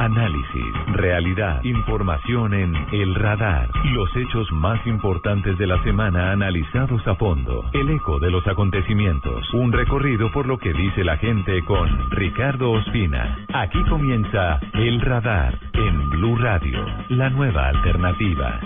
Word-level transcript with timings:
Análisis, 0.00 0.64
realidad, 0.94 1.62
información 1.62 2.54
en 2.54 2.74
El 2.90 3.14
Radar. 3.14 3.68
Los 3.92 4.08
hechos 4.16 4.50
más 4.50 4.80
importantes 4.86 5.58
de 5.58 5.66
la 5.66 5.76
semana 5.82 6.32
analizados 6.32 7.06
a 7.06 7.16
fondo. 7.16 7.68
El 7.74 7.90
eco 7.90 8.18
de 8.18 8.30
los 8.30 8.46
acontecimientos. 8.46 9.52
Un 9.52 9.72
recorrido 9.72 10.32
por 10.32 10.46
lo 10.46 10.56
que 10.56 10.72
dice 10.72 11.04
la 11.04 11.18
gente 11.18 11.62
con 11.66 12.10
Ricardo 12.12 12.70
Ospina. 12.70 13.44
Aquí 13.52 13.84
comienza 13.90 14.58
El 14.72 15.02
Radar 15.02 15.58
en 15.74 16.08
Blue 16.08 16.36
Radio, 16.36 16.82
la 17.10 17.28
nueva 17.28 17.68
alternativa. 17.68 18.58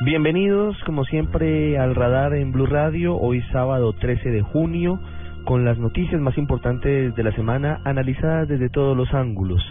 Bienvenidos, 0.00 0.76
como 0.84 1.04
siempre, 1.04 1.78
al 1.78 1.94
radar 1.94 2.34
en 2.34 2.52
Blue 2.52 2.66
Radio, 2.66 3.16
hoy 3.16 3.42
sábado 3.50 3.94
13 3.94 4.30
de 4.30 4.42
junio, 4.42 5.00
con 5.46 5.64
las 5.64 5.78
noticias 5.78 6.20
más 6.20 6.36
importantes 6.36 7.14
de 7.14 7.22
la 7.22 7.30
semana 7.32 7.80
analizadas 7.84 8.48
desde 8.48 8.68
todos 8.68 8.96
los 8.96 9.14
ángulos. 9.14 9.62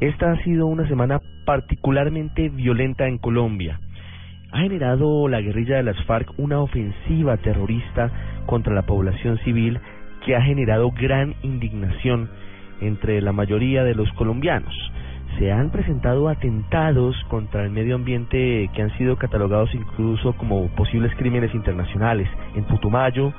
Esta 0.00 0.30
ha 0.30 0.42
sido 0.44 0.66
una 0.66 0.86
semana 0.86 1.20
particularmente 1.44 2.48
violenta 2.48 3.08
en 3.08 3.18
Colombia. 3.18 3.80
Ha 4.52 4.60
generado 4.60 5.26
la 5.28 5.40
guerrilla 5.40 5.76
de 5.76 5.82
las 5.82 6.00
FARC 6.04 6.32
una 6.38 6.60
ofensiva 6.60 7.36
terrorista 7.36 8.12
contra 8.46 8.72
la 8.72 8.86
población 8.86 9.38
civil 9.38 9.80
que 10.24 10.36
ha 10.36 10.40
generado 10.40 10.92
gran 10.92 11.34
indignación 11.42 12.30
entre 12.80 13.20
la 13.20 13.32
mayoría 13.32 13.82
de 13.82 13.96
los 13.96 14.10
colombianos 14.12 14.72
se 15.38 15.52
han 15.52 15.70
presentado 15.70 16.28
atentados 16.28 17.16
contra 17.28 17.64
el 17.64 17.70
medio 17.70 17.94
ambiente 17.94 18.68
que 18.74 18.82
han 18.82 18.96
sido 18.98 19.16
catalogados 19.16 19.72
incluso 19.72 20.32
como 20.32 20.66
posibles 20.74 21.14
crímenes 21.16 21.54
internacionales 21.54 22.28
en 22.56 22.64
Putumayo, 22.64 23.32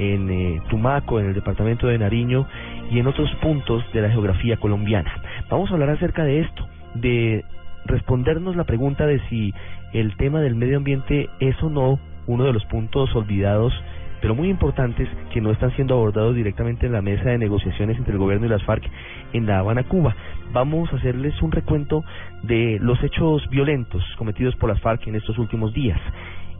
en 0.00 0.30
eh, 0.30 0.62
Tumaco, 0.70 1.20
en 1.20 1.26
el 1.26 1.34
departamento 1.34 1.86
de 1.86 1.98
Nariño 1.98 2.46
y 2.90 2.98
en 2.98 3.06
otros 3.06 3.30
puntos 3.42 3.84
de 3.92 4.00
la 4.00 4.10
geografía 4.10 4.56
colombiana. 4.56 5.12
Vamos 5.50 5.70
a 5.70 5.74
hablar 5.74 5.90
acerca 5.90 6.24
de 6.24 6.40
esto, 6.40 6.66
de 6.94 7.44
respondernos 7.84 8.56
la 8.56 8.64
pregunta 8.64 9.06
de 9.06 9.20
si 9.28 9.52
el 9.92 10.16
tema 10.16 10.40
del 10.40 10.54
medio 10.54 10.78
ambiente 10.78 11.28
es 11.40 11.62
o 11.62 11.68
no 11.68 12.00
uno 12.26 12.44
de 12.44 12.52
los 12.52 12.64
puntos 12.66 13.14
olvidados 13.14 13.72
pero 14.20 14.34
muy 14.34 14.48
importantes 14.50 15.08
que 15.32 15.40
no 15.40 15.50
están 15.50 15.74
siendo 15.76 15.94
abordados 15.94 16.34
directamente 16.34 16.86
en 16.86 16.92
la 16.92 17.00
mesa 17.00 17.30
de 17.30 17.38
negociaciones 17.38 17.96
entre 17.96 18.12
el 18.12 18.18
gobierno 18.18 18.46
y 18.46 18.50
las 18.50 18.62
FARC 18.64 18.84
en 19.32 19.46
La 19.46 19.60
Habana, 19.60 19.84
Cuba. 19.84 20.14
Vamos 20.52 20.92
a 20.92 20.96
hacerles 20.96 21.40
un 21.40 21.52
recuento 21.52 22.04
de 22.42 22.78
los 22.80 23.02
hechos 23.02 23.48
violentos 23.48 24.02
cometidos 24.18 24.54
por 24.56 24.68
las 24.68 24.80
FARC 24.80 25.06
en 25.06 25.14
estos 25.14 25.38
últimos 25.38 25.72
días. 25.72 25.98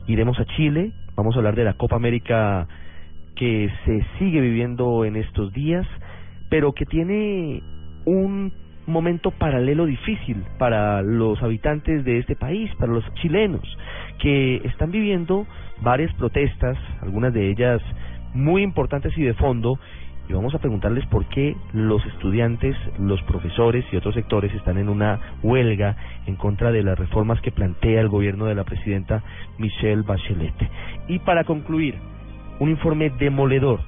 Iremos 0.06 0.38
a 0.40 0.46
Chile, 0.56 0.92
vamos 1.16 1.34
a 1.34 1.38
hablar 1.38 1.54
de 1.54 1.64
la 1.64 1.74
Copa 1.74 1.96
América 1.96 2.66
que 3.36 3.70
se 3.84 4.04
sigue 4.18 4.40
viviendo 4.40 5.04
en 5.04 5.16
estos 5.16 5.52
días, 5.52 5.86
pero 6.48 6.72
que 6.72 6.86
tiene 6.86 7.62
un 8.04 8.52
momento 8.86 9.30
paralelo 9.30 9.86
difícil 9.86 10.42
para 10.58 11.02
los 11.02 11.42
habitantes 11.42 12.04
de 12.04 12.18
este 12.18 12.36
país, 12.36 12.70
para 12.78 12.92
los 12.92 13.04
chilenos, 13.14 13.62
que 14.18 14.56
están 14.64 14.90
viviendo 14.90 15.46
varias 15.80 16.12
protestas, 16.14 16.76
algunas 17.00 17.32
de 17.32 17.50
ellas 17.50 17.80
muy 18.34 18.62
importantes 18.62 19.16
y 19.16 19.22
de 19.22 19.34
fondo, 19.34 19.78
y 20.28 20.32
vamos 20.32 20.54
a 20.54 20.58
preguntarles 20.58 21.04
por 21.06 21.26
qué 21.26 21.56
los 21.72 22.04
estudiantes, 22.06 22.76
los 23.00 23.20
profesores 23.22 23.84
y 23.90 23.96
otros 23.96 24.14
sectores 24.14 24.54
están 24.54 24.78
en 24.78 24.88
una 24.88 25.18
huelga 25.42 25.96
en 26.26 26.36
contra 26.36 26.70
de 26.70 26.84
las 26.84 26.96
reformas 26.96 27.40
que 27.40 27.50
plantea 27.50 28.00
el 28.00 28.08
gobierno 28.08 28.46
de 28.46 28.54
la 28.54 28.62
presidenta 28.62 29.24
Michelle 29.58 30.02
Bachelet. 30.02 30.54
Y 31.08 31.18
para 31.18 31.42
concluir, 31.42 31.96
un 32.60 32.70
informe 32.70 33.10
demoledor 33.10 33.80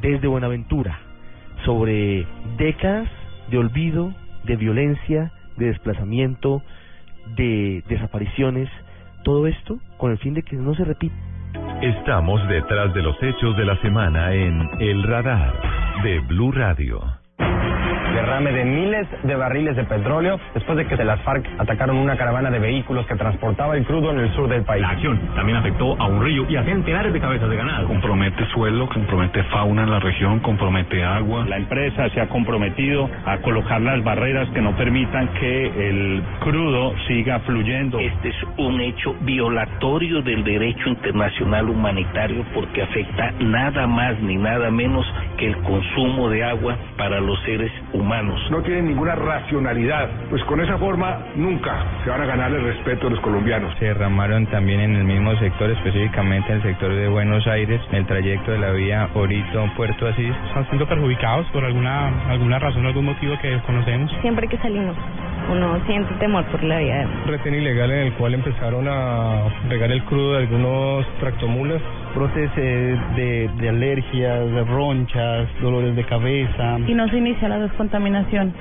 desde 0.00 0.26
Buenaventura 0.26 0.98
sobre 1.64 2.26
décadas 2.56 3.08
de 3.50 3.58
olvido, 3.58 4.12
de 4.44 4.56
violencia, 4.56 5.30
de 5.56 5.66
desplazamiento, 5.66 6.62
de 7.36 7.84
desapariciones, 7.88 8.68
todo 9.22 9.46
esto 9.46 9.78
con 9.98 10.10
el 10.10 10.18
fin 10.18 10.34
de 10.34 10.42
que 10.42 10.56
no 10.56 10.74
se 10.74 10.84
repita. 10.84 11.14
Estamos 11.80 12.46
detrás 12.48 12.92
de 12.94 13.02
los 13.02 13.16
hechos 13.22 13.56
de 13.56 13.64
la 13.64 13.80
semana 13.80 14.34
en 14.34 14.68
El 14.80 15.02
Radar 15.04 16.02
de 16.02 16.18
Blue 16.20 16.50
Radio 16.50 17.23
derrame 18.14 18.52
de 18.52 18.64
miles 18.64 19.08
de 19.24 19.34
barriles 19.34 19.76
de 19.76 19.84
petróleo 19.84 20.38
después 20.54 20.78
de 20.78 20.86
que 20.86 20.96
las 21.04 21.20
FARC 21.22 21.44
atacaron 21.58 21.96
una 21.96 22.16
caravana 22.16 22.50
de 22.50 22.58
vehículos 22.60 23.06
que 23.06 23.16
transportaba 23.16 23.76
el 23.76 23.84
crudo 23.84 24.12
en 24.12 24.20
el 24.20 24.32
sur 24.34 24.48
del 24.48 24.62
país. 24.62 24.82
La 24.82 24.90
acción 24.90 25.18
también 25.34 25.58
afectó 25.58 26.00
a 26.00 26.06
un 26.06 26.22
río 26.22 26.46
y 26.48 26.56
a 26.56 26.62
centenares 26.62 27.12
de 27.12 27.20
cabezas 27.20 27.50
de 27.50 27.56
ganado. 27.56 27.88
Compromete 27.88 28.46
suelo, 28.46 28.88
compromete 28.88 29.42
fauna 29.44 29.82
en 29.82 29.90
la 29.90 29.98
región, 29.98 30.38
compromete 30.40 31.02
agua. 31.02 31.44
La 31.46 31.56
empresa 31.56 32.08
se 32.10 32.20
ha 32.20 32.28
comprometido 32.28 33.10
a 33.26 33.38
colocar 33.38 33.80
las 33.80 34.02
barreras 34.04 34.48
que 34.50 34.62
no 34.62 34.76
permitan 34.76 35.28
que 35.40 35.88
el 35.88 36.22
crudo 36.40 36.94
siga 37.08 37.40
fluyendo. 37.40 37.98
Este 37.98 38.28
es 38.28 38.36
un 38.58 38.80
hecho 38.80 39.14
violatorio 39.22 40.22
del 40.22 40.44
derecho 40.44 40.88
internacional 40.88 41.68
humanitario 41.68 42.44
porque 42.54 42.82
afecta 42.82 43.32
nada 43.40 43.86
más 43.86 44.18
ni 44.20 44.36
nada 44.36 44.70
menos 44.70 45.04
que 45.36 45.48
el 45.48 45.56
consumo 45.58 46.28
de 46.28 46.44
agua 46.44 46.76
para 46.96 47.20
los 47.20 47.40
seres 47.42 47.72
humanos 47.92 48.03
no 48.50 48.62
tienen 48.62 48.88
ninguna 48.88 49.14
racionalidad. 49.14 50.08
Pues 50.30 50.42
con 50.44 50.60
esa 50.60 50.78
forma 50.78 51.18
nunca 51.36 51.74
se 52.04 52.10
van 52.10 52.20
a 52.20 52.26
ganar 52.26 52.52
el 52.52 52.62
respeto 52.62 53.04
de 53.04 53.10
los 53.10 53.20
colombianos. 53.20 53.74
Se 53.78 53.86
derramaron 53.86 54.46
también 54.46 54.80
en 54.80 54.96
el 54.96 55.04
mismo 55.04 55.34
sector, 55.38 55.70
específicamente 55.70 56.50
en 56.50 56.56
el 56.56 56.62
sector 56.62 56.94
de 56.94 57.08
Buenos 57.08 57.46
Aires, 57.46 57.80
en 57.90 57.96
el 57.96 58.06
trayecto 58.06 58.52
de 58.52 58.58
la 58.58 58.70
vía 58.70 59.08
Orito-Puerto 59.14 60.06
Asís. 60.06 60.34
Están 60.48 60.66
siendo 60.66 60.86
perjudicados 60.86 61.46
por 61.48 61.64
alguna, 61.64 62.08
alguna 62.28 62.58
razón, 62.58 62.86
algún 62.86 63.06
motivo 63.06 63.38
que 63.40 63.48
desconocemos. 63.48 64.10
Siempre 64.20 64.46
que 64.48 64.58
salimos 64.58 64.96
uno 65.50 65.78
siente 65.86 66.14
temor 66.14 66.44
por 66.46 66.62
la 66.62 66.78
vida. 66.78 67.06
Retén 67.26 67.54
ilegal 67.54 67.90
en 67.90 68.06
el 68.06 68.12
cual 68.14 68.34
empezaron 68.34 68.86
a 68.88 69.44
regar 69.68 69.90
el 69.90 70.02
crudo 70.04 70.32
de 70.32 70.38
algunos 70.38 71.06
tractomulas. 71.20 71.80
Brotes 72.14 72.54
de, 72.54 73.50
de 73.58 73.68
alergias, 73.68 74.50
de 74.52 74.64
ronchas, 74.64 75.48
dolores 75.60 75.96
de 75.96 76.04
cabeza. 76.04 76.78
Y 76.86 76.94
no 76.94 77.08
se 77.08 77.18
inicia 77.18 77.48
la 77.48 77.58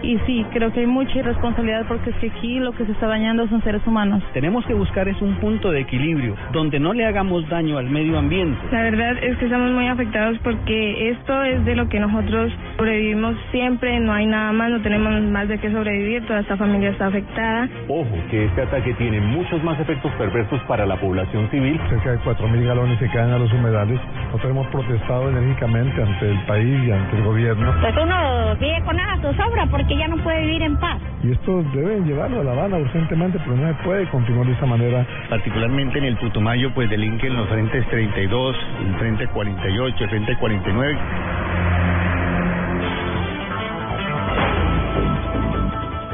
Y 0.04 0.18
sí, 0.26 0.46
creo 0.52 0.72
que 0.72 0.82
hay 0.82 0.88
mucha 0.88 1.18
irresponsabilidad 1.18 1.86
porque 1.88 2.12
es 2.12 2.16
que 2.18 2.28
aquí 2.28 2.60
lo 2.60 2.72
que 2.74 2.86
se 2.86 2.92
está 2.92 3.08
dañando 3.08 3.48
son 3.48 3.64
seres 3.64 3.82
humanos. 3.88 4.22
Tenemos 4.34 4.66
que 4.66 4.74
buscar 4.74 5.08
es 5.08 5.20
un 5.22 5.36
punto 5.36 5.72
de 5.72 5.82
equilibrio 5.82 6.36
donde 6.52 6.80
no 6.80 6.94
le 6.94 7.06
hagamos 7.06 7.48
daño 7.50 7.78
al 7.78 7.90
medio 7.90 8.20
ambiente. 8.20 8.60
La 8.72 8.84
verdad 8.84 9.18
es 9.24 9.38
que 9.38 9.46
estamos 9.46 9.72
muy 9.72 9.88
afectados 9.88 10.38
porque 10.44 11.10
esto 11.10 11.44
es 11.44 11.66
de 11.66 11.76
lo 11.76 11.90
que 11.90 12.00
nosotros 12.00 12.52
sobrevivimos 12.78 13.36
siempre, 13.52 14.00
no 14.00 14.14
hay 14.14 14.26
nada 14.26 14.52
más, 14.52 14.70
no 14.70 14.82
tenemos 14.82 15.20
más 15.24 15.48
de 15.48 15.58
qué 15.58 15.72
sobrevivir, 15.72 16.26
toda 16.28 16.42
esta 16.42 16.58
familia 16.58 16.90
está 16.90 17.08
afectada. 17.08 17.70
Ojo, 17.88 18.16
que 18.30 18.46
este 18.46 18.62
ataque 18.62 18.94
tiene 18.94 19.20
muchos 19.20 19.64
más 19.64 19.80
efectos 19.80 20.12
perversos 20.14 20.62
para 20.68 20.86
la 20.86 20.98
población 20.98 21.50
civil. 21.50 21.80
Cerca 21.90 22.12
de 22.12 22.20
4.000 22.20 22.66
galones 22.66 23.00
se 23.00 23.10
caen 23.10 23.32
a 23.32 23.40
los 23.40 23.52
humedales. 23.52 24.00
Nosotros 24.28 24.52
hemos 24.52 24.68
protestado 24.68 25.30
enérgicamente 25.30 26.02
ante 26.02 26.30
el 26.30 26.40
país 26.46 26.84
y 26.88 26.92
ante 26.92 27.18
el 27.18 27.24
gobierno. 27.24 27.74
Pues 27.82 27.96
uno 28.02 28.56
vive 28.60 28.82
con 28.86 28.96
nada 28.96 29.22
su 29.24 29.34
sobra 29.36 29.66
porque 29.68 29.96
ya 29.96 30.08
no 30.10 30.18
puede 30.18 30.42
vivir 30.42 30.64
en 30.64 30.78
paz. 30.78 31.00
Y 31.24 31.32
esto 31.32 31.64
deben 31.74 32.06
llevarlo 32.06 32.42
a 32.42 32.44
La 32.44 32.52
Habana 32.52 32.78
urgentemente, 32.78 33.40
pero 33.40 33.56
no 33.56 33.68
se 33.70 33.84
puede 33.86 34.10
continuar 34.10 34.46
de 34.46 34.52
esa 34.52 34.66
manera. 34.66 35.08
Particularmente 35.30 35.98
en 36.00 36.06
el 36.06 36.18
Putumayo, 36.18 36.74
pues 36.74 36.90
delinquen 36.90 37.34
los 37.34 37.48
frentes 37.48 37.88
32, 37.88 38.56
el 38.86 38.96
frente 38.96 39.28
48, 39.28 40.04
el 40.04 40.10
frente 40.10 40.38
49. 40.38 40.98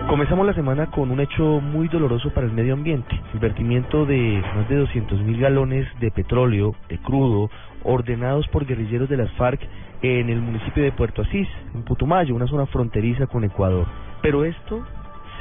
Comenzamos 0.08 0.46
la 0.46 0.54
semana 0.54 0.88
con 0.88 1.10
un 1.10 1.20
hecho 1.20 1.62
muy 1.62 1.88
doloroso 1.88 2.32
para 2.32 2.46
el 2.46 2.54
medio 2.54 2.74
ambiente, 2.74 3.20
el 3.34 3.40
vertimiento 3.40 4.06
de 4.06 4.44
más 4.56 4.70
de 4.70 4.76
200 4.76 5.20
mil 5.22 5.40
galones 5.40 5.88
de 6.00 6.12
petróleo, 6.12 6.76
de 6.90 6.98
crudo, 7.00 7.50
ordenados 7.84 8.48
por 8.50 8.66
guerrilleros 8.66 9.10
de 9.10 9.18
las 9.18 9.32
FARC 9.32 9.62
en 10.02 10.30
el 10.30 10.42
municipio 10.42 10.84
de 10.84 10.92
Puerto 10.92 11.22
Asís, 11.22 11.48
en 11.74 11.84
Putumayo, 11.84 12.36
una 12.36 12.48
zona 12.48 12.66
fronteriza 12.66 13.28
con 13.28 13.44
Ecuador. 13.44 13.86
Pero 14.22 14.46
esto 14.46 14.84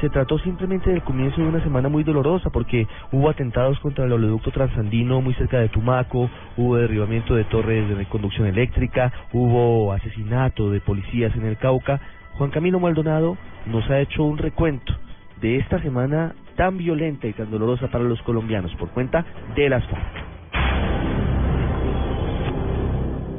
se 0.01 0.11
trató 0.11 0.39
simplemente 0.39 0.91
del 0.91 1.03
comienzo 1.03 1.41
de 1.41 1.49
una 1.49 1.63
semana 1.63 1.89
muy 1.89 2.05
dolorosa 2.05 2.51
porque 2.51 2.87
hubo 3.11 3.29
atentados 3.29 3.79
contra 3.81 4.05
el 4.05 4.13
oleoducto 4.13 4.53
transandino 4.53 5.21
muy 5.21 5.35
cerca 5.35 5.59
de 5.59 5.69
Tumaco, 5.69 6.31
hubo 6.57 6.77
derribamiento 6.77 7.35
de 7.35 7.45
torres 7.45 7.97
de 7.97 8.07
conducción 8.07 8.47
eléctrica, 8.47 9.13
hubo 9.33 9.93
asesinato 9.93 10.71
de 10.71 10.81
policías 10.81 11.35
en 11.35 11.47
el 11.47 11.57
Cauca 11.57 12.01
Juan 12.39 12.51
Camilo 12.51 12.79
Maldonado 12.79 13.37
nos 13.67 13.91
ha 13.91 13.99
hecho 13.99 14.23
un 14.23 14.39
recuento 14.39 14.95
de 15.41 15.59
esta 15.59 15.83
semana 15.83 16.37
tan 16.57 16.79
violenta 16.79 17.27
y 17.27 17.33
tan 17.33 17.51
dolorosa 17.51 17.89
para 17.89 18.05
los 18.05 18.23
colombianos 18.23 18.73
por 18.77 18.91
cuenta 18.91 19.25
de 19.57 19.69
las 19.69 19.85
FARC. 19.87 20.38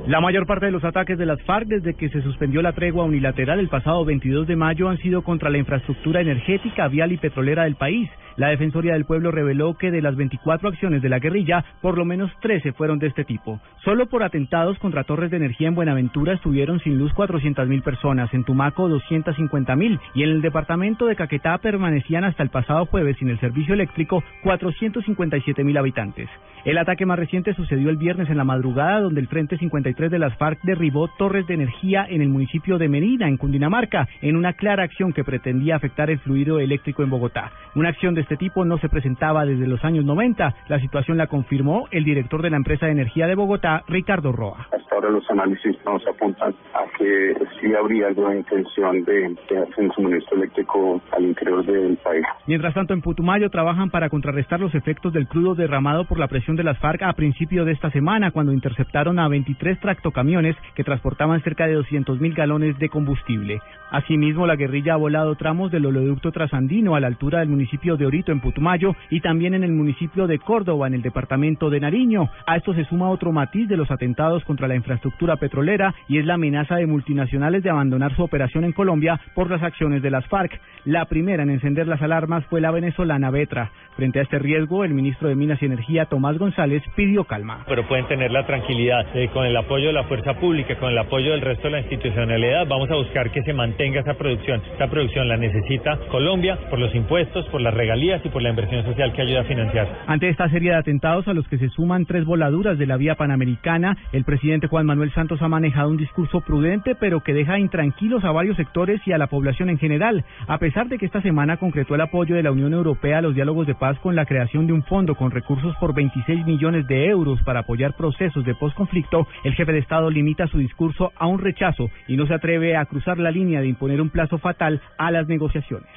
La 0.09 0.21
mayor 0.21 0.47
parte 0.47 0.65
de 0.65 0.71
los 0.71 0.83
ataques 0.83 1.19
de 1.19 1.27
las 1.27 1.39
FARC 1.43 1.67
desde 1.67 1.93
que 1.93 2.09
se 2.09 2.23
suspendió 2.23 2.63
la 2.63 2.73
tregua 2.73 3.03
unilateral 3.03 3.59
el 3.59 3.69
pasado 3.69 4.03
22 4.05 4.47
de 4.47 4.55
mayo 4.55 4.89
han 4.89 4.97
sido 4.97 5.21
contra 5.21 5.51
la 5.51 5.59
infraestructura 5.59 6.19
energética, 6.19 6.87
vial 6.87 7.11
y 7.11 7.17
petrolera 7.17 7.65
del 7.65 7.75
país 7.75 8.09
La 8.35 8.47
Defensoría 8.47 8.93
del 8.93 9.05
Pueblo 9.05 9.29
reveló 9.29 9.75
que 9.75 9.91
de 9.91 10.01
las 10.01 10.15
24 10.15 10.69
acciones 10.69 11.03
de 11.03 11.09
la 11.09 11.19
guerrilla, 11.19 11.63
por 11.83 11.95
lo 11.95 12.05
menos 12.05 12.31
13 12.41 12.73
fueron 12.73 12.97
de 12.97 13.05
este 13.05 13.23
tipo. 13.23 13.59
Solo 13.83 14.07
por 14.07 14.23
atentados 14.23 14.79
contra 14.79 15.03
torres 15.03 15.29
de 15.29 15.37
energía 15.37 15.67
en 15.67 15.75
Buenaventura 15.75 16.33
estuvieron 16.33 16.79
sin 16.79 16.97
luz 16.97 17.11
400.000 17.13 17.83
personas, 17.83 18.33
en 18.33 18.45
Tumaco 18.45 18.89
250.000 18.89 19.99
y 20.15 20.23
en 20.23 20.29
el 20.29 20.41
departamento 20.41 21.05
de 21.05 21.17
Caquetá 21.17 21.59
permanecían 21.59 22.23
hasta 22.23 22.41
el 22.41 22.49
pasado 22.49 22.87
jueves 22.87 23.15
sin 23.17 23.29
el 23.29 23.39
servicio 23.39 23.75
eléctrico 23.75 24.23
457.000 24.43 25.77
habitantes. 25.77 26.29
El 26.65 26.77
ataque 26.77 27.05
más 27.05 27.19
reciente 27.19 27.53
sucedió 27.53 27.89
el 27.89 27.97
viernes 27.97 28.29
en 28.29 28.37
la 28.37 28.43
madrugada, 28.43 29.01
donde 29.01 29.21
el 29.21 29.27
Frente 29.27 29.57
53 29.57 29.98
de 30.07 30.19
las 30.19 30.37
FARC 30.37 30.61
derribó 30.63 31.09
torres 31.17 31.45
de 31.47 31.55
energía 31.55 32.05
en 32.07 32.21
el 32.21 32.29
municipio 32.29 32.77
de 32.77 32.87
Merida, 32.87 33.27
en 33.27 33.35
Cundinamarca, 33.35 34.07
en 34.21 34.37
una 34.37 34.53
clara 34.53 34.83
acción 34.83 35.11
que 35.11 35.25
pretendía 35.25 35.75
afectar 35.75 36.09
el 36.09 36.19
fluido 36.19 36.59
eléctrico 36.59 37.03
en 37.03 37.09
Bogotá. 37.09 37.51
Una 37.75 37.89
acción 37.89 38.15
de 38.15 38.21
este 38.21 38.37
tipo 38.37 38.63
no 38.63 38.77
se 38.77 38.87
presentaba 38.87 39.45
desde 39.45 39.67
los 39.67 39.83
años 39.83 40.05
90. 40.05 40.55
La 40.69 40.79
situación 40.79 41.17
la 41.17 41.27
confirmó 41.27 41.87
el 41.91 42.05
director 42.05 42.41
de 42.41 42.49
la 42.49 42.57
empresa 42.57 42.85
de 42.85 42.93
energía 42.93 43.27
de 43.27 43.35
Bogotá, 43.35 43.83
Ricardo 43.87 44.31
Roa. 44.31 44.67
Hasta 44.71 44.95
ahora 44.95 45.09
los 45.09 45.29
análisis 45.29 45.75
nos 45.85 46.05
apuntan 46.07 46.53
a 46.73 46.97
que 46.97 47.33
sí 47.59 47.73
habría 47.73 48.07
alguna 48.07 48.35
intención 48.35 49.03
de, 49.03 49.35
hacer 49.49 49.83
un 49.83 49.91
suministro 49.91 50.37
eléctrico 50.37 51.01
al 51.11 51.23
interior 51.23 51.65
del 51.65 51.97
país. 51.97 52.23
Mientras 52.47 52.73
tanto, 52.73 52.93
en 52.93 53.01
Putumayo 53.01 53.49
trabajan 53.49 53.89
para 53.89 54.09
contrarrestar 54.09 54.59
los 54.59 54.73
efectos 54.75 55.13
del 55.13 55.27
crudo 55.27 55.55
derramado 55.55 56.05
por 56.05 56.19
la 56.19 56.27
presión 56.27 56.55
de 56.55 56.63
las 56.63 56.77
FARC 56.79 57.03
a 57.03 57.13
principio 57.13 57.65
de 57.65 57.71
esta 57.71 57.89
semana, 57.91 58.31
cuando 58.31 58.53
interceptaron 58.53 59.19
a 59.19 59.27
23 59.27 59.77
tractocamiones 59.89 60.55
que 60.75 60.83
transportaban 60.83 61.41
cerca 61.41 61.65
de 61.65 61.73
200 61.73 62.21
mil 62.21 62.35
galones 62.35 62.77
de 62.77 62.89
combustible. 62.89 63.59
Asimismo, 63.89 64.45
la 64.45 64.55
guerrilla 64.55 64.93
ha 64.93 64.97
volado 64.97 65.33
tramos 65.33 65.71
del 65.71 65.87
oleoducto 65.87 66.31
trasandino 66.31 66.93
a 66.93 66.99
la 66.99 67.07
altura 67.07 67.39
del 67.39 67.49
municipio 67.49 67.97
de 67.97 68.05
Orito, 68.05 68.31
en 68.31 68.39
Putumayo, 68.39 68.95
y 69.09 69.21
también 69.21 69.55
en 69.55 69.63
el 69.63 69.71
municipio 69.71 70.27
de 70.27 70.37
Córdoba, 70.37 70.85
en 70.85 70.93
el 70.93 71.01
departamento 71.01 71.71
de 71.71 71.79
Nariño. 71.79 72.29
A 72.45 72.57
esto 72.57 72.75
se 72.75 72.85
suma 72.85 73.09
otro 73.09 73.31
matiz 73.31 73.67
de 73.67 73.77
los 73.77 73.89
atentados 73.89 74.43
contra 74.43 74.67
la 74.67 74.75
infraestructura 74.75 75.37
petrolera 75.37 75.95
y 76.07 76.19
es 76.19 76.25
la 76.27 76.35
amenaza 76.35 76.75
de 76.75 76.85
multinacionales 76.85 77.63
de 77.63 77.71
abandonar 77.71 78.15
su 78.15 78.21
operación 78.21 78.63
en 78.63 78.73
Colombia 78.73 79.19
por 79.33 79.49
las 79.49 79.63
acciones 79.63 80.03
de 80.03 80.11
las 80.11 80.27
FARC. 80.27 80.61
La 80.85 81.05
primera 81.05 81.41
en 81.41 81.49
encender 81.49 81.87
las 81.87 82.01
alarmas 82.03 82.45
fue 82.45 82.61
la 82.61 82.69
venezolana 82.69 83.31
Betra. 83.31 83.71
Frente 83.95 84.19
a 84.19 84.21
este 84.21 84.37
riesgo, 84.37 84.83
el 84.83 84.93
ministro 84.93 85.29
de 85.29 85.35
Minas 85.35 85.61
y 85.61 85.65
Energía, 85.65 86.05
Tomás 86.05 86.37
González, 86.37 86.83
pidió 86.95 87.23
calma. 87.23 87.63
Pero 87.67 87.87
pueden 87.87 88.07
tener 88.07 88.31
la 88.31 88.45
tranquilidad 88.45 89.05
eh, 89.15 89.29
con 89.33 89.45
el 89.45 89.57
apoyo 89.57 89.68
de 89.69 89.93
la 89.93 90.03
fuerza 90.05 90.33
pública, 90.33 90.75
con 90.79 90.89
el 90.89 90.97
apoyo 90.97 91.31
del 91.31 91.41
resto 91.41 91.65
de 91.65 91.69
la 91.69 91.79
institucionalidad. 91.81 92.65
Vamos 92.67 92.89
a 92.89 92.95
buscar 92.95 93.29
que 93.29 93.43
se 93.43 93.53
mantenga 93.53 93.99
esa 93.99 94.15
producción. 94.15 94.63
Esta 94.71 94.87
producción 94.87 95.27
la 95.27 95.37
necesita 95.37 95.99
Colombia 96.09 96.57
por 96.71 96.79
los 96.79 96.93
impuestos, 96.95 97.45
por 97.49 97.61
las 97.61 97.73
regalías 97.75 98.19
y 98.25 98.29
por 98.29 98.41
la 98.41 98.49
inversión 98.49 98.83
social 98.83 99.13
que 99.13 99.21
ayuda 99.21 99.41
a 99.41 99.43
financiar. 99.43 99.87
Ante 100.07 100.27
esta 100.27 100.49
serie 100.49 100.71
de 100.71 100.77
atentados 100.77 101.27
a 101.27 101.33
los 101.33 101.47
que 101.47 101.59
se 101.59 101.69
suman 101.69 102.07
tres 102.07 102.25
voladuras 102.25 102.79
de 102.79 102.87
la 102.87 102.97
vía 102.97 103.13
panamericana, 103.13 103.95
el 104.11 104.23
presidente 104.23 104.65
Juan 104.65 104.87
Manuel 104.87 105.13
Santos 105.13 105.39
ha 105.43 105.47
manejado 105.47 105.89
un 105.89 105.97
discurso 105.97 106.41
prudente, 106.41 106.95
pero 106.95 107.21
que 107.21 107.33
deja 107.33 107.59
intranquilos 107.59 108.23
a 108.23 108.31
varios 108.31 108.57
sectores 108.57 108.99
y 109.05 109.11
a 109.11 109.19
la 109.19 109.27
población 109.27 109.69
en 109.69 109.77
general, 109.77 110.25
a 110.47 110.57
pesar 110.57 110.87
de 110.87 110.97
que 110.97 111.05
esta 111.05 111.21
semana 111.21 111.57
concretó 111.57 111.93
el 111.93 112.01
apoyo 112.01 112.35
de 112.35 112.43
la 112.43 112.51
Unión 112.51 112.73
Europea 112.73 113.19
a 113.19 113.21
los 113.21 113.35
diálogos 113.35 113.67
de 113.67 113.75
paz 113.75 113.99
con 113.99 114.15
la 114.15 114.25
creación 114.25 114.65
de 114.65 114.73
un 114.73 114.83
fondo 114.83 115.13
con 115.13 115.29
recursos 115.29 115.75
por 115.79 115.93
26 115.93 116.43
millones 116.47 116.87
de 116.87 117.05
euros 117.05 117.39
para 117.43 117.59
apoyar 117.59 117.93
procesos 117.93 118.43
de 118.45 118.55
posconflicto, 118.55 119.27
el 119.43 119.58
jefe 119.59 119.73
de 119.73 119.79
Estado 119.79 120.09
limita 120.09 120.47
su 120.47 120.57
discurso 120.57 121.11
a 121.17 121.27
un 121.27 121.37
rechazo 121.37 121.89
y 122.07 122.15
no 122.15 122.25
se 122.25 122.33
atreve 122.33 122.77
a 122.77 122.85
cruzar 122.85 123.19
la 123.19 123.29
línea 123.29 123.59
de 123.59 123.67
imponer 123.67 123.99
un 123.99 124.09
plazo 124.09 124.37
fatal 124.37 124.79
a 124.97 125.11
las 125.11 125.27
negociaciones. 125.27 125.89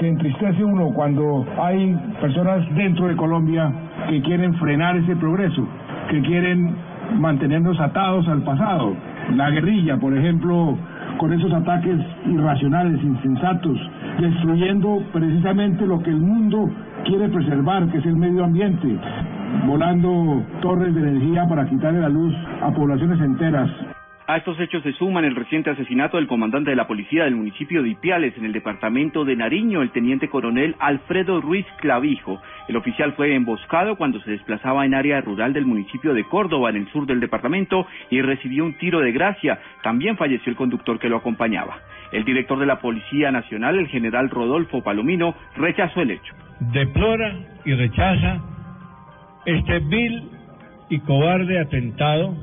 Se 0.00 0.08
entristece 0.08 0.64
uno 0.64 0.90
cuando 0.94 1.44
hay 1.60 1.94
personas 2.18 2.66
dentro 2.74 3.08
de 3.08 3.16
Colombia 3.16 3.70
que 4.08 4.22
quieren 4.22 4.54
frenar 4.54 4.96
ese 4.96 5.14
progreso, 5.16 5.68
que 6.08 6.22
quieren 6.22 6.74
mantenernos 7.18 7.78
atados 7.78 8.26
al 8.26 8.42
pasado. 8.42 8.96
La 9.36 9.50
guerrilla, 9.50 9.98
por 9.98 10.16
ejemplo, 10.16 10.78
con 11.18 11.30
esos 11.34 11.52
ataques 11.52 11.98
irracionales, 12.24 13.02
insensatos, 13.02 13.78
destruyendo 14.18 15.02
precisamente 15.12 15.86
lo 15.86 16.02
que 16.02 16.08
el 16.08 16.20
mundo 16.20 16.70
quiere 17.04 17.28
preservar, 17.28 17.86
que 17.90 17.98
es 17.98 18.06
el 18.06 18.16
medio 18.16 18.44
ambiente, 18.44 18.88
volando 19.66 20.42
torres 20.62 20.94
de 20.94 21.02
energía 21.02 21.46
para 21.46 21.68
quitarle 21.68 22.00
la 22.00 22.08
luz 22.08 22.34
a 22.62 22.70
poblaciones 22.72 23.20
enteras. 23.20 23.70
A 24.26 24.36
estos 24.36 24.60
hechos 24.60 24.84
se 24.84 24.92
suman 24.92 25.24
el 25.24 25.34
reciente 25.34 25.70
asesinato 25.70 26.16
del 26.16 26.28
comandante 26.28 26.70
de 26.70 26.76
la 26.76 26.86
policía 26.86 27.24
del 27.24 27.34
municipio 27.34 27.82
de 27.82 27.88
Ipiales, 27.88 28.32
en 28.38 28.44
el 28.44 28.52
departamento 28.52 29.24
de 29.24 29.34
Nariño, 29.34 29.82
el 29.82 29.90
teniente 29.90 30.28
coronel 30.28 30.76
Alfredo 30.78 31.40
Ruiz 31.40 31.66
Clavijo. 31.80 32.40
El 32.68 32.76
oficial 32.76 33.14
fue 33.14 33.34
emboscado 33.34 33.96
cuando 33.96 34.20
se 34.20 34.30
desplazaba 34.30 34.86
en 34.86 34.94
área 34.94 35.20
rural 35.20 35.52
del 35.52 35.66
municipio 35.66 36.14
de 36.14 36.22
Córdoba, 36.22 36.70
en 36.70 36.76
el 36.76 36.88
sur 36.92 37.06
del 37.06 37.18
departamento, 37.18 37.88
y 38.08 38.22
recibió 38.22 38.64
un 38.64 38.74
tiro 38.74 39.00
de 39.00 39.10
gracia. 39.10 39.58
También 39.82 40.16
falleció 40.16 40.50
el 40.50 40.56
conductor 40.56 41.00
que 41.00 41.08
lo 41.08 41.16
acompañaba. 41.16 41.78
El 42.12 42.24
director 42.24 42.60
de 42.60 42.66
la 42.66 42.78
Policía 42.78 43.32
Nacional, 43.32 43.80
el 43.80 43.88
general 43.88 44.30
Rodolfo 44.30 44.80
Palomino, 44.80 45.34
rechazó 45.56 46.02
el 46.02 46.12
hecho. 46.12 46.34
Deplora 46.72 47.34
y 47.64 47.74
rechaza 47.74 48.40
este 49.44 49.80
vil 49.80 50.22
y 50.88 51.00
cobarde 51.00 51.58
atentado 51.58 52.36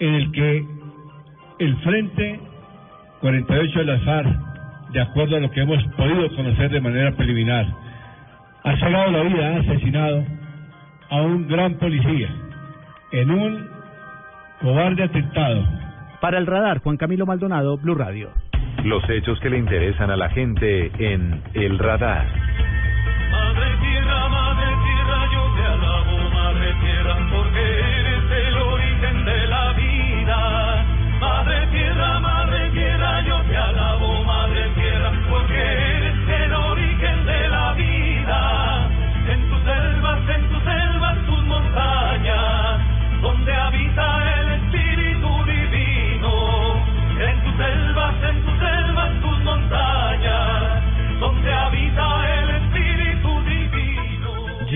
en 0.00 0.14
el 0.14 0.32
que 0.32 0.66
el 1.58 1.76
Frente 1.78 2.40
48 3.20 3.78
de 3.78 3.84
las 3.84 4.02
FARC, 4.02 4.28
de 4.92 5.00
acuerdo 5.00 5.36
a 5.36 5.40
lo 5.40 5.50
que 5.50 5.60
hemos 5.60 5.82
podido 5.96 6.34
conocer 6.34 6.70
de 6.70 6.80
manera 6.80 7.12
preliminar, 7.12 7.66
ha 8.64 8.76
sacado 8.78 9.10
la 9.10 9.22
vida, 9.22 9.48
ha 9.48 9.60
asesinado 9.60 10.24
a 11.10 11.22
un 11.22 11.46
gran 11.48 11.74
policía 11.74 12.28
en 13.12 13.30
un 13.30 13.68
cobarde 14.60 15.04
atentado. 15.04 15.64
Para 16.20 16.38
el 16.38 16.46
radar, 16.46 16.80
Juan 16.80 16.96
Camilo 16.96 17.26
Maldonado, 17.26 17.76
Blue 17.78 17.94
Radio. 17.94 18.30
Los 18.84 19.08
hechos 19.10 19.38
que 19.40 19.50
le 19.50 19.58
interesan 19.58 20.10
a 20.10 20.16
la 20.16 20.30
gente 20.30 20.90
en 20.98 21.42
El 21.54 21.78
Radar. 21.78 22.26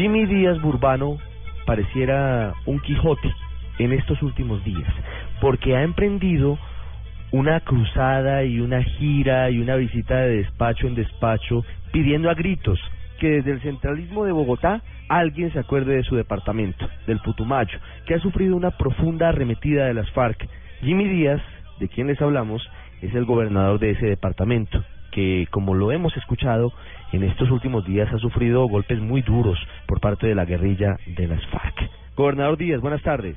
Jimmy 0.04 0.26
Díaz 0.26 0.61
Burbano 0.61 1.16
pareciera 1.64 2.52
un 2.66 2.78
Quijote 2.80 3.32
en 3.78 3.94
estos 3.94 4.20
últimos 4.20 4.62
días, 4.62 4.92
porque 5.40 5.76
ha 5.76 5.82
emprendido 5.82 6.58
una 7.32 7.61
cruzada 7.61 8.44
y 8.44 8.61
una 8.61 8.82
gira 8.82 9.49
y 9.49 9.61
una 9.61 9.76
visita 9.76 10.18
de 10.18 10.42
despacho 10.42 10.88
en 10.88 10.94
despacho 10.94 11.64
pidiendo 11.90 12.28
a 12.28 12.34
gritos 12.34 12.78
que 13.18 13.28
desde 13.28 13.52
el 13.52 13.62
centralismo 13.62 14.26
de 14.26 14.32
Bogotá 14.32 14.82
alguien 15.08 15.50
se 15.54 15.61
acuerde 15.61 15.96
de 15.96 16.02
su 16.02 16.16
departamento, 16.16 16.87
del 17.06 17.20
Putumayo, 17.20 17.78
que 18.04 18.12
ha 18.12 18.20
sufrido 18.20 18.56
una 18.56 18.73
profunda 18.73 19.30
arremetida 19.30 19.87
de 19.87 19.94
las 19.94 20.11
FARC. 20.11 20.46
Jimmy 20.82 21.08
Díaz, 21.08 21.40
de 21.80 21.88
quien 21.88 22.08
les 22.08 22.20
hablamos, 22.20 22.62
es 23.00 23.14
el 23.14 23.25
gobernador 23.25 23.78
de 23.80 23.92
ese 23.92 24.04
departamento 24.04 24.84
que, 25.14 25.47
como 25.50 25.75
lo 25.75 25.92
hemos 25.92 26.16
escuchado, 26.16 26.73
en 27.12 27.23
estos 27.23 27.50
últimos 27.50 27.85
días 27.85 28.12
ha 28.12 28.18
sufrido 28.18 28.66
golpes 28.66 29.00
muy 29.00 29.23
duros 29.23 29.59
por 29.87 30.00
parte 30.00 30.26
de 30.26 30.35
la 30.35 30.44
guerrilla 30.44 30.97
de 31.06 31.28
las 31.28 31.44
FARC. 31.47 31.88
Gobernador 32.16 32.59
Díaz, 32.59 32.80
buenas 32.80 33.02
tardes. 33.02 33.37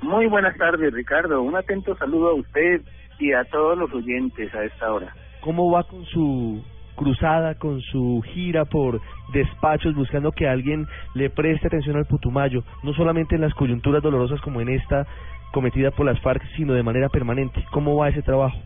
Muy 0.00 0.26
buenas 0.26 0.56
tardes, 0.56 0.92
Ricardo. 0.92 1.42
Un 1.42 1.56
atento 1.56 1.96
saludo 1.96 2.30
a 2.30 2.34
usted 2.34 2.80
y 3.18 3.32
a 3.32 3.44
todos 3.44 3.76
los 3.76 3.92
oyentes 3.92 4.54
a 4.54 4.64
esta 4.64 4.92
hora. 4.92 5.12
¿Cómo 5.40 5.70
va 5.70 5.84
con 5.84 6.04
su 6.06 6.64
cruzada, 6.96 7.54
con 7.56 7.80
su 7.80 8.22
gira 8.32 8.64
por 8.64 9.00
despachos, 9.32 9.94
buscando 9.94 10.32
que 10.32 10.48
alguien 10.48 10.86
le 11.14 11.30
preste 11.30 11.66
atención 11.66 11.96
al 11.96 12.06
Putumayo, 12.06 12.64
no 12.82 12.92
solamente 12.94 13.34
en 13.34 13.42
las 13.42 13.54
coyunturas 13.54 14.02
dolorosas 14.02 14.40
como 14.40 14.60
en 14.60 14.70
esta 14.70 15.06
cometida 15.52 15.90
por 15.90 16.06
las 16.06 16.20
FARC, 16.20 16.42
sino 16.56 16.74
de 16.74 16.82
manera 16.82 17.08
permanente? 17.08 17.64
¿Cómo 17.70 17.96
va 17.96 18.08
ese 18.08 18.22
trabajo? 18.22 18.58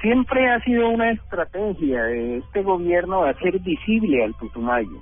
Siempre 0.00 0.50
ha 0.50 0.60
sido 0.60 0.88
una 0.88 1.10
estrategia 1.10 2.02
de 2.04 2.38
este 2.38 2.62
gobierno 2.62 3.24
hacer 3.24 3.58
visible 3.60 4.24
al 4.24 4.34
Putumayo. 4.34 5.00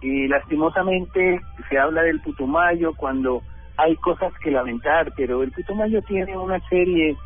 Y 0.00 0.26
lastimosamente 0.26 1.40
se 1.68 1.78
habla 1.78 2.02
del 2.02 2.20
Putumayo 2.20 2.92
cuando 2.94 3.42
hay 3.76 3.94
cosas 3.96 4.32
que 4.42 4.50
lamentar, 4.50 5.12
pero 5.16 5.42
el 5.42 5.52
Putumayo 5.52 6.02
tiene 6.02 6.36
una 6.36 6.58
serie 6.68 7.16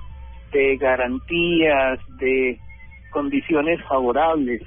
de 0.52 0.76
garantías, 0.76 1.98
de 2.18 2.58
condiciones 3.10 3.82
favorables 3.88 4.62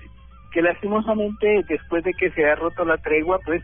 que 0.52 0.62
lastimosamente 0.62 1.64
después 1.68 2.04
de 2.04 2.14
que 2.14 2.32
se 2.32 2.46
ha 2.46 2.56
roto 2.56 2.84
la 2.86 2.98
tregua, 2.98 3.40
pues 3.46 3.64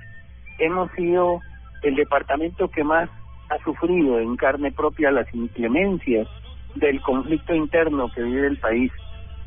hemos 0.59 0.91
sido 0.91 1.39
el 1.83 1.95
departamento 1.95 2.69
que 2.69 2.83
más 2.83 3.09
ha 3.49 3.63
sufrido 3.63 4.19
en 4.19 4.35
carne 4.37 4.71
propia 4.71 5.11
las 5.11 5.31
inclemencias 5.33 6.27
del 6.75 7.01
conflicto 7.01 7.53
interno 7.53 8.11
que 8.13 8.23
vive 8.23 8.47
el 8.47 8.57
país. 8.57 8.91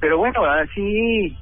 Pero 0.00 0.18
bueno, 0.18 0.44
así 0.44 1.36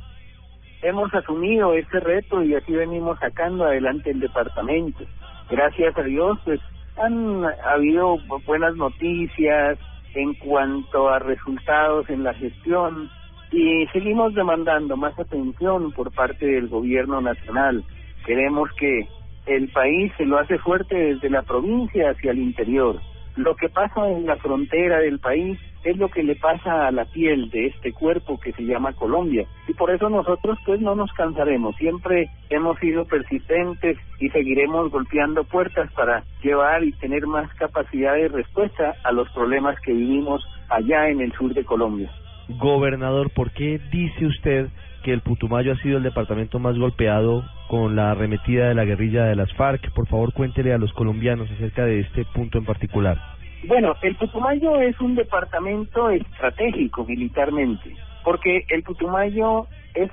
hemos 0.83 1.13
asumido 1.15 1.75
este 1.75 2.01
reto 2.01 2.43
y 2.43 2.55
así 2.55 2.73
venimos 2.73 3.19
sacando 3.19 3.65
adelante 3.65 4.11
el 4.11 4.21
departamento. 4.21 5.05
Gracias 5.51 5.97
a 5.97 6.03
Dios, 6.03 6.39
pues 6.45 6.61
han 6.97 7.45
habido 7.65 8.19
buenas 8.47 8.75
noticias 8.77 9.79
en 10.15 10.35
cuanto 10.35 11.09
a 11.09 11.19
resultados 11.19 12.09
en 12.09 12.25
la 12.25 12.35
gestión 12.35 13.11
y 13.53 13.87
seguimos 13.93 14.35
demandando 14.35 14.97
más 14.97 15.19
atención 15.19 15.93
por 15.93 16.13
parte 16.13 16.47
del 16.47 16.69
gobierno 16.69 17.21
nacional. 17.21 17.85
Queremos 18.25 18.71
que 18.73 19.09
el 19.47 19.69
país 19.69 20.13
se 20.17 20.25
lo 20.25 20.39
hace 20.39 20.59
fuerte 20.59 20.97
desde 20.97 21.31
la 21.31 21.43
provincia 21.43 22.11
hacia 22.11 22.33
el 22.33 22.39
interior. 22.39 23.01
Lo 23.37 23.55
que 23.55 23.69
pasa 23.69 24.09
en 24.09 24.27
la 24.27 24.37
frontera 24.37 24.99
del 25.01 25.19
país 25.19 25.59
es 25.85 25.97
lo 25.99 26.09
que 26.09 26.23
le 26.23 26.37
pasa 26.37 26.87
a 26.87 26.91
la 26.91 27.05
piel 27.05 27.51
de 27.51 27.67
este 27.67 27.93
cuerpo 27.93 28.41
que 28.41 28.53
se 28.53 28.65
llama 28.65 28.95
Colombia. 28.95 29.47
Y 29.69 29.75
por 29.75 29.91
eso 29.91 30.09
nosotros 30.09 30.59
pues 30.65 30.81
no 30.81 30.95
nos 30.95 31.13
cansaremos. 31.13 31.77
Siempre 31.77 32.31
hemos 32.49 32.79
sido 32.79 33.05
persistentes 33.05 33.99
y 34.21 34.31
seguiremos 34.31 34.91
golpeando 34.91 35.45
puertas 35.45 35.93
para 35.93 36.25
llevar 36.43 36.83
y 36.83 36.93
tener 36.93 37.27
más 37.27 37.53
capacidad 37.55 38.15
de 38.15 38.29
respuesta 38.29 38.95
a 39.05 39.13
los 39.13 39.31
problemas 39.31 39.79
que 39.81 39.93
vivimos 39.93 40.43
allá 40.71 41.09
en 41.09 41.21
el 41.21 41.33
sur 41.33 41.53
de 41.53 41.65
Colombia. 41.65 42.11
Gobernador, 42.49 43.31
¿por 43.31 43.51
qué 43.51 43.81
dice 43.91 44.27
usted 44.27 44.69
que 45.03 45.13
el 45.13 45.21
Putumayo 45.21 45.73
ha 45.73 45.77
sido 45.77 45.99
el 45.99 46.03
departamento 46.03 46.59
más 46.59 46.79
golpeado 46.79 47.45
con 47.69 47.97
la 47.97 48.13
arremetida 48.13 48.69
de 48.69 48.75
la 48.75 48.85
guerrilla 48.85 49.25
de 49.25 49.37
las 49.37 49.53
FARC? 49.55 49.93
Por 49.93 50.07
favor, 50.09 50.33
cuéntele 50.33 50.73
a 50.73 50.79
los 50.79 50.93
colombianos 50.93 51.51
acerca 51.51 51.85
de 51.85 52.01
este 52.01 52.25
punto 52.25 52.59
en 52.59 52.65
particular. 52.65 53.19
Bueno, 53.65 53.97
el 54.03 54.15
Putumayo 54.17 54.81
es 54.81 55.01
un 55.01 55.15
departamento 55.15 56.11
estratégico 56.11 57.05
militarmente, 57.05 57.97
porque 58.23 58.65
el 58.69 58.83
Putumayo 58.83 59.67
es 59.95 60.11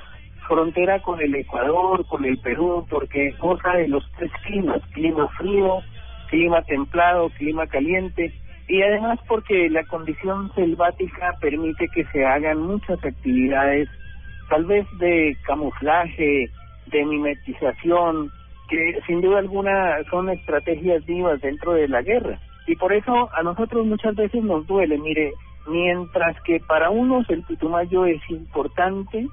frontera 0.48 1.02
con 1.02 1.22
el 1.22 1.36
Ecuador, 1.36 2.06
con 2.08 2.26
el 2.26 2.38
Perú, 2.40 2.86
porque 2.90 3.36
goza 3.40 3.74
de 3.74 3.88
los 3.88 4.04
tres 4.18 4.32
climas, 4.44 4.82
clima 4.94 5.28
frío, 5.38 5.82
clima 6.30 6.62
templado, 6.64 7.30
clima 7.30 7.68
caliente, 7.68 8.34
y 8.68 8.82
además 8.82 9.20
porque 9.28 9.70
la 9.70 9.84
condición 9.86 10.52
selvática 10.56 11.38
permite 11.40 11.88
que 11.90 12.06
se 12.06 12.26
hagan 12.26 12.60
muchas 12.60 13.04
actividades, 13.04 13.90
tal 14.50 14.66
vez 14.66 14.86
de 14.98 15.38
camuflaje, 15.46 16.50
de 16.88 17.06
mimetización, 17.06 18.32
que 18.70 19.00
sin 19.08 19.22
duda 19.22 19.40
alguna 19.40 19.98
son 20.10 20.30
estrategias 20.30 21.06
vivas 21.06 21.42
dentro 21.42 21.74
de 21.74 21.88
la 21.88 22.02
guerra. 22.02 22.40
Y 22.68 22.76
por 22.76 22.94
eso 22.94 23.30
a 23.34 23.44
nosotros 23.44 23.86
muchas 23.86 24.16
veces 24.16 24.44
nos 24.44 24.66
duele, 24.68 24.98
mire, 24.98 25.34
mientras 25.68 26.40
que 26.44 26.60
para 26.60 26.90
unos 26.90 27.30
el 27.30 27.44
Putumayo 27.44 28.06
es 28.06 28.22
importante, 28.30 29.28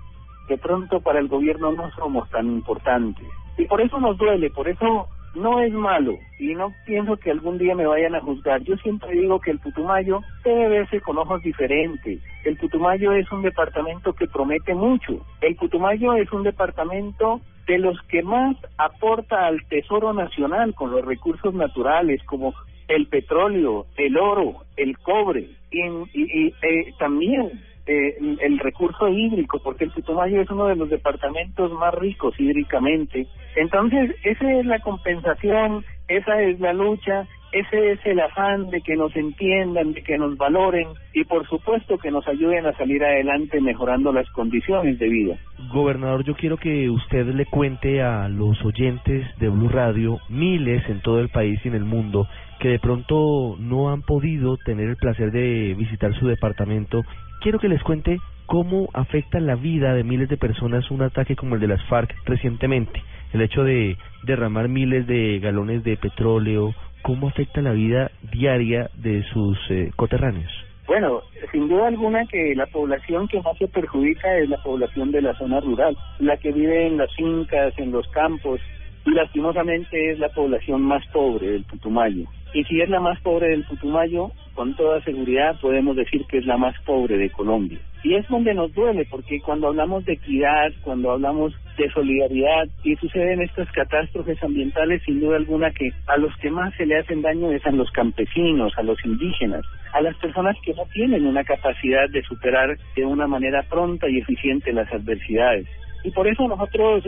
de 0.49 0.59
pronto 0.59 1.01
para 1.01 1.21
el 1.21 1.29
gobierno 1.29 1.73
no 1.73 1.91
somos 1.93 2.29
tan 2.31 2.47
importantes. 2.47 3.27
Y 3.57 3.67
por 3.67 3.81
eso 3.81 4.01
nos 4.01 4.17
duele, 4.19 4.51
por 4.51 4.69
eso 4.69 5.09
no 5.35 5.61
es 5.61 5.73
malo 5.73 6.19
y 6.39 6.55
no 6.55 6.75
pienso 6.87 7.17
que 7.17 7.31
algún 7.31 7.59
día 7.59 7.75
me 7.75 7.87
vayan 7.87 8.15
a 8.15 8.21
juzgar. 8.21 8.63
Yo 8.63 8.77
siempre 8.79 9.13
digo 9.13 9.41
que 9.41 9.53
el 9.53 9.59
Putumayo 9.59 10.21
debe 10.45 10.69
verse 10.69 11.01
con 11.01 11.19
ojos 11.19 11.43
diferentes. 11.43 12.21
El 12.45 12.57
Putumayo 12.57 13.13
es 13.13 13.31
un 13.31 13.43
departamento 13.43 14.13
que 14.13 14.27
promete 14.27 14.75
mucho. 14.75 15.25
El 15.41 15.57
Putumayo 15.57 16.15
es 16.15 16.33
un 16.33 16.43
departamento 16.43 17.41
de 17.67 17.79
los 17.79 18.01
que 18.09 18.23
más 18.23 18.57
aporta 18.79 19.47
al 19.47 19.65
Tesoro 19.69 20.13
Nacional 20.13 20.75
con 20.75 20.91
los 20.91 21.05
recursos 21.05 21.55
naturales 21.55 22.23
como 22.25 22.55
el 22.89 23.07
petróleo, 23.07 23.87
el 23.97 24.17
oro, 24.19 24.65
el 24.77 24.99
cobre 24.99 25.49
y, 25.71 25.81
y, 26.13 26.55
eh, 26.63 26.93
también 26.99 27.53
eh, 27.87 28.17
el 28.41 28.59
recurso 28.59 29.09
hídrico, 29.09 29.61
porque 29.63 29.85
el 29.85 29.91
Putumayo 29.91 30.41
es 30.41 30.51
uno 30.51 30.67
de 30.67 30.77
los 30.77 30.91
departamentos 30.91 31.73
más 31.73 31.95
ricos 31.95 32.35
hídricamente. 32.39 33.27
Entonces, 33.57 34.15
esa 34.23 34.53
es 34.53 34.67
la 34.67 34.81
compensación, 34.81 35.85
esa 36.11 36.43
es 36.43 36.59
la 36.59 36.73
lucha, 36.73 37.25
ese 37.53 37.93
es 37.93 38.05
el 38.05 38.19
afán 38.19 38.69
de 38.71 38.81
que 38.81 38.97
nos 38.97 39.15
entiendan, 39.15 39.93
de 39.93 40.03
que 40.03 40.19
nos 40.19 40.37
valoren 40.37 40.89
y 41.15 41.23
por 41.25 41.47
supuesto 41.49 41.99
que 41.99 42.11
nos 42.11 42.27
ayuden 42.27 42.67
a 42.67 42.73
salir 42.73 43.03
adelante 43.05 43.61
mejorando 43.61 44.13
las 44.13 44.29
condiciones 44.31 44.99
de 44.99 45.09
vida. 45.09 45.37
Gobernador, 45.73 46.25
yo 46.25 46.35
quiero 46.35 46.57
que 46.57 46.91
usted 46.91 47.27
le 47.27 47.47
cuente 47.47 48.03
a 48.03 48.29
los 48.29 48.61
oyentes 48.65 49.25
de 49.39 49.49
Blue 49.49 49.69
Radio, 49.69 50.19
miles 50.29 50.83
en 50.89 51.01
todo 51.01 51.21
el 51.21 51.29
país 51.29 51.61
y 51.65 51.69
en 51.69 51.75
el 51.75 51.85
mundo, 51.85 52.27
que 52.59 52.69
de 52.69 52.81
pronto 52.81 53.57
no 53.61 53.91
han 53.91 54.03
podido 54.03 54.57
tener 54.57 54.89
el 54.89 54.97
placer 54.97 55.31
de 55.31 55.75
visitar 55.75 56.13
su 56.19 56.27
departamento. 56.27 57.03
Quiero 57.41 57.61
que 57.61 57.69
les 57.69 57.83
cuente 57.85 58.19
cómo 58.47 58.89
afecta 58.95 59.39
la 59.39 59.55
vida 59.55 59.95
de 59.95 60.03
miles 60.03 60.29
de 60.29 60.37
personas 60.37 60.91
un 60.91 61.03
ataque 61.03 61.37
como 61.37 61.55
el 61.55 61.61
de 61.61 61.69
las 61.69 61.85
FARC 61.85 62.13
recientemente. 62.25 63.01
El 63.33 63.43
hecho 63.43 63.63
de 63.65 63.97
derramar 64.25 64.69
miles 64.69 65.07
de 65.07 65.39
galones 65.39 65.85
de 65.85 65.97
petróleo, 65.97 66.75
cómo 67.03 67.29
afecta 67.29 67.61
la 67.63 67.73
vida 67.73 68.11
diaria 68.33 68.91
de 68.95 69.23
sus 69.33 69.59
eh, 69.71 69.91
coterráneos. 69.97 70.51
Bueno, 70.87 71.23
sin 71.53 71.69
duda 71.69 71.87
alguna 71.87 72.27
que 72.27 72.55
la 72.57 72.67
población 72.67 73.29
que 73.29 73.41
más 73.41 73.57
se 73.59 73.69
perjudica 73.69 74.37
es 74.39 74.49
la 74.49 74.61
población 74.61 75.13
de 75.13 75.23
la 75.23 75.35
zona 75.35 75.61
rural, 75.61 75.97
la 76.19 76.37
que 76.37 76.51
vive 76.51 76.89
en 76.89 76.97
las 76.97 77.15
fincas, 77.15 77.73
en 77.79 77.93
los 77.93 78.09
campos, 78.09 78.61
y 79.07 79.11
lastimosamente 79.13 80.11
es 80.11 80.19
la 80.19 80.29
población 80.31 80.83
más 80.83 81.07
pobre 81.13 81.53
del 81.53 81.65
Putumayo. 81.65 82.25
Y 82.53 82.65
si 82.65 82.81
es 82.81 82.89
la 82.89 82.99
más 82.99 83.21
pobre 83.21 83.51
del 83.51 83.65
Putumayo, 83.65 84.33
con 84.55 84.75
toda 84.77 85.03
seguridad 85.03 85.59
podemos 85.61 85.97
decir 85.97 86.25
que 86.29 86.39
es 86.39 86.47
la 86.47 86.57
más 86.57 86.75
pobre 86.85 87.17
de 87.17 87.31
Colombia. 87.31 87.79
Y 88.03 88.15
es 88.15 88.27
donde 88.29 88.55
nos 88.55 88.73
duele, 88.73 89.07
porque 89.11 89.41
cuando 89.41 89.69
hablamos 89.69 90.05
de 90.07 90.15
equidad, 90.15 90.73
cuando 90.83 91.11
hablamos 91.11 91.53
de 91.77 91.91
solidaridad 91.91 92.67
y 92.83 92.97
suceden 92.97 93.43
estas 93.43 93.71
catástrofes 93.73 94.43
ambientales, 94.43 95.03
sin 95.05 95.21
duda 95.21 95.37
alguna 95.37 95.71
que 95.71 95.91
a 96.07 96.17
los 96.17 96.35
que 96.37 96.51
más 96.51 96.75
se 96.77 96.87
le 96.87 96.99
hacen 96.99 97.21
daño 97.21 97.53
es 97.53 97.65
a 97.67 97.71
los 97.71 97.91
campesinos, 97.91 98.73
a 98.79 98.83
los 98.83 99.05
indígenas, 99.05 99.65
a 99.93 100.01
las 100.01 100.17
personas 100.17 100.57
que 100.65 100.73
no 100.73 100.85
tienen 100.95 101.27
una 101.27 101.45
capacidad 101.45 102.09
de 102.09 102.23
superar 102.23 102.79
de 102.97 103.05
una 103.05 103.27
manera 103.27 103.63
pronta 103.69 104.09
y 104.09 104.19
eficiente 104.19 104.73
las 104.73 104.91
adversidades. 104.93 105.67
Y 106.03 106.11
por 106.11 106.27
eso 106.27 106.49
nosotros 106.49 107.05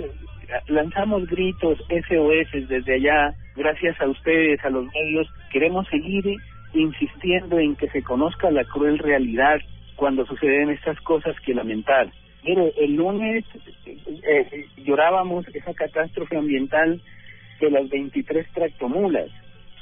lanzamos 0.69 1.27
gritos 1.27 1.79
SOS 1.89 2.69
desde 2.69 2.95
allá, 2.95 3.35
gracias 3.57 3.99
a 4.01 4.09
ustedes, 4.09 4.63
a 4.65 4.71
los 4.71 4.87
medios, 4.93 5.29
queremos 5.51 5.87
seguir 5.89 6.25
insistiendo 6.75 7.59
en 7.59 7.77
que 7.77 7.89
se 7.91 8.03
conozca 8.03 8.51
la 8.51 8.65
cruel 8.65 8.99
realidad 8.99 9.61
cuando 9.97 10.27
suceden 10.27 10.71
estas 10.71 11.01
cosas 11.01 11.39
que 11.41 11.55
lamentar. 11.55 12.11
Mire, 12.45 12.73
el 12.77 12.97
lunes 12.97 13.45
eh, 13.87 14.67
llorábamos 14.79 15.47
esa 15.55 15.75
catástrofe 15.75 16.37
ambiental 16.37 17.01
de 17.61 17.71
las 17.71 17.89
23 17.89 18.47
tractomulas. 18.53 19.31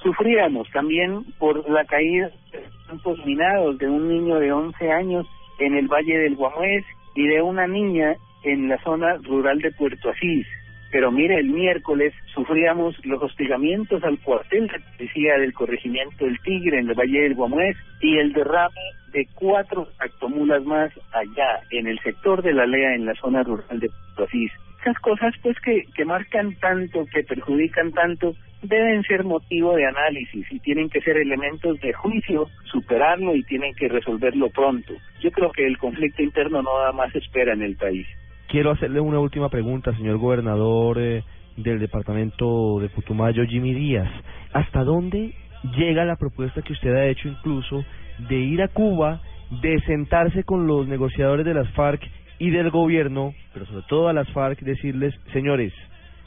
Sufríamos 0.02 0.68
también 0.70 1.25
por 1.38 1.68
la 1.70 1.85
caída 1.85 2.30
de 2.52 2.62
campos 2.87 3.25
minados 3.25 3.78
de 3.78 3.88
un 3.88 4.09
niño 4.09 4.38
de 4.38 4.52
11 4.52 4.90
años 4.92 5.26
en 5.59 5.76
el 5.76 5.88
Valle 5.88 6.18
del 6.18 6.37
Guamués 6.37 6.85
y 7.14 7.26
de 7.26 7.42
una 7.42 7.66
niña 7.66 8.16
en 8.42 8.68
la 8.68 8.82
zona 8.82 9.16
rural 9.23 9.59
de 9.61 9.73
Puerto 9.73 10.11
Asís. 10.11 10.47
Pero 10.90 11.12
mire, 11.12 11.38
el 11.38 11.49
miércoles 11.49 12.12
sufríamos 12.35 12.97
los 13.04 13.23
hostigamientos 13.23 14.02
al 14.02 14.18
cuartel 14.18 14.66
de 14.66 14.80
policía 14.97 15.38
del 15.38 15.52
corregimiento 15.52 16.25
del 16.25 16.38
Tigre 16.40 16.80
en 16.80 16.88
el 16.88 16.94
Valle 16.94 17.23
del 17.23 17.35
Guamués 17.35 17.76
y 18.00 18.18
el 18.18 18.32
derrame 18.32 18.75
de 19.12 19.26
cuatro 19.35 19.88
actomulas 19.99 20.64
más 20.64 20.92
allá, 21.12 21.61
en 21.70 21.87
el 21.87 21.99
sector 22.00 22.42
de 22.42 22.52
la 22.52 22.66
Lea, 22.66 22.94
en 22.94 23.06
la 23.06 23.14
zona 23.14 23.42
rural 23.42 23.80
de 23.80 23.90
Asís. 24.23 24.52
Esas 24.80 24.99
cosas 24.99 25.35
pues 25.42 25.59
que, 25.61 25.85
que 25.94 26.04
marcan 26.04 26.54
tanto, 26.56 27.04
que 27.12 27.23
perjudican 27.23 27.92
tanto, 27.92 28.35
deben 28.62 29.02
ser 29.04 29.25
motivo 29.25 29.75
de 29.76 29.87
análisis 29.87 30.47
y 30.50 30.59
tienen 30.61 30.88
que 30.88 31.00
ser 31.00 31.16
elementos 31.16 31.78
de 31.80 31.92
juicio, 31.92 32.49
superarlo 32.64 33.35
y 33.35 33.42
tienen 33.44 33.75
que 33.75 33.88
resolverlo 33.88 34.49
pronto. 34.50 34.94
Yo 35.20 35.30
creo 35.30 35.50
que 35.52 35.66
el 35.66 35.78
conflicto 35.78 36.23
interno 36.23 36.62
no 36.62 36.78
da 36.78 36.92
más 36.92 37.14
espera 37.14 37.52
en 37.52 37.62
el 37.62 37.76
país. 37.76 38.06
Quiero 38.50 38.73
hacerle 38.73 38.99
una 38.99 39.21
última 39.21 39.49
pregunta, 39.49 39.95
señor 39.95 40.19
gobernador 40.19 40.99
eh, 40.99 41.23
del 41.57 41.78
departamento 41.78 42.80
de 42.80 42.88
Putumayo, 42.88 43.45
Jimmy 43.47 43.73
Díaz. 43.75 44.11
¿Hasta 44.52 44.83
dónde 44.83 45.35
llega 45.76 46.04
la 46.04 46.16
propuesta 46.16 46.61
que 46.61 46.73
usted 46.73 46.92
ha 46.97 47.07
hecho 47.07 47.28
incluso 47.28 47.85
de 48.28 48.35
ir 48.35 48.61
a 48.61 48.66
Cuba, 48.66 49.21
de 49.62 49.80
sentarse 49.83 50.42
con 50.42 50.66
los 50.66 50.88
negociadores 50.88 51.47
de 51.47 51.54
las 51.54 51.71
FARC 51.75 52.02
y 52.40 52.50
del 52.50 52.71
gobierno, 52.71 53.35
pero 53.54 53.66
sobre 53.66 53.85
todo 53.88 54.09
a 54.09 54.12
las 54.12 54.28
FARC, 54.30 54.59
decirles, 54.62 55.14
señores, 55.33 55.73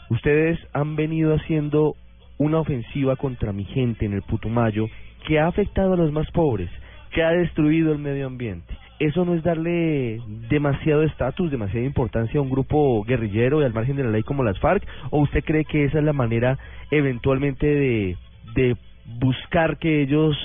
ustedes 0.10 0.58
han 0.72 0.96
venido 0.96 1.36
haciendo 1.36 1.96
una 2.38 2.60
ofensiva 2.60 3.18
contra 3.18 3.51
mi 3.51 3.65
gente 3.65 4.06
en 4.06 4.13
el 4.13 4.22
Putumayo 4.22 4.86
que 5.27 5.42
ha 5.42 5.48
afectado 5.48 5.92
a 5.92 5.98
los 5.98 6.13
más 6.13 6.32
pobres, 6.32 6.70
que 7.12 7.22
ha 7.22 7.32
destruido 7.32 7.92
el 7.92 8.00
medio 8.00 8.27
ambiente 8.27 8.74
¿eso 9.05 9.25
no 9.25 9.36
es 9.36 9.43
darle 9.43 10.19
demasiado 10.50 11.03
estatus, 11.03 11.51
demasiada 11.51 11.86
importancia 11.86 12.39
a 12.39 12.43
un 12.43 12.50
grupo 12.50 13.03
guerrillero 13.03 13.62
y 13.62 13.65
al 13.65 13.74
margen 13.74 13.95
de 13.95 14.03
la 14.03 14.12
ley 14.12 14.24
como 14.24 14.43
las 14.43 14.60
FARC? 14.60 14.86
¿O 15.10 15.19
usted 15.19 15.43
cree 15.43 15.65
que 15.65 15.86
esa 15.86 16.00
es 16.00 16.03
la 16.03 16.13
manera 16.13 16.57
eventualmente 16.91 17.65
de, 17.65 18.17
de 18.55 18.75
buscar 19.19 19.77
que 19.77 20.01
ellos 20.01 20.38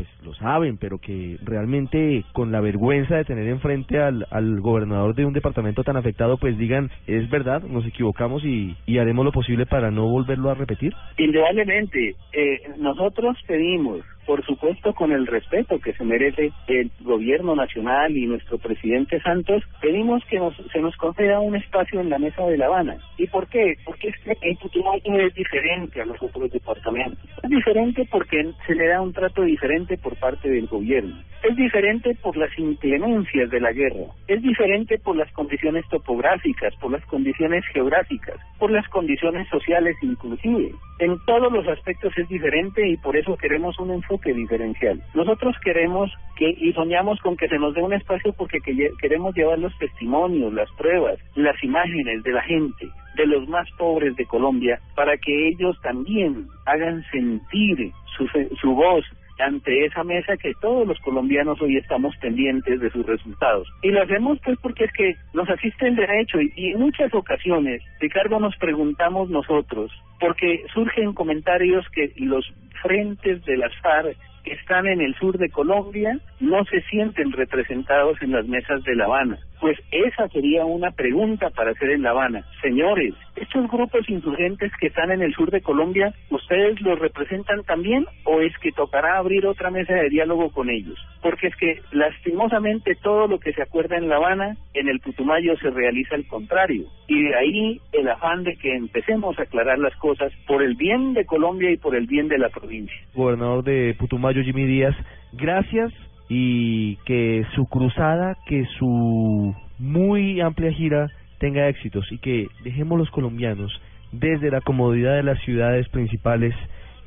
pues 0.00 0.08
lo 0.24 0.32
saben, 0.34 0.78
pero 0.78 0.98
que 0.98 1.36
realmente 1.42 2.24
con 2.32 2.50
la 2.50 2.62
vergüenza 2.62 3.16
de 3.16 3.24
tener 3.24 3.46
enfrente 3.48 4.00
al, 4.00 4.26
al 4.30 4.60
gobernador 4.60 5.14
de 5.14 5.26
un 5.26 5.34
departamento 5.34 5.84
tan 5.84 5.98
afectado, 5.98 6.38
pues 6.38 6.56
digan, 6.56 6.90
es 7.06 7.28
verdad, 7.28 7.62
nos 7.62 7.86
equivocamos 7.86 8.42
y, 8.42 8.74
y 8.86 8.96
haremos 8.96 9.26
lo 9.26 9.32
posible 9.32 9.66
para 9.66 9.90
no 9.90 10.08
volverlo 10.08 10.48
a 10.48 10.54
repetir? 10.54 10.94
Indudablemente, 11.18 12.14
eh, 12.32 12.62
nosotros 12.78 13.36
pedimos 13.46 14.00
por 14.30 14.46
supuesto 14.46 14.94
con 14.94 15.10
el 15.10 15.26
respeto 15.26 15.80
que 15.80 15.92
se 15.92 16.04
merece 16.04 16.52
el 16.68 16.88
gobierno 17.00 17.56
nacional 17.56 18.16
y 18.16 18.28
nuestro 18.28 18.58
presidente 18.58 19.20
Santos, 19.22 19.64
pedimos 19.80 20.24
que 20.26 20.38
nos, 20.38 20.54
se 20.72 20.78
nos 20.78 20.94
conceda 20.98 21.40
un 21.40 21.56
espacio 21.56 21.98
en 22.00 22.10
la 22.10 22.18
mesa 22.20 22.46
de 22.46 22.56
La 22.56 22.66
Habana. 22.66 22.96
¿Y 23.18 23.26
por 23.26 23.48
qué? 23.48 23.74
Porque 23.84 24.10
es 24.10 24.16
que 24.20 24.36
el 24.48 24.56
Putumayo 24.56 25.18
es 25.18 25.34
diferente 25.34 26.00
a 26.00 26.04
los 26.04 26.22
otros 26.22 26.48
departamentos. 26.48 27.28
Es 27.42 27.50
diferente 27.50 28.06
porque 28.08 28.52
se 28.68 28.74
le 28.76 28.86
da 28.86 29.00
un 29.00 29.12
trato 29.12 29.42
diferente 29.42 29.98
por 29.98 30.14
parte 30.14 30.48
del 30.48 30.68
gobierno. 30.68 31.16
Es 31.42 31.56
diferente 31.56 32.14
por 32.22 32.36
las 32.36 32.56
inclemencias 32.56 33.50
de 33.50 33.60
la 33.60 33.72
guerra. 33.72 34.12
Es 34.28 34.40
diferente 34.42 34.98
por 34.98 35.16
las 35.16 35.32
condiciones 35.32 35.84
topográficas, 35.88 36.72
por 36.76 36.92
las 36.92 37.04
condiciones 37.06 37.64
geográficas, 37.72 38.36
por 38.60 38.70
las 38.70 38.86
condiciones 38.88 39.48
sociales 39.48 39.96
inclusive. 40.02 40.72
En 41.00 41.18
todos 41.24 41.50
los 41.50 41.66
aspectos 41.66 42.12
es 42.18 42.28
diferente 42.28 42.86
y 42.86 42.98
por 42.98 43.16
eso 43.16 43.34
queremos 43.38 43.78
un 43.78 43.90
enfoque 43.90 44.19
diferencial. 44.28 45.00
Nosotros 45.14 45.56
queremos 45.62 46.10
que 46.36 46.50
y 46.50 46.72
soñamos 46.72 47.18
con 47.20 47.36
que 47.36 47.48
se 47.48 47.58
nos 47.58 47.74
dé 47.74 47.82
un 47.82 47.92
espacio 47.92 48.32
porque 48.32 48.60
que, 48.60 48.90
queremos 49.00 49.34
llevar 49.34 49.58
los 49.58 49.76
testimonios, 49.78 50.52
las 50.52 50.70
pruebas, 50.72 51.18
las 51.34 51.62
imágenes 51.62 52.22
de 52.22 52.32
la 52.32 52.42
gente, 52.42 52.88
de 53.16 53.26
los 53.26 53.48
más 53.48 53.68
pobres 53.78 54.16
de 54.16 54.26
Colombia, 54.26 54.80
para 54.94 55.16
que 55.16 55.48
ellos 55.48 55.76
también 55.82 56.46
hagan 56.66 57.04
sentir 57.10 57.92
su, 58.16 58.26
su 58.60 58.74
voz 58.74 59.04
ante 59.40 59.84
esa 59.84 60.04
mesa 60.04 60.36
que 60.36 60.52
todos 60.60 60.86
los 60.86 60.98
colombianos 61.00 61.60
hoy 61.60 61.76
estamos 61.76 62.14
pendientes 62.16 62.80
de 62.80 62.90
sus 62.90 63.06
resultados. 63.06 63.68
Y 63.82 63.90
lo 63.90 64.02
hacemos 64.02 64.38
pues 64.44 64.58
porque 64.62 64.84
es 64.84 64.92
que 64.92 65.14
nos 65.34 65.48
asiste 65.48 65.86
el 65.86 65.96
derecho 65.96 66.38
y, 66.40 66.72
en 66.72 66.80
muchas 66.80 67.12
ocasiones, 67.14 67.82
Ricardo, 68.00 68.38
nos 68.38 68.56
preguntamos 68.56 69.30
nosotros, 69.30 69.90
porque 70.18 70.64
surgen 70.72 71.12
comentarios 71.12 71.86
que 71.90 72.12
los 72.16 72.52
frentes 72.82 73.44
de 73.44 73.56
las 73.56 73.74
FARC 73.80 74.16
que 74.44 74.52
están 74.52 74.86
en 74.86 75.00
el 75.00 75.14
sur 75.16 75.38
de 75.38 75.50
Colombia 75.50 76.18
no 76.40 76.64
se 76.64 76.80
sienten 76.82 77.32
representados 77.32 78.20
en 78.22 78.32
las 78.32 78.46
mesas 78.46 78.82
de 78.84 78.94
La 78.94 79.04
Habana. 79.04 79.38
Pues 79.60 79.78
esa 79.90 80.26
sería 80.28 80.64
una 80.64 80.90
pregunta 80.90 81.50
para 81.50 81.72
hacer 81.72 81.90
en 81.90 82.02
La 82.02 82.10
Habana. 82.10 82.44
Señores, 82.62 83.14
estos 83.36 83.70
grupos 83.70 84.08
insurgentes 84.08 84.72
que 84.80 84.86
están 84.86 85.10
en 85.10 85.20
el 85.20 85.34
sur 85.34 85.50
de 85.50 85.60
Colombia, 85.60 86.14
¿ustedes 86.30 86.80
los 86.80 86.98
representan 86.98 87.62
también 87.64 88.06
o 88.24 88.40
es 88.40 88.56
que 88.58 88.72
tocará 88.72 89.18
abrir 89.18 89.46
otra 89.46 89.70
mesa 89.70 89.94
de 89.94 90.08
diálogo 90.08 90.50
con 90.50 90.70
ellos? 90.70 90.98
Porque 91.22 91.48
es 91.48 91.56
que 91.56 91.80
lastimosamente 91.92 92.94
todo 93.02 93.26
lo 93.26 93.38
que 93.38 93.52
se 93.52 93.62
acuerda 93.62 93.98
en 93.98 94.08
La 94.08 94.16
Habana, 94.16 94.56
en 94.72 94.88
el 94.88 95.00
Putumayo 95.00 95.54
se 95.58 95.70
realiza 95.70 96.14
al 96.14 96.26
contrario. 96.26 96.86
Y 97.06 97.22
de 97.22 97.34
ahí 97.34 97.80
el 97.92 98.08
afán 98.08 98.44
de 98.44 98.56
que 98.56 98.74
empecemos 98.74 99.38
a 99.38 99.42
aclarar 99.42 99.78
las 99.78 99.94
cosas 99.96 100.32
por 100.46 100.62
el 100.62 100.74
bien 100.76 101.12
de 101.12 101.26
Colombia 101.26 101.70
y 101.70 101.76
por 101.76 101.94
el 101.94 102.06
bien 102.06 102.28
de 102.28 102.38
la 102.38 102.48
provincia. 102.48 102.96
Gobernador 103.14 103.62
de 103.62 103.94
Putumayo, 103.98 104.42
Jimmy 104.42 104.64
Díaz, 104.64 104.96
gracias 105.32 105.92
y 106.30 106.96
que 107.04 107.44
su 107.56 107.66
cruzada, 107.66 108.38
que 108.46 108.64
su 108.78 109.54
muy 109.80 110.40
amplia 110.40 110.72
gira 110.72 111.10
tenga 111.38 111.68
éxitos 111.68 112.06
y 112.12 112.18
que 112.18 112.46
dejemos 112.62 112.98
los 112.98 113.10
colombianos 113.10 113.72
desde 114.12 114.50
la 114.50 114.60
comodidad 114.60 115.16
de 115.16 115.24
las 115.24 115.40
ciudades 115.40 115.88
principales 115.88 116.54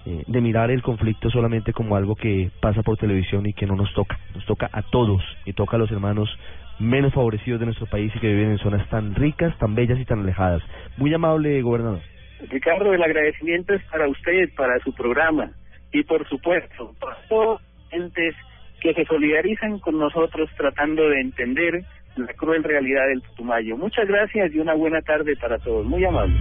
eh, 0.05 0.23
de 0.27 0.41
mirar 0.41 0.71
el 0.71 0.81
conflicto 0.81 1.29
solamente 1.29 1.71
como 1.71 1.95
algo 1.95 2.15
que 2.15 2.51
pasa 2.59 2.83
por 2.83 2.97
televisión 2.97 3.45
y 3.45 3.53
que 3.53 3.65
no 3.65 3.77
nos 3.77 3.93
toca, 3.93 4.19
nos 4.35 4.45
toca 4.45 4.69
a 4.73 4.81
todos 4.81 5.23
y 5.45 5.53
toca 5.53 5.77
a 5.77 5.79
los 5.79 5.91
hermanos 5.91 6.29
menos 6.79 7.13
favorecidos 7.13 7.61
de 7.61 7.67
nuestro 7.67 7.85
país 7.85 8.11
y 8.13 8.19
que 8.19 8.27
viven 8.27 8.51
en 8.51 8.57
zonas 8.57 8.89
tan 8.89 9.15
ricas, 9.15 9.57
tan 9.57 9.73
bellas 9.73 9.99
y 9.99 10.05
tan 10.05 10.19
alejadas. 10.19 10.61
Muy 10.97 11.13
amable, 11.13 11.61
gobernador. 11.61 12.01
Ricardo, 12.49 12.93
el 12.93 13.01
agradecimiento 13.01 13.73
es 13.73 13.83
para 13.85 14.09
usted, 14.09 14.49
para 14.57 14.77
su 14.79 14.93
programa 14.93 15.51
y 15.93 16.03
por 16.03 16.27
supuesto 16.27 16.93
para 16.99 17.15
todos 17.29 17.61
entes 17.91 18.35
que 18.83 18.93
se 18.93 19.05
solidarizan 19.05 19.79
con 19.79 19.97
nosotros 19.97 20.49
tratando 20.57 21.07
de 21.07 21.21
entender 21.21 21.85
la 22.17 22.33
cruel 22.33 22.63
realidad 22.65 23.07
del 23.07 23.21
Putumayo. 23.21 23.77
Muchas 23.77 24.05
gracias 24.05 24.53
y 24.53 24.59
una 24.59 24.73
buena 24.73 25.01
tarde 25.01 25.37
para 25.37 25.57
todos. 25.57 25.85
Muy 25.85 26.03
amable. 26.03 26.35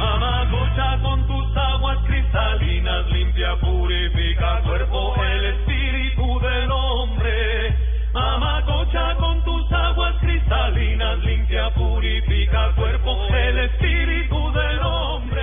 Amagocha 0.00 1.02
con 1.02 1.26
tus 1.26 1.56
aguas 1.56 1.98
cristalinas, 2.06 3.10
limpia, 3.10 3.56
purifica 3.56 4.62
cuerpo, 4.62 5.14
el 5.20 5.44
espíritu 5.46 6.40
del 6.40 6.70
hombre. 6.70 7.74
Amagocha 8.14 9.16
con 9.16 9.44
tus 9.44 9.72
aguas 9.72 10.14
cristalinas, 10.20 11.18
limpia, 11.24 11.70
purifica 11.74 12.72
cuerpo, 12.76 13.34
el 13.34 13.58
espíritu 13.58 14.52
del 14.52 14.78
hombre. 14.78 15.42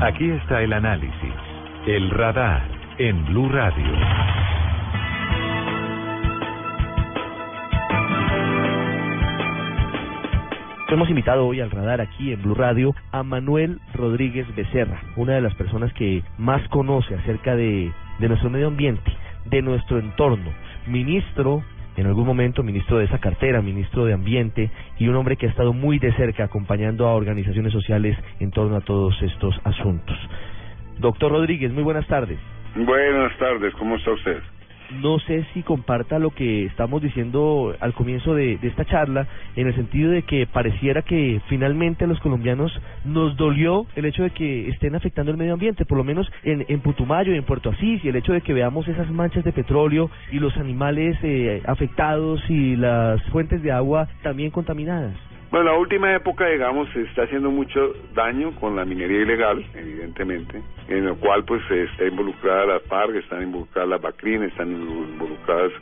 Aquí 0.00 0.30
está 0.30 0.62
el 0.62 0.72
análisis, 0.72 1.34
el 1.86 2.08
radar 2.08 2.62
en 2.96 3.22
Blue 3.26 3.50
Radio. 3.50 4.39
Hemos 10.90 11.08
invitado 11.08 11.46
hoy 11.46 11.60
al 11.60 11.70
radar 11.70 12.00
aquí 12.00 12.32
en 12.32 12.42
Blue 12.42 12.56
Radio 12.56 12.96
a 13.12 13.22
Manuel 13.22 13.78
Rodríguez 13.94 14.44
Becerra, 14.56 15.00
una 15.14 15.34
de 15.34 15.40
las 15.40 15.54
personas 15.54 15.92
que 15.92 16.24
más 16.36 16.66
conoce 16.68 17.14
acerca 17.14 17.54
de, 17.54 17.92
nuestro 18.18 18.50
medio 18.50 18.66
ambiente, 18.66 19.08
de 19.44 19.62
nuestro 19.62 20.00
entorno. 20.00 20.50
Ministro, 20.88 21.62
en 21.96 22.06
algún 22.08 22.26
momento 22.26 22.64
ministro 22.64 22.98
de 22.98 23.04
esa 23.04 23.20
cartera, 23.20 23.62
ministro 23.62 24.04
de 24.04 24.14
Ambiente, 24.14 24.68
y 24.98 25.06
un 25.06 25.14
hombre 25.14 25.36
que 25.36 25.46
ha 25.46 25.50
estado 25.50 25.72
muy 25.72 26.00
de 26.00 26.12
cerca 26.14 26.42
acompañando 26.42 27.06
a 27.06 27.14
organizaciones 27.14 27.72
sociales 27.72 28.18
en 28.40 28.50
torno 28.50 28.74
a 28.76 28.80
todos 28.80 29.14
estos 29.22 29.54
asuntos. 29.62 30.18
Doctor 30.98 31.30
Rodríguez, 31.30 31.72
muy 31.72 31.84
buenas 31.84 32.06
tardes. 32.08 32.40
Buenas 32.74 33.38
tardes, 33.38 33.72
¿cómo 33.76 33.94
está 33.94 34.10
usted? 34.10 34.42
No 34.92 35.18
sé 35.20 35.44
si 35.54 35.62
comparta 35.62 36.18
lo 36.18 36.30
que 36.30 36.64
estamos 36.66 37.02
diciendo 37.02 37.74
al 37.80 37.94
comienzo 37.94 38.34
de, 38.34 38.58
esta 38.62 38.84
charla, 38.84 39.26
en 39.56 39.66
el 39.66 39.74
sentido 39.74 40.10
de 40.10 40.22
que 40.22 40.46
pareciera 40.46 41.02
que 41.02 41.40
finalmente 41.48 42.04
a 42.04 42.08
los 42.08 42.20
colombianos 42.20 42.72
nos 43.04 43.36
dolió 43.36 43.86
el 43.96 44.04
hecho 44.04 44.22
de 44.22 44.30
que 44.30 44.68
estén 44.68 44.94
afectando 44.94 45.30
el 45.30 45.38
medio 45.38 45.54
ambiente, 45.54 45.84
por 45.84 45.98
lo 45.98 46.04
menos 46.04 46.30
en, 46.42 46.64
en 46.68 46.80
Putumayo 46.80 47.32
y 47.32 47.36
en 47.36 47.44
Puerto 47.44 47.70
Asís, 47.70 48.04
y 48.04 48.08
el 48.08 48.16
hecho 48.16 48.32
de 48.32 48.40
que 48.40 48.52
veamos 48.52 48.86
esas 48.88 49.10
manchas 49.10 49.44
de 49.44 49.52
petróleo 49.52 50.10
y 50.30 50.38
los 50.38 50.56
animales 50.56 51.16
eh, 51.22 51.62
afectados 51.66 52.40
y 52.48 52.76
las 52.76 53.22
fuentes 53.30 53.62
de 53.62 53.72
agua 53.72 54.08
también 54.22 54.50
contaminadas. 54.50 55.29
Bueno, 55.50 55.72
la 55.72 55.78
última 55.78 56.14
época, 56.14 56.46
digamos, 56.46 56.88
se 56.90 57.02
está 57.02 57.24
haciendo 57.24 57.50
mucho 57.50 57.92
daño 58.14 58.54
con 58.60 58.76
la 58.76 58.84
minería 58.84 59.22
ilegal, 59.22 59.66
evidentemente, 59.74 60.62
en 60.86 61.06
lo 61.06 61.16
cual 61.16 61.44
pues 61.44 61.60
está 61.68 62.04
involucrada 62.04 62.66
la 62.66 62.80
FARC, 62.80 63.16
están 63.16 63.42
involucradas 63.42 63.90
las 63.90 64.00
BACRIN, 64.00 64.44
están 64.44 64.70
involucrados 64.70 65.72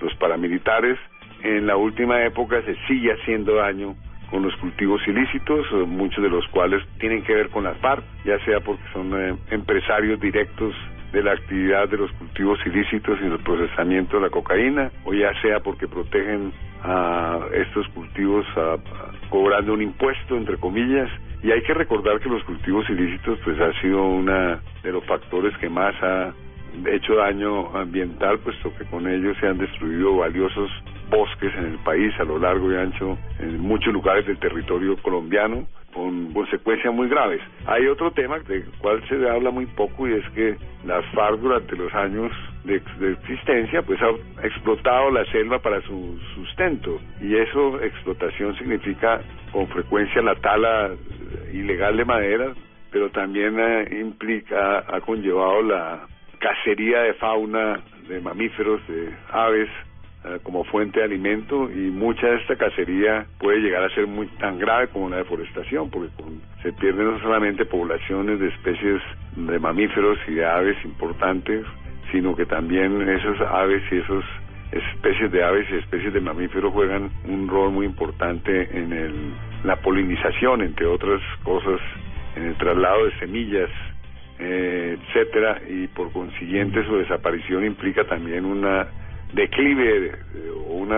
los 0.00 0.12
paramilitares. 0.16 0.98
En 1.44 1.68
la 1.68 1.76
última 1.76 2.20
época 2.24 2.62
se 2.62 2.74
sigue 2.88 3.12
haciendo 3.12 3.54
daño 3.54 3.94
con 4.28 4.42
los 4.42 4.56
cultivos 4.56 5.00
ilícitos, 5.06 5.70
muchos 5.86 6.20
de 6.24 6.28
los 6.30 6.44
cuales 6.48 6.82
tienen 6.98 7.22
que 7.22 7.32
ver 7.32 7.48
con 7.50 7.62
las 7.62 7.78
FARC, 7.78 8.02
ya 8.24 8.44
sea 8.44 8.58
porque 8.58 8.82
son 8.92 9.12
eh, 9.14 9.36
empresarios 9.52 10.18
directos 10.18 10.74
de 11.12 11.22
la 11.22 11.32
actividad 11.32 11.88
de 11.88 11.98
los 11.98 12.10
cultivos 12.12 12.58
ilícitos 12.64 13.18
y 13.20 13.26
el 13.26 13.38
procesamiento 13.40 14.16
de 14.16 14.22
la 14.22 14.30
cocaína, 14.30 14.90
o 15.04 15.12
ya 15.12 15.32
sea 15.42 15.60
porque 15.60 15.86
protegen 15.86 16.52
a 16.82 17.38
estos 17.52 17.86
cultivos 17.88 18.46
cobrando 19.28 19.74
un 19.74 19.82
impuesto, 19.82 20.36
entre 20.36 20.56
comillas, 20.56 21.08
y 21.42 21.50
hay 21.50 21.62
que 21.62 21.74
recordar 21.74 22.20
que 22.20 22.28
los 22.28 22.42
cultivos 22.44 22.88
ilícitos 22.88 23.38
pues 23.44 23.60
ha 23.60 23.72
sido 23.80 24.02
una 24.04 24.60
de 24.82 24.92
los 24.92 25.04
factores 25.04 25.56
que 25.58 25.68
más 25.68 25.94
ha 26.02 26.32
hecho 26.86 27.16
daño 27.16 27.76
ambiental, 27.76 28.38
puesto 28.38 28.72
que 28.76 28.84
con 28.86 29.06
ellos 29.06 29.36
se 29.40 29.46
han 29.46 29.58
destruido 29.58 30.16
valiosos 30.16 30.70
bosques 31.10 31.52
en 31.56 31.66
el 31.66 31.78
país 31.80 32.12
a 32.18 32.24
lo 32.24 32.38
largo 32.38 32.72
y 32.72 32.76
ancho 32.76 33.18
en 33.38 33.60
muchos 33.60 33.92
lugares 33.92 34.26
del 34.26 34.38
territorio 34.38 34.96
colombiano 35.02 35.66
con 35.92 36.32
consecuencias 36.32 36.92
muy 36.92 37.08
graves. 37.08 37.40
Hay 37.66 37.86
otro 37.86 38.10
tema 38.12 38.38
del 38.40 38.64
cual 38.78 39.02
se 39.08 39.14
habla 39.28 39.50
muy 39.50 39.66
poco 39.66 40.08
y 40.08 40.14
es 40.14 40.28
que 40.30 40.56
las 40.84 41.04
FARC 41.14 41.40
durante 41.40 41.76
los 41.76 41.92
años 41.94 42.32
de, 42.64 42.80
de, 42.98 43.12
existencia 43.12 43.82
pues 43.82 44.00
ha 44.02 44.46
explotado 44.46 45.10
la 45.10 45.24
selva 45.26 45.58
para 45.58 45.80
su 45.82 46.18
sustento 46.34 47.00
y 47.20 47.36
eso 47.36 47.80
explotación 47.82 48.56
significa 48.56 49.20
con 49.52 49.66
frecuencia 49.68 50.22
la 50.22 50.34
tala 50.36 50.90
ilegal 51.52 51.96
de 51.96 52.04
madera 52.04 52.52
pero 52.90 53.10
también 53.10 53.58
eh, 53.58 53.98
implica 54.00 54.84
ha 54.88 55.00
conllevado 55.00 55.62
la 55.62 56.06
cacería 56.38 57.00
de 57.00 57.14
fauna 57.14 57.80
de 58.08 58.20
mamíferos 58.20 58.86
de 58.86 59.12
aves 59.30 59.68
eh, 60.24 60.38
como 60.42 60.64
fuente 60.64 61.00
de 61.00 61.04
alimento 61.04 61.70
y 61.70 61.90
mucha 61.90 62.26
de 62.26 62.36
esta 62.36 62.56
cacería 62.56 63.26
puede 63.38 63.58
llegar 63.58 63.82
a 63.82 63.94
ser 63.94 64.06
muy 64.06 64.26
tan 64.38 64.58
grave 64.58 64.88
como 64.88 65.10
la 65.10 65.16
deforestación 65.16 65.90
porque 65.90 66.10
se 66.62 66.72
pierden 66.74 67.12
no 67.12 67.20
solamente 67.20 67.64
poblaciones 67.64 68.38
de 68.38 68.48
especies 68.48 69.02
de 69.36 69.58
mamíferos 69.58 70.18
y 70.28 70.34
de 70.34 70.46
aves 70.46 70.76
importantes 70.84 71.64
sino 72.12 72.36
que 72.36 72.46
también 72.46 73.08
esas 73.08 73.40
aves 73.40 73.82
y 73.90 73.96
esas 73.96 74.24
especies 74.70 75.32
de 75.32 75.42
aves 75.42 75.66
y 75.70 75.76
especies 75.76 76.12
de 76.12 76.20
mamíferos 76.20 76.72
juegan 76.72 77.10
un 77.26 77.48
rol 77.48 77.72
muy 77.72 77.86
importante 77.86 78.68
en 78.76 78.92
el, 78.92 79.34
la 79.64 79.76
polinización, 79.76 80.62
entre 80.62 80.86
otras 80.86 81.20
cosas, 81.42 81.80
en 82.36 82.44
el 82.44 82.56
traslado 82.56 83.04
de 83.06 83.18
semillas, 83.18 83.70
eh, 84.38 84.96
etcétera, 84.98 85.60
y 85.68 85.86
por 85.88 86.12
consiguiente 86.12 86.84
su 86.86 86.96
desaparición 86.96 87.64
implica 87.64 88.04
también 88.04 88.44
una 88.44 88.86
declive 89.32 90.12
o 90.66 90.74
un 90.74 90.90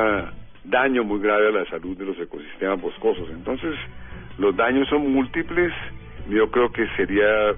daño 0.65 1.05
muy 1.05 1.21
grave 1.21 1.49
a 1.49 1.53
la 1.53 1.65
salud 1.67 1.97
de 1.97 2.07
los 2.07 2.19
ecosistemas 2.19 2.81
boscosos. 2.81 3.29
Entonces, 3.31 3.75
los 4.39 4.57
daños 4.57 4.89
son 4.89 5.13
múltiples. 5.13 5.73
Yo 6.29 6.51
creo 6.51 6.73
que 6.73 6.87
sería 6.97 7.55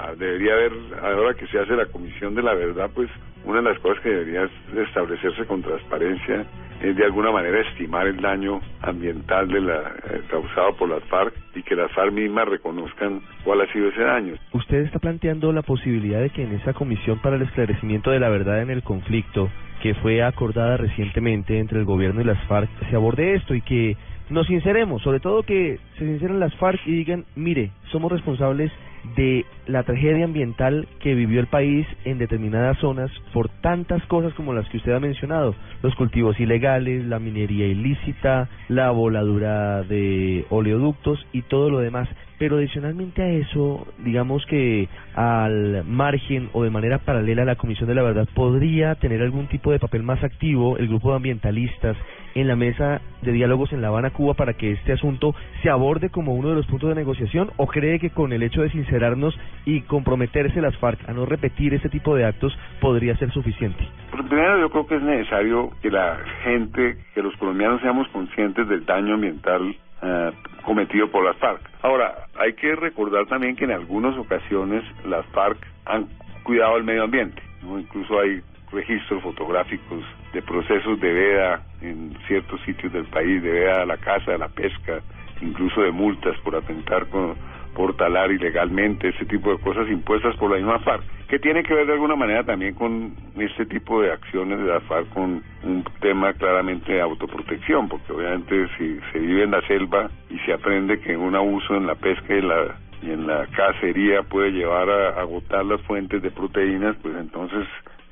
Ah, 0.00 0.12
debería 0.16 0.52
haber, 0.52 0.72
ahora 1.02 1.34
que 1.34 1.48
se 1.48 1.58
hace 1.58 1.74
la 1.74 1.86
comisión 1.86 2.36
de 2.36 2.42
la 2.42 2.54
verdad, 2.54 2.88
pues 2.94 3.10
una 3.44 3.58
de 3.60 3.64
las 3.64 3.78
cosas 3.80 4.00
que 4.00 4.10
debería 4.10 4.48
establecerse 4.86 5.44
con 5.44 5.60
transparencia 5.60 6.46
es 6.80 6.94
de 6.94 7.04
alguna 7.04 7.32
manera 7.32 7.58
estimar 7.62 8.06
el 8.06 8.20
daño 8.20 8.60
ambiental 8.82 9.48
de 9.48 9.60
la, 9.60 9.92
eh, 10.08 10.20
causado 10.30 10.76
por 10.76 10.88
las 10.88 11.02
FARC 11.08 11.34
y 11.56 11.64
que 11.64 11.74
las 11.74 11.90
FARC 11.90 12.12
mismas 12.12 12.46
reconozcan 12.46 13.20
cuál 13.42 13.62
ha 13.62 13.72
sido 13.72 13.88
ese 13.88 14.02
daño. 14.02 14.34
Usted 14.52 14.84
está 14.84 15.00
planteando 15.00 15.52
la 15.52 15.62
posibilidad 15.62 16.20
de 16.20 16.30
que 16.30 16.44
en 16.44 16.52
esa 16.52 16.74
comisión 16.74 17.18
para 17.18 17.34
el 17.34 17.42
esclarecimiento 17.42 18.12
de 18.12 18.20
la 18.20 18.28
verdad 18.28 18.62
en 18.62 18.70
el 18.70 18.84
conflicto 18.84 19.50
que 19.82 19.94
fue 19.94 20.22
acordada 20.22 20.76
recientemente 20.76 21.58
entre 21.58 21.78
el 21.78 21.84
gobierno 21.84 22.20
y 22.20 22.24
las 22.24 22.42
FARC 22.46 22.68
se 22.88 22.96
aborde 22.96 23.34
esto 23.34 23.54
y 23.54 23.62
que 23.62 23.96
nos 24.30 24.46
sinceremos, 24.46 25.02
sobre 25.02 25.20
todo 25.20 25.42
que 25.42 25.78
se 25.98 26.04
sinceren 26.04 26.40
las 26.40 26.54
FARC 26.56 26.80
y 26.86 26.92
digan, 26.92 27.24
mire, 27.34 27.70
somos 27.90 28.12
responsables 28.12 28.70
de 29.16 29.44
la 29.66 29.82
tragedia 29.82 30.24
ambiental 30.24 30.88
que 31.00 31.14
vivió 31.14 31.40
el 31.40 31.46
país 31.46 31.86
en 32.04 32.18
determinadas 32.18 32.78
zonas 32.78 33.10
por 33.32 33.48
tantas 33.48 34.02
cosas 34.06 34.32
como 34.34 34.52
las 34.52 34.68
que 34.68 34.78
usted 34.78 34.92
ha 34.92 35.00
mencionado, 35.00 35.54
los 35.82 35.94
cultivos 35.94 36.38
ilegales, 36.40 37.04
la 37.04 37.18
minería 37.18 37.66
ilícita, 37.66 38.48
la 38.68 38.90
voladura 38.90 39.82
de 39.82 40.46
oleoductos 40.50 41.24
y 41.32 41.42
todo 41.42 41.70
lo 41.70 41.80
demás. 41.80 42.08
Pero 42.38 42.58
adicionalmente 42.58 43.20
a 43.20 43.30
eso, 43.30 43.86
digamos 44.04 44.46
que 44.46 44.88
al 45.14 45.84
margen 45.84 46.50
o 46.52 46.62
de 46.62 46.70
manera 46.70 46.98
paralela 46.98 47.42
a 47.42 47.46
la 47.46 47.56
Comisión 47.56 47.88
de 47.88 47.96
la 47.96 48.02
Verdad 48.02 48.28
podría 48.32 48.94
tener 48.94 49.20
algún 49.22 49.48
tipo 49.48 49.72
de 49.72 49.80
papel 49.80 50.04
más 50.04 50.22
activo 50.22 50.78
el 50.78 50.88
grupo 50.88 51.10
de 51.10 51.16
ambientalistas 51.16 51.96
en 52.40 52.48
la 52.48 52.56
mesa 52.56 53.00
de 53.22 53.32
diálogos 53.32 53.72
en 53.72 53.82
La 53.82 53.88
Habana, 53.88 54.10
Cuba, 54.10 54.34
para 54.34 54.54
que 54.54 54.72
este 54.72 54.92
asunto 54.92 55.34
se 55.62 55.70
aborde 55.70 56.10
como 56.10 56.34
uno 56.34 56.50
de 56.50 56.54
los 56.56 56.66
puntos 56.66 56.88
de 56.88 56.94
negociación 56.94 57.50
o 57.56 57.66
cree 57.66 57.98
que 57.98 58.10
con 58.10 58.32
el 58.32 58.42
hecho 58.42 58.62
de 58.62 58.70
sincerarnos 58.70 59.38
y 59.64 59.82
comprometerse 59.82 60.60
las 60.60 60.76
FARC 60.78 61.08
a 61.08 61.12
no 61.12 61.26
repetir 61.26 61.74
este 61.74 61.88
tipo 61.88 62.14
de 62.14 62.24
actos 62.24 62.56
podría 62.80 63.16
ser 63.16 63.32
suficiente? 63.32 63.86
Primero 64.10 64.60
yo 64.60 64.70
creo 64.70 64.86
que 64.86 64.96
es 64.96 65.02
necesario 65.02 65.70
que 65.82 65.90
la 65.90 66.18
gente, 66.44 66.98
que 67.14 67.22
los 67.22 67.36
colombianos 67.36 67.80
seamos 67.80 68.08
conscientes 68.08 68.68
del 68.68 68.84
daño 68.84 69.14
ambiental 69.14 69.74
eh, 70.02 70.30
cometido 70.64 71.10
por 71.10 71.24
las 71.24 71.36
FARC. 71.38 71.60
Ahora, 71.82 72.26
hay 72.38 72.52
que 72.54 72.74
recordar 72.76 73.26
también 73.26 73.56
que 73.56 73.64
en 73.64 73.72
algunas 73.72 74.16
ocasiones 74.16 74.84
las 75.04 75.26
FARC 75.26 75.58
han 75.86 76.06
cuidado 76.44 76.76
el 76.76 76.84
medio 76.84 77.04
ambiente, 77.04 77.42
¿no? 77.62 77.78
incluso 77.78 78.18
hay 78.20 78.40
registros 78.72 79.22
fotográficos 79.22 80.04
de 80.32 80.42
procesos 80.42 81.00
de 81.00 81.12
veda 81.12 81.62
en 81.80 82.16
ciertos 82.26 82.60
sitios 82.62 82.92
del 82.92 83.06
país, 83.06 83.42
de 83.42 83.50
veda 83.50 83.82
a 83.82 83.86
la 83.86 83.96
caza, 83.96 84.34
a 84.34 84.38
la 84.38 84.48
pesca, 84.48 85.00
incluso 85.40 85.82
de 85.82 85.90
multas 85.90 86.38
por 86.40 86.56
atentar 86.56 87.06
con, 87.06 87.34
por 87.74 87.96
talar 87.96 88.30
ilegalmente, 88.30 89.08
ese 89.08 89.24
tipo 89.24 89.52
de 89.52 89.58
cosas 89.58 89.88
impuestas 89.88 90.36
por 90.36 90.50
la 90.50 90.56
misma 90.56 90.78
FARC, 90.80 91.02
que 91.28 91.38
tiene 91.38 91.62
que 91.62 91.74
ver 91.74 91.86
de 91.86 91.92
alguna 91.92 92.16
manera 92.16 92.44
también 92.44 92.74
con 92.74 93.14
este 93.38 93.66
tipo 93.66 94.02
de 94.02 94.12
acciones 94.12 94.58
de 94.58 94.66
la 94.66 94.80
FARC, 94.80 95.08
con 95.10 95.42
un 95.62 95.84
tema 96.00 96.32
claramente 96.34 96.92
de 96.92 97.00
autoprotección, 97.00 97.88
porque 97.88 98.12
obviamente 98.12 98.68
si 98.76 98.98
se 99.12 99.18
vive 99.18 99.44
en 99.44 99.52
la 99.52 99.62
selva 99.62 100.10
y 100.30 100.38
se 100.40 100.52
aprende 100.52 101.00
que 101.00 101.16
un 101.16 101.34
abuso 101.34 101.74
en 101.76 101.86
la 101.86 101.94
pesca 101.94 102.34
y 102.34 102.42
la 102.42 102.76
y 103.00 103.10
en 103.10 103.26
la 103.26 103.46
cacería 103.46 104.22
puede 104.22 104.50
llevar 104.50 104.90
a 104.90 105.20
agotar 105.20 105.64
las 105.64 105.80
fuentes 105.82 106.20
de 106.20 106.30
proteínas, 106.30 106.96
pues 107.00 107.14
entonces 107.16 107.66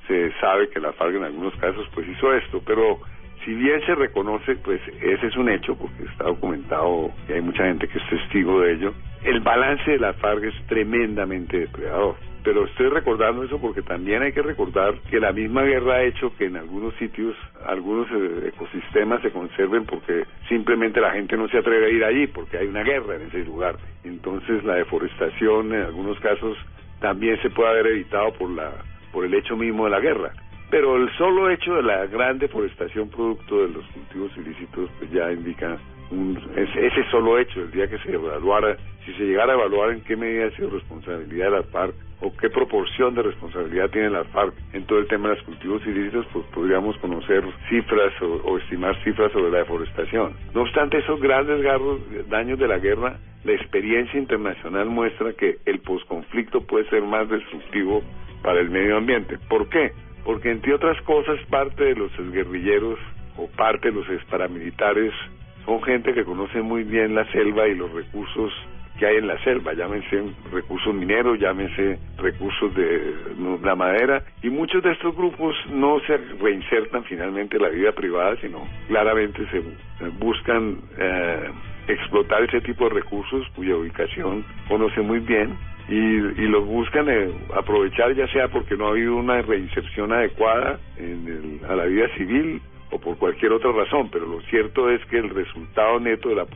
se 0.06 0.32
sabe 0.40 0.68
que 0.70 0.80
la 0.80 0.92
FARC 0.92 1.16
en 1.16 1.24
algunos 1.24 1.54
casos 1.56 1.86
pues 1.94 2.08
hizo 2.08 2.32
esto, 2.32 2.62
pero 2.64 3.00
si 3.44 3.54
bien 3.54 3.80
se 3.86 3.94
reconoce, 3.94 4.56
pues 4.56 4.80
ese 5.00 5.26
es 5.26 5.36
un 5.36 5.48
hecho, 5.48 5.76
porque 5.76 6.02
está 6.04 6.24
documentado 6.24 7.10
y 7.28 7.32
hay 7.32 7.40
mucha 7.40 7.64
gente 7.64 7.86
que 7.86 7.98
es 7.98 8.08
testigo 8.10 8.60
de 8.60 8.72
ello, 8.72 8.92
el 9.24 9.40
balance 9.40 9.90
de 9.90 9.98
la 9.98 10.14
FARC 10.14 10.44
es 10.44 10.66
tremendamente 10.66 11.60
depredador. 11.60 12.16
Pero 12.42 12.64
estoy 12.64 12.88
recordando 12.88 13.42
eso 13.42 13.60
porque 13.60 13.82
también 13.82 14.22
hay 14.22 14.32
que 14.32 14.42
recordar 14.42 14.94
que 15.10 15.18
la 15.18 15.32
misma 15.32 15.62
guerra 15.62 15.94
ha 15.94 16.02
hecho 16.04 16.32
que 16.36 16.44
en 16.44 16.56
algunos 16.56 16.94
sitios 16.94 17.34
algunos 17.66 18.06
eh, 18.12 18.52
ecosistemas 18.54 19.20
se 19.22 19.32
conserven 19.32 19.84
porque 19.84 20.24
simplemente 20.48 21.00
la 21.00 21.10
gente 21.10 21.36
no 21.36 21.48
se 21.48 21.58
atreve 21.58 21.86
a 21.86 21.88
ir 21.88 22.04
allí 22.04 22.28
porque 22.28 22.58
hay 22.58 22.68
una 22.68 22.84
guerra 22.84 23.16
en 23.16 23.22
ese 23.22 23.44
lugar. 23.44 23.76
Entonces 24.04 24.62
la 24.62 24.76
deforestación 24.76 25.74
en 25.74 25.82
algunos 25.82 26.20
casos 26.20 26.56
también 27.00 27.36
se 27.42 27.50
puede 27.50 27.70
haber 27.70 27.88
evitado 27.88 28.32
por 28.34 28.48
la 28.50 28.72
por 29.16 29.24
el 29.24 29.32
hecho 29.32 29.56
mismo 29.56 29.84
de 29.86 29.92
la 29.92 30.00
guerra. 30.00 30.30
Pero 30.70 30.94
el 30.96 31.10
solo 31.16 31.48
hecho 31.48 31.72
de 31.76 31.82
la 31.82 32.04
gran 32.04 32.38
deforestación 32.38 33.08
producto 33.08 33.62
de 33.62 33.68
los 33.70 33.86
cultivos 33.86 34.30
ilícitos 34.36 34.90
pues 34.98 35.10
ya 35.10 35.32
indica 35.32 35.78
un, 36.10 36.38
ese 36.56 37.10
solo 37.10 37.38
hecho, 37.38 37.60
el 37.60 37.70
día 37.70 37.88
que 37.88 37.98
se 37.98 38.12
evaluara, 38.12 38.76
si 39.04 39.12
se 39.14 39.24
llegara 39.24 39.52
a 39.52 39.56
evaluar 39.56 39.90
en 39.90 40.00
qué 40.02 40.16
medida 40.16 40.46
ha 40.46 40.50
sido 40.52 40.70
responsabilidad 40.70 41.46
de 41.46 41.56
la 41.58 41.62
FARC 41.64 41.94
o 42.20 42.34
qué 42.36 42.48
proporción 42.48 43.14
de 43.14 43.22
responsabilidad 43.22 43.90
tiene 43.90 44.10
la 44.10 44.24
FARC 44.24 44.54
en 44.72 44.84
todo 44.86 44.98
el 44.98 45.06
tema 45.06 45.28
de 45.28 45.36
los 45.36 45.44
cultivos 45.44 45.86
ilícitos, 45.86 46.26
pues 46.32 46.44
podríamos 46.46 46.96
conocer 46.98 47.44
cifras 47.68 48.12
o, 48.22 48.58
estimar 48.58 48.96
cifras 49.04 49.32
sobre 49.32 49.50
la 49.50 49.58
deforestación. 49.58 50.34
No 50.54 50.62
obstante 50.62 50.98
esos 50.98 51.20
grandes 51.20 51.62
garros, 51.62 52.00
daños 52.28 52.58
de 52.58 52.68
la 52.68 52.78
guerra, 52.78 53.18
la 53.44 53.52
experiencia 53.52 54.18
internacional 54.18 54.86
muestra 54.86 55.32
que 55.34 55.58
el 55.66 55.78
posconflicto 55.80 56.62
puede 56.62 56.88
ser 56.88 57.02
más 57.02 57.28
destructivo 57.28 58.02
para 58.42 58.60
el 58.60 58.70
medio 58.70 58.96
ambiente. 58.96 59.38
¿Por 59.48 59.68
qué? 59.68 59.92
Porque 60.24 60.50
entre 60.50 60.74
otras 60.74 61.00
cosas 61.02 61.38
parte 61.48 61.84
de 61.84 61.94
los 61.94 62.10
guerrilleros 62.32 62.98
o 63.36 63.46
parte 63.48 63.90
de 63.90 63.94
los 63.94 64.24
paramilitares 64.24 65.12
son 65.66 65.82
gente 65.82 66.14
que 66.14 66.24
conoce 66.24 66.62
muy 66.62 66.84
bien 66.84 67.14
la 67.14 67.30
selva 67.32 67.66
y 67.66 67.74
los 67.74 67.92
recursos 67.92 68.52
que 68.98 69.06
hay 69.06 69.16
en 69.16 69.26
la 69.26 69.38
selva, 69.44 69.74
llámense 69.74 70.22
recursos 70.50 70.94
mineros, 70.94 71.38
llámense 71.38 71.98
recursos 72.16 72.74
de 72.74 73.14
la 73.62 73.74
madera, 73.74 74.24
y 74.42 74.48
muchos 74.48 74.82
de 74.82 74.92
estos 74.92 75.14
grupos 75.14 75.54
no 75.70 76.00
se 76.06 76.16
reinsertan 76.40 77.04
finalmente 77.04 77.56
en 77.56 77.62
la 77.62 77.68
vida 77.68 77.92
privada, 77.92 78.36
sino 78.40 78.66
claramente 78.88 79.46
se 79.50 79.62
buscan 80.18 80.78
eh, 80.98 81.50
explotar 81.88 82.42
ese 82.44 82.60
tipo 82.62 82.88
de 82.88 82.94
recursos 82.94 83.46
cuya 83.54 83.76
ubicación 83.76 84.44
conoce 84.68 85.00
muy 85.02 85.20
bien 85.20 85.56
y, 85.88 85.94
y 85.94 86.48
los 86.48 86.66
buscan 86.66 87.08
eh, 87.08 87.30
aprovechar 87.54 88.14
ya 88.14 88.26
sea 88.28 88.48
porque 88.48 88.76
no 88.76 88.86
ha 88.86 88.90
habido 88.90 89.16
una 89.16 89.40
reinserción 89.42 90.12
adecuada 90.12 90.80
en 90.98 91.60
a 91.68 91.76
la 91.76 91.84
vida 91.84 92.08
civil 92.16 92.60
o 92.90 92.98
por 92.98 93.16
cualquier 93.18 93.52
otra 93.52 93.72
razón, 93.72 94.08
pero 94.10 94.26
lo 94.26 94.40
cierto 94.42 94.90
es 94.90 95.04
que 95.06 95.18
el 95.18 95.30
resultado 95.30 95.98
neto 95.98 96.28
de 96.28 96.36
la, 96.36 96.46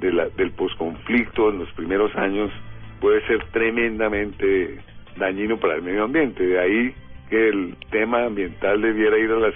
de 0.00 0.12
la 0.12 0.28
del 0.30 0.50
posconflicto 0.52 1.50
en 1.50 1.60
los 1.60 1.70
primeros 1.72 2.14
años 2.16 2.50
puede 3.00 3.26
ser 3.26 3.44
tremendamente 3.52 4.78
dañino 5.16 5.58
para 5.58 5.76
el 5.76 5.82
medio 5.82 6.04
ambiente. 6.04 6.46
De 6.46 6.60
ahí 6.60 6.94
que 7.30 7.48
el 7.48 7.76
tema 7.90 8.24
ambiental 8.24 8.80
debiera 8.82 9.18
ir 9.18 9.30
a 9.30 9.38
las 9.38 9.54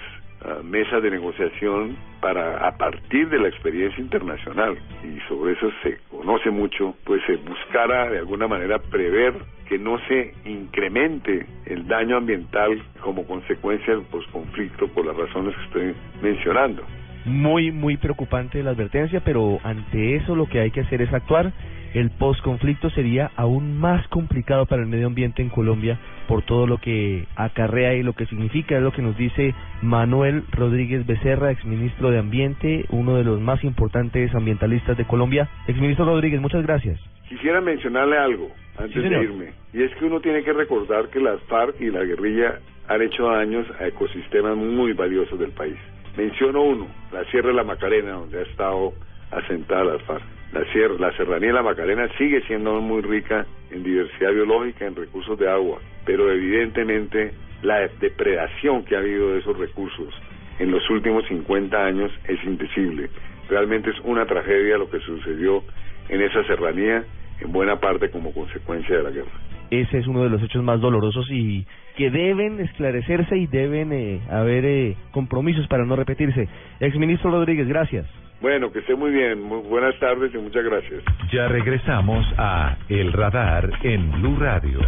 mesas 0.63 1.03
de 1.03 1.11
negociación 1.11 1.97
para 2.21 2.67
a 2.67 2.77
partir 2.77 3.29
de 3.29 3.39
la 3.39 3.49
experiencia 3.49 4.01
internacional 4.01 4.77
y 5.03 5.19
sobre 5.27 5.53
eso 5.53 5.69
se 5.83 5.97
conoce 6.09 6.49
mucho, 6.49 6.95
pues 7.03 7.21
se 7.25 7.35
buscara 7.37 8.09
de 8.09 8.19
alguna 8.19 8.47
manera 8.47 8.79
prever 8.79 9.33
que 9.67 9.77
no 9.77 9.99
se 10.07 10.33
incremente 10.45 11.45
el 11.65 11.87
daño 11.87 12.17
ambiental 12.17 12.81
como 13.01 13.25
consecuencia 13.25 13.95
del 13.95 14.05
posconflicto 14.05 14.87
por 14.87 15.05
las 15.05 15.15
razones 15.15 15.55
que 15.55 15.63
estoy 15.65 15.95
mencionando. 16.21 16.83
Muy, 17.25 17.71
muy 17.71 17.97
preocupante 17.97 18.63
la 18.63 18.71
advertencia, 18.71 19.21
pero 19.23 19.59
ante 19.63 20.15
eso 20.15 20.35
lo 20.35 20.47
que 20.47 20.61
hay 20.61 20.71
que 20.71 20.81
hacer 20.81 21.01
es 21.01 21.13
actuar 21.13 21.53
el 21.93 22.11
posconflicto 22.11 22.89
sería 22.91 23.31
aún 23.35 23.79
más 23.79 24.07
complicado 24.09 24.65
para 24.65 24.81
el 24.81 24.87
medio 24.87 25.07
ambiente 25.07 25.41
en 25.41 25.49
Colombia 25.49 25.97
por 26.27 26.43
todo 26.43 26.67
lo 26.67 26.77
que 26.77 27.25
acarrea 27.35 27.95
y 27.95 28.03
lo 28.03 28.13
que 28.13 28.25
significa, 28.27 28.77
es 28.77 28.83
lo 28.83 28.91
que 28.91 29.01
nos 29.01 29.17
dice 29.17 29.55
Manuel 29.81 30.43
Rodríguez 30.51 31.05
Becerra, 31.05 31.51
exministro 31.51 32.11
de 32.11 32.19
Ambiente, 32.19 32.85
uno 32.91 33.15
de 33.15 33.23
los 33.23 33.39
más 33.39 33.63
importantes 33.63 34.33
ambientalistas 34.35 34.97
de 34.97 35.05
Colombia. 35.05 35.49
Exministro 35.67 36.05
Rodríguez, 36.05 36.39
muchas 36.39 36.63
gracias. 36.63 36.99
Quisiera 37.27 37.61
mencionarle 37.61 38.17
algo 38.17 38.51
antes 38.77 39.03
de 39.03 39.09
irme, 39.09 39.53
y 39.73 39.83
es 39.83 39.93
que 39.95 40.05
uno 40.05 40.19
tiene 40.19 40.43
que 40.43 40.53
recordar 40.53 41.09
que 41.09 41.19
las 41.19 41.41
FARC 41.43 41.81
y 41.81 41.89
la 41.89 42.03
guerrilla 42.03 42.59
han 42.87 43.01
hecho 43.01 43.27
daños 43.27 43.67
a 43.79 43.87
ecosistemas 43.87 44.55
muy 44.55 44.93
valiosos 44.93 45.39
del 45.39 45.51
país. 45.51 45.75
Menciono 46.17 46.61
uno, 46.61 46.87
la 47.11 47.23
Sierra 47.25 47.49
de 47.49 47.55
la 47.55 47.63
Macarena, 47.63 48.13
donde 48.13 48.39
ha 48.39 48.43
estado 48.43 48.93
asentada 49.31 49.83
la 49.83 49.99
FARC. 49.99 50.38
La, 50.53 50.65
sierra, 50.71 50.95
la 50.99 51.15
serranía 51.15 51.49
de 51.49 51.53
la 51.53 51.61
Macarena 51.61 52.07
sigue 52.17 52.41
siendo 52.47 52.81
muy 52.81 53.01
rica 53.01 53.45
en 53.71 53.83
diversidad 53.83 54.31
biológica, 54.31 54.85
en 54.85 54.95
recursos 54.95 55.37
de 55.37 55.49
agua, 55.49 55.79
pero 56.05 56.31
evidentemente 56.31 57.33
la 57.61 57.87
depredación 57.99 58.83
que 58.85 58.95
ha 58.95 58.99
habido 58.99 59.33
de 59.33 59.39
esos 59.39 59.57
recursos 59.57 60.13
en 60.59 60.71
los 60.71 60.87
últimos 60.89 61.25
50 61.27 61.77
años 61.77 62.11
es 62.27 62.43
indecible. 62.43 63.09
Realmente 63.49 63.89
es 63.89 63.99
una 64.03 64.25
tragedia 64.25 64.77
lo 64.77 64.89
que 64.89 64.99
sucedió 64.99 65.63
en 66.09 66.21
esa 66.21 66.43
serranía, 66.45 67.03
en 67.39 67.51
buena 67.51 67.79
parte 67.79 68.09
como 68.09 68.33
consecuencia 68.33 68.97
de 68.97 69.03
la 69.03 69.11
guerra. 69.11 69.31
Ese 69.71 69.99
es 69.99 70.07
uno 70.07 70.23
de 70.23 70.29
los 70.29 70.41
hechos 70.41 70.63
más 70.63 70.81
dolorosos 70.81 71.27
y 71.29 71.65
que 71.95 72.09
deben 72.09 72.59
esclarecerse 72.59 73.37
y 73.37 73.45
deben 73.45 73.93
eh, 73.93 74.21
haber 74.29 74.65
eh, 74.65 74.95
compromisos 75.11 75.67
para 75.67 75.85
no 75.85 75.95
repetirse. 75.95 76.47
Exministro 76.79 77.29
Rodríguez, 77.29 77.67
gracias. 77.67 78.07
Bueno, 78.41 78.71
que 78.71 78.79
esté 78.79 78.95
muy 78.95 79.11
bien. 79.11 79.41
Muy 79.41 79.61
buenas 79.61 79.97
tardes 79.99 80.33
y 80.33 80.37
muchas 80.37 80.63
gracias. 80.63 81.03
Ya 81.31 81.47
regresamos 81.47 82.25
a 82.37 82.77
El 82.87 83.11
Radar 83.11 83.69
en 83.83 84.11
Blue 84.11 84.37
Radio. 84.39 84.79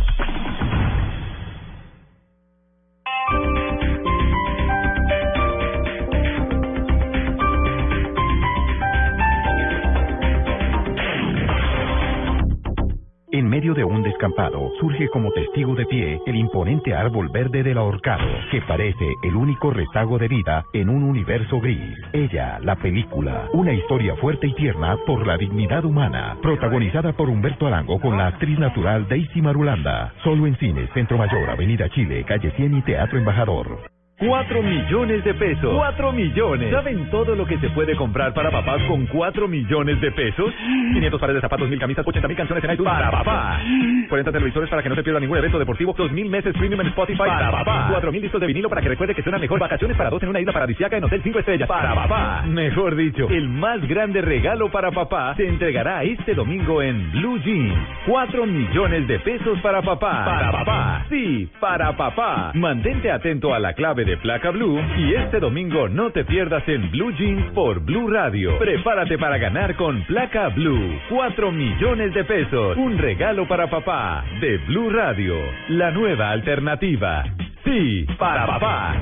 En 13.41 13.49
medio 13.49 13.73
de 13.73 13.83
un 13.83 14.03
descampado 14.03 14.71
surge 14.79 15.09
como 15.09 15.31
testigo 15.31 15.73
de 15.73 15.87
pie 15.87 16.21
el 16.27 16.35
imponente 16.35 16.93
árbol 16.93 17.27
verde 17.29 17.63
del 17.63 17.79
ahorcado, 17.79 18.23
que 18.51 18.61
parece 18.61 19.15
el 19.23 19.35
único 19.35 19.71
rezago 19.71 20.19
de 20.19 20.27
vida 20.27 20.63
en 20.73 20.89
un 20.89 21.01
universo 21.01 21.59
gris. 21.59 21.97
Ella, 22.13 22.59
la 22.61 22.75
película, 22.75 23.49
una 23.53 23.73
historia 23.73 24.15
fuerte 24.17 24.45
y 24.45 24.53
tierna 24.53 24.95
por 25.07 25.25
la 25.25 25.37
dignidad 25.37 25.83
humana, 25.85 26.37
protagonizada 26.39 27.13
por 27.13 27.29
Humberto 27.29 27.65
Arango 27.65 27.99
con 27.99 28.15
la 28.15 28.27
actriz 28.27 28.59
natural 28.59 29.07
Daisy 29.09 29.41
Marulanda. 29.41 30.13
Solo 30.23 30.45
en 30.45 30.55
cines, 30.57 30.91
Centro 30.93 31.17
Mayor, 31.17 31.49
Avenida 31.49 31.89
Chile, 31.89 32.23
Calle 32.27 32.51
100 32.51 32.77
y 32.77 32.81
Teatro 32.83 33.17
Embajador. 33.17 34.00
4 34.27 34.61
millones 34.61 35.23
de 35.23 35.33
pesos. 35.33 35.73
4 35.75 36.11
millones. 36.11 36.71
¿Saben 36.71 37.09
todo 37.09 37.35
lo 37.35 37.45
que 37.45 37.57
se 37.57 37.69
puede 37.71 37.95
comprar 37.95 38.33
para 38.33 38.51
papás 38.51 38.79
con 38.87 39.07
4 39.07 39.47
millones 39.47 39.99
de 39.99 40.11
pesos? 40.11 40.53
500 40.93 41.19
pares 41.19 41.35
de 41.35 41.41
zapatos, 41.41 41.67
1000 41.67 41.79
camisas, 41.79 42.07
80 42.07 42.27
mil 42.27 42.37
canciones 42.37 42.63
en 42.63 42.71
iTunes 42.71 42.93
para 42.93 43.09
papá. 43.09 43.59
40 44.07 44.31
televisores 44.31 44.69
para 44.69 44.83
que 44.83 44.89
no 44.89 44.95
se 44.95 45.03
pierda 45.03 45.19
ningún 45.19 45.37
evento 45.39 45.57
deportivo. 45.57 45.95
2000 45.97 46.29
meses 46.29 46.53
premium 46.53 46.81
en 46.81 46.87
Spotify 46.87 47.17
para 47.17 47.51
papá. 47.51 47.87
4000 47.89 48.21
discos 48.21 48.41
de 48.41 48.47
vinilo 48.47 48.69
para 48.69 48.81
que 48.81 48.89
recuerde 48.89 49.15
que 49.15 49.23
suena 49.23 49.39
mejor. 49.39 49.59
Vacaciones 49.59 49.97
para 49.97 50.11
dos 50.11 50.21
en 50.21 50.29
una 50.29 50.39
isla 50.39 50.53
paradisíaca 50.53 50.97
en 50.97 51.03
Hotel 51.03 51.21
5 51.23 51.39
Estrellas 51.39 51.67
para 51.67 51.95
papá. 51.95 52.43
Mejor 52.45 52.95
dicho, 52.95 53.27
el 53.27 53.49
más 53.49 53.81
grande 53.87 54.21
regalo 54.21 54.69
para 54.69 54.91
papá 54.91 55.33
se 55.35 55.47
entregará 55.47 56.03
este 56.03 56.35
domingo 56.35 56.81
en 56.83 57.11
Blue 57.11 57.39
Jeans. 57.39 57.73
4 58.05 58.45
millones 58.45 59.07
de 59.07 59.19
pesos 59.19 59.59
para 59.61 59.81
papá. 59.81 60.25
Para 60.25 60.51
papá. 60.51 61.05
Sí, 61.09 61.49
para 61.59 61.97
papá. 61.97 62.51
Mantente 62.53 63.09
atento 63.09 63.53
a 63.53 63.59
la 63.59 63.73
clave 63.73 64.05
de 64.05 64.10
placa 64.17 64.51
Blue 64.51 64.79
y 64.97 65.13
este 65.15 65.39
domingo 65.39 65.87
no 65.89 66.11
te 66.11 66.25
pierdas 66.25 66.67
en 66.67 66.89
Blue 66.91 67.11
Jeans 67.11 67.51
por 67.53 67.79
Blue 67.81 68.09
Radio. 68.09 68.57
Prepárate 68.59 69.17
para 69.17 69.37
ganar 69.37 69.75
con 69.75 70.03
placa 70.03 70.49
Blue. 70.49 70.99
4 71.09 71.51
millones 71.51 72.13
de 72.13 72.23
pesos. 72.23 72.77
Un 72.77 72.97
regalo 72.97 73.47
para 73.47 73.69
papá 73.69 74.23
de 74.39 74.57
Blue 74.67 74.89
Radio. 74.89 75.35
La 75.69 75.91
nueva 75.91 76.31
alternativa. 76.31 77.23
Sí, 77.63 78.05
para 78.17 78.45
papá. 78.45 78.95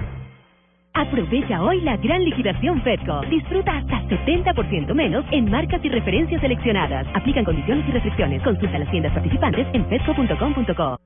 Aprovecha 0.93 1.61
hoy 1.61 1.81
la 1.81 1.95
gran 1.97 2.23
liquidación 2.23 2.81
Fedco. 2.81 3.21
Disfruta 3.29 3.77
hasta 3.77 4.01
70% 4.09 4.93
menos 4.93 5.23
en 5.31 5.49
marcas 5.49 5.79
y 5.83 5.89
referencias 5.89 6.41
seleccionadas. 6.41 7.07
Aplican 7.13 7.45
condiciones 7.45 7.87
y 7.87 7.91
restricciones. 7.91 8.41
Consulta 8.43 8.79
las 8.79 8.91
tiendas 8.91 9.13
participantes 9.13 9.67
en 9.73 9.85
fedco.com.co. 9.85 10.99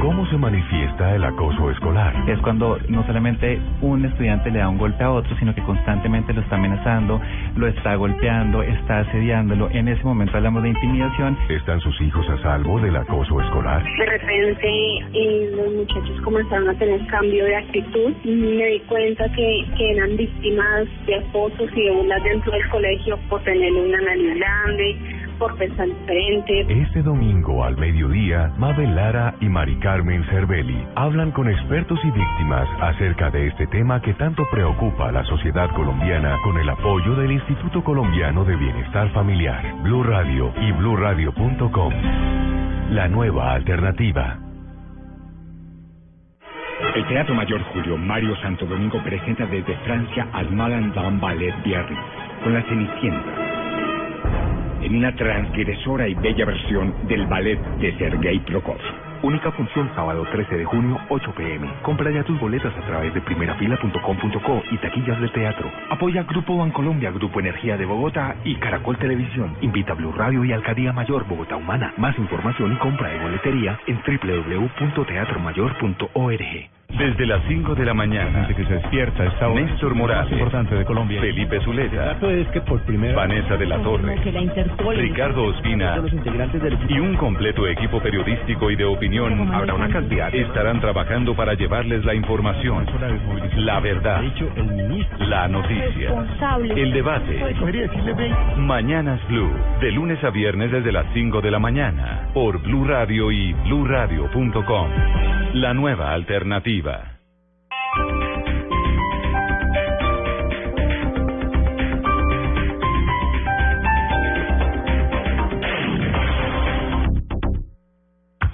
¿Cómo 0.00 0.26
se 0.26 0.36
manifiesta 0.36 1.14
el 1.14 1.24
acoso 1.24 1.70
escolar? 1.70 2.14
Es 2.28 2.38
cuando 2.40 2.78
no 2.88 3.04
solamente 3.06 3.60
un 3.80 4.04
estudiante 4.04 4.50
le 4.50 4.58
da 4.58 4.68
un 4.68 4.78
golpe 4.78 5.02
a 5.04 5.10
otro, 5.10 5.36
sino 5.38 5.54
que 5.54 5.62
constantemente 5.62 6.32
lo 6.32 6.40
está 6.40 6.56
amenazando, 6.56 7.20
lo 7.56 7.66
está 7.66 7.94
golpeando, 7.94 8.62
está 8.62 9.00
asediándolo. 9.00 9.70
En 9.70 9.88
ese 9.88 10.02
momento 10.04 10.36
hablamos 10.36 10.62
de 10.62 10.70
intimidación. 10.70 11.36
¿Están 11.48 11.80
sus 11.80 12.00
hijos 12.00 12.28
a 12.28 12.42
salvo 12.42 12.80
del 12.80 12.96
acoso 12.96 13.40
escolar? 13.40 13.82
De 13.84 14.06
repente 14.06 14.68
eh, 15.12 15.50
los 15.54 15.74
muchachos 15.74 16.20
comenzaron 16.22 16.68
a 16.68 16.74
tener 16.74 17.06
cambio 17.06 17.44
de 17.44 17.56
actitud 17.56 18.12
me 18.24 18.66
di 18.66 18.80
cuenta 18.80 19.28
que, 19.32 19.64
que 19.76 19.92
eran 19.92 20.16
víctimas 20.16 20.86
de 21.06 21.16
acosos 21.16 21.70
y 21.74 21.84
de 21.84 21.90
burlas 21.90 22.22
dentro 22.24 22.52
del 22.52 22.68
colegio 22.68 23.18
por 23.28 23.42
tener 23.42 23.72
una 23.72 24.00
nariz 24.00 24.36
grande, 24.36 24.96
por 25.42 25.56
pensar 25.56 25.88
diferente. 25.88 26.66
Este 26.68 27.02
domingo 27.02 27.64
al 27.64 27.76
mediodía, 27.76 28.52
Mabel 28.58 28.94
Lara 28.94 29.34
y 29.40 29.48
Mari 29.48 29.74
Carmen 29.80 30.24
Cervelli 30.26 30.86
hablan 30.94 31.32
con 31.32 31.50
expertos 31.50 31.98
y 32.04 32.12
víctimas 32.12 32.68
acerca 32.80 33.28
de 33.28 33.48
este 33.48 33.66
tema 33.66 34.00
que 34.00 34.14
tanto 34.14 34.48
preocupa 34.52 35.08
a 35.08 35.12
la 35.12 35.24
sociedad 35.24 35.68
colombiana 35.74 36.36
con 36.44 36.56
el 36.58 36.68
apoyo 36.68 37.16
del 37.16 37.32
Instituto 37.32 37.82
Colombiano 37.82 38.44
de 38.44 38.54
Bienestar 38.54 39.12
Familiar, 39.12 39.82
Blue 39.82 40.04
Radio 40.04 40.52
y 40.60 40.70
bluradio.com. 40.70 41.92
La 42.90 43.08
nueva 43.08 43.52
alternativa. 43.52 44.38
El 46.94 47.04
Teatro 47.08 47.34
Mayor 47.34 47.62
Julio 47.72 47.98
Mario 47.98 48.36
Santo 48.42 48.64
Domingo 48.64 49.02
presenta 49.02 49.44
desde 49.46 49.74
Francia 49.78 50.28
al 50.32 50.52
Malandam 50.52 51.20
Ballet 51.20 51.54
Biarritz 51.64 51.98
con 52.44 52.54
la 52.54 52.62
Cenicienta 52.62 53.41
en 54.82 54.96
una 54.96 55.14
transgresora 55.14 56.08
y 56.08 56.14
bella 56.14 56.44
versión 56.44 56.94
del 57.08 57.26
ballet 57.26 57.58
de 57.78 57.96
Sergei 57.98 58.40
Prokofiev. 58.40 59.12
Única 59.22 59.52
función 59.52 59.88
sábado 59.94 60.26
13 60.32 60.56
de 60.56 60.64
junio, 60.64 60.98
8 61.08 61.32
pm. 61.36 61.70
Compra 61.82 62.10
ya 62.10 62.24
tus 62.24 62.40
boletas 62.40 62.76
a 62.76 62.80
través 62.80 63.14
de 63.14 63.20
primerafila.com.co 63.20 64.64
y 64.72 64.78
taquillas 64.78 65.20
de 65.20 65.28
teatro. 65.28 65.70
Apoya 65.90 66.24
Grupo 66.24 66.58
Bancolombia, 66.58 67.12
Grupo 67.12 67.38
Energía 67.38 67.76
de 67.76 67.86
Bogotá 67.86 68.34
y 68.44 68.56
Caracol 68.56 68.98
Televisión. 68.98 69.56
Invita 69.60 69.92
a 69.92 69.94
Blue 69.94 70.10
Radio 70.12 70.44
y 70.44 70.52
Alcaldía 70.52 70.92
Mayor 70.92 71.24
Bogotá 71.28 71.54
Humana. 71.54 71.94
Más 71.98 72.18
información 72.18 72.72
y 72.72 72.76
compra 72.76 73.10
de 73.10 73.20
boletería 73.20 73.78
en 73.86 74.00
www.teatromayor.org. 74.04 76.81
Desde 76.98 77.26
las 77.26 77.42
5 77.48 77.74
de 77.74 77.84
la 77.84 77.94
mañana, 77.94 78.46
que 78.48 78.64
se 78.64 78.74
despierta 78.74 79.24
esta 79.24 79.48
hora. 79.48 79.62
Néstor 79.62 79.94
Morales, 79.94 80.32
importante 80.32 80.74
de 80.74 80.84
Colombia. 80.84 81.20
Felipe 81.20 81.60
Zuleta, 81.60 82.16
es 82.28 82.48
que 82.48 82.60
por 82.60 82.80
primera 82.82 83.14
Vanessa 83.14 83.56
de 83.56 83.66
la 83.66 83.78
Torre, 83.78 84.16
Ricardo 84.96 85.44
Ospina. 85.44 85.96
y 86.88 86.98
un 86.98 87.16
completo 87.16 87.66
equipo 87.66 88.00
periodístico 88.00 88.70
y 88.70 88.76
de 88.76 88.84
opinión. 88.84 89.52
Habrá 89.52 89.74
una 89.74 89.88
cantidad. 89.88 90.34
estarán 90.34 90.80
trabajando 90.80 91.34
para 91.34 91.54
llevarles 91.54 92.04
la 92.04 92.14
información, 92.14 92.86
la 93.56 93.80
verdad, 93.80 94.22
la 95.18 95.48
noticia, 95.48 96.26
el 96.76 96.92
debate. 96.92 97.40
Mañanas 98.58 99.20
Blue, 99.28 99.50
de 99.80 99.92
lunes 99.92 100.22
a 100.22 100.30
viernes 100.30 100.70
desde 100.70 100.92
las 100.92 101.06
5 101.14 101.40
de 101.40 101.50
la 101.50 101.58
mañana, 101.58 102.28
por 102.34 102.60
Blue 102.62 102.84
Radio 102.84 103.30
y 103.32 103.52
bluradio.com. 103.52 105.41
La 105.54 105.74
nueva 105.74 106.14
alternativa. 106.14 107.18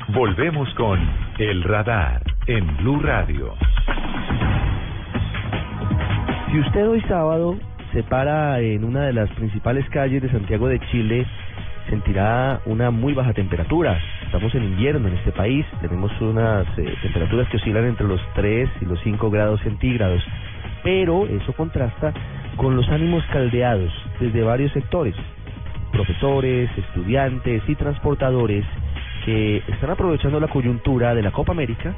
Volvemos 0.09 0.69
con 0.75 0.99
El 1.39 1.63
Radar 1.63 2.21
en 2.49 2.77
Blue 2.79 2.99
Radio. 2.99 3.55
Si 6.51 6.59
usted 6.59 6.89
hoy 6.89 7.01
sábado 7.03 7.57
se 7.93 8.03
para 8.03 8.59
en 8.59 8.83
una 8.83 9.03
de 9.03 9.13
las 9.13 9.31
principales 9.35 9.89
calles 9.91 10.21
de 10.21 10.33
Santiago 10.33 10.67
de 10.67 10.81
Chile, 10.91 11.25
sentirá 11.89 12.61
una 12.67 12.91
muy 12.91 13.15
baja 13.15 13.33
temperatura. 13.35 14.01
Estamos 14.29 14.55
en 14.55 14.63
invierno 14.63 15.09
en 15.09 15.15
este 15.15 15.33
país, 15.33 15.65
tenemos 15.81 16.13
unas 16.21 16.67
eh, 16.77 16.95
temperaturas 17.01 17.49
que 17.49 17.57
oscilan 17.57 17.87
entre 17.87 18.07
los 18.07 18.21
3 18.35 18.69
y 18.83 18.85
los 18.85 19.01
5 19.01 19.31
grados 19.31 19.59
centígrados, 19.63 20.23
pero 20.83 21.27
eso 21.27 21.55
contrasta 21.55 22.13
con 22.57 22.77
los 22.77 22.87
ánimos 22.91 23.25
caldeados 23.33 23.91
desde 24.21 24.43
varios 24.43 24.71
sectores, 24.73 25.15
profesores, 25.93 26.69
estudiantes 26.77 27.63
y 27.69 27.75
transportadores 27.75 28.67
que 29.25 29.63
están 29.67 29.93
aprovechando 29.93 30.39
la 30.39 30.49
coyuntura 30.49 31.15
de 31.15 31.23
la 31.23 31.31
Copa 31.31 31.53
América 31.53 31.95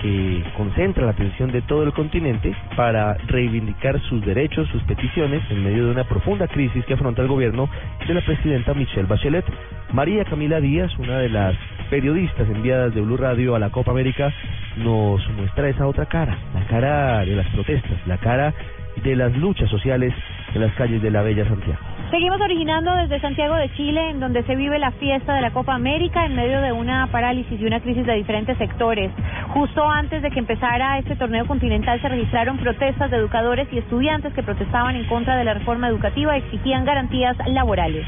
que 0.00 0.44
concentra 0.56 1.04
la 1.04 1.12
atención 1.12 1.52
de 1.52 1.62
todo 1.62 1.82
el 1.82 1.92
continente 1.92 2.54
para 2.76 3.14
reivindicar 3.26 4.00
sus 4.02 4.24
derechos, 4.24 4.68
sus 4.68 4.82
peticiones 4.84 5.42
en 5.50 5.64
medio 5.64 5.86
de 5.86 5.90
una 5.92 6.04
profunda 6.04 6.48
crisis 6.48 6.84
que 6.84 6.94
afronta 6.94 7.22
el 7.22 7.28
gobierno 7.28 7.68
de 8.06 8.14
la 8.14 8.20
presidenta 8.20 8.74
Michelle 8.74 9.06
Bachelet. 9.06 9.44
María 9.92 10.24
Camila 10.24 10.60
Díaz, 10.60 10.90
una 10.98 11.18
de 11.18 11.28
las 11.28 11.56
periodistas 11.90 12.48
enviadas 12.48 12.94
de 12.94 13.00
Blue 13.00 13.16
Radio 13.16 13.54
a 13.54 13.58
la 13.58 13.70
Copa 13.70 13.90
América, 13.90 14.32
nos 14.76 15.20
muestra 15.30 15.68
esa 15.68 15.86
otra 15.86 16.06
cara, 16.06 16.38
la 16.54 16.64
cara 16.66 17.24
de 17.24 17.34
las 17.34 17.46
protestas, 17.48 18.06
la 18.06 18.18
cara 18.18 18.54
de 19.02 19.16
las 19.16 19.36
luchas 19.36 19.68
sociales 19.70 20.14
en 20.54 20.60
las 20.60 20.72
calles 20.74 21.02
de 21.02 21.10
la 21.10 21.22
Bella 21.22 21.44
Santiago. 21.46 21.78
Seguimos 22.10 22.40
originando 22.40 22.92
desde 22.96 23.20
Santiago 23.20 23.54
de 23.54 23.72
Chile, 23.74 24.10
en 24.10 24.18
donde 24.18 24.42
se 24.42 24.56
vive 24.56 24.80
la 24.80 24.90
fiesta 24.92 25.32
de 25.32 25.42
la 25.42 25.52
Copa 25.52 25.74
América 25.74 26.26
en 26.26 26.34
medio 26.34 26.60
de 26.60 26.72
una 26.72 27.06
parálisis 27.06 27.60
y 27.60 27.64
una 27.64 27.78
crisis 27.78 28.04
de 28.04 28.14
diferentes 28.14 28.58
sectores. 28.58 29.12
Justo 29.54 29.88
antes 29.88 30.20
de 30.20 30.30
que 30.30 30.40
empezara 30.40 30.98
este 30.98 31.14
torneo 31.14 31.46
continental 31.46 32.00
se 32.00 32.08
registraron 32.08 32.58
protestas 32.58 33.10
de 33.12 33.16
educadores 33.16 33.68
y 33.72 33.78
estudiantes 33.78 34.32
que 34.34 34.42
protestaban 34.42 34.96
en 34.96 35.04
contra 35.06 35.36
de 35.36 35.44
la 35.44 35.54
reforma 35.54 35.86
educativa 35.86 36.36
y 36.36 36.40
exigían 36.40 36.84
garantías 36.84 37.36
laborales. 37.46 38.04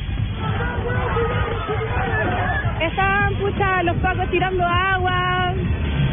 Están, 2.80 3.34
pucha, 3.36 3.82
los 3.84 3.96
pacos 3.98 4.28
tirando 4.30 4.66
agua, 4.66 5.54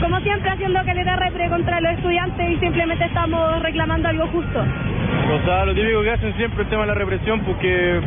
como 0.01 0.19
siempre 0.21 0.49
haciendo 0.49 0.79
da 0.83 1.15
repre 1.15 1.49
contra 1.49 1.81
los 1.81 1.93
estudiantes 1.93 2.51
y 2.51 2.57
simplemente 2.57 3.05
estamos 3.05 3.62
reclamando 3.62 4.07
algo 4.07 4.27
justo. 4.27 4.59
O 4.59 5.45
sea, 5.45 5.65
lo 5.65 5.73
típico 5.73 6.01
que 6.01 6.12
hacen 6.12 6.35
siempre 6.35 6.63
el 6.63 6.69
tema 6.69 6.83
de 6.83 6.88
la 6.88 6.93
represión, 6.93 7.41
porque, 7.41 7.99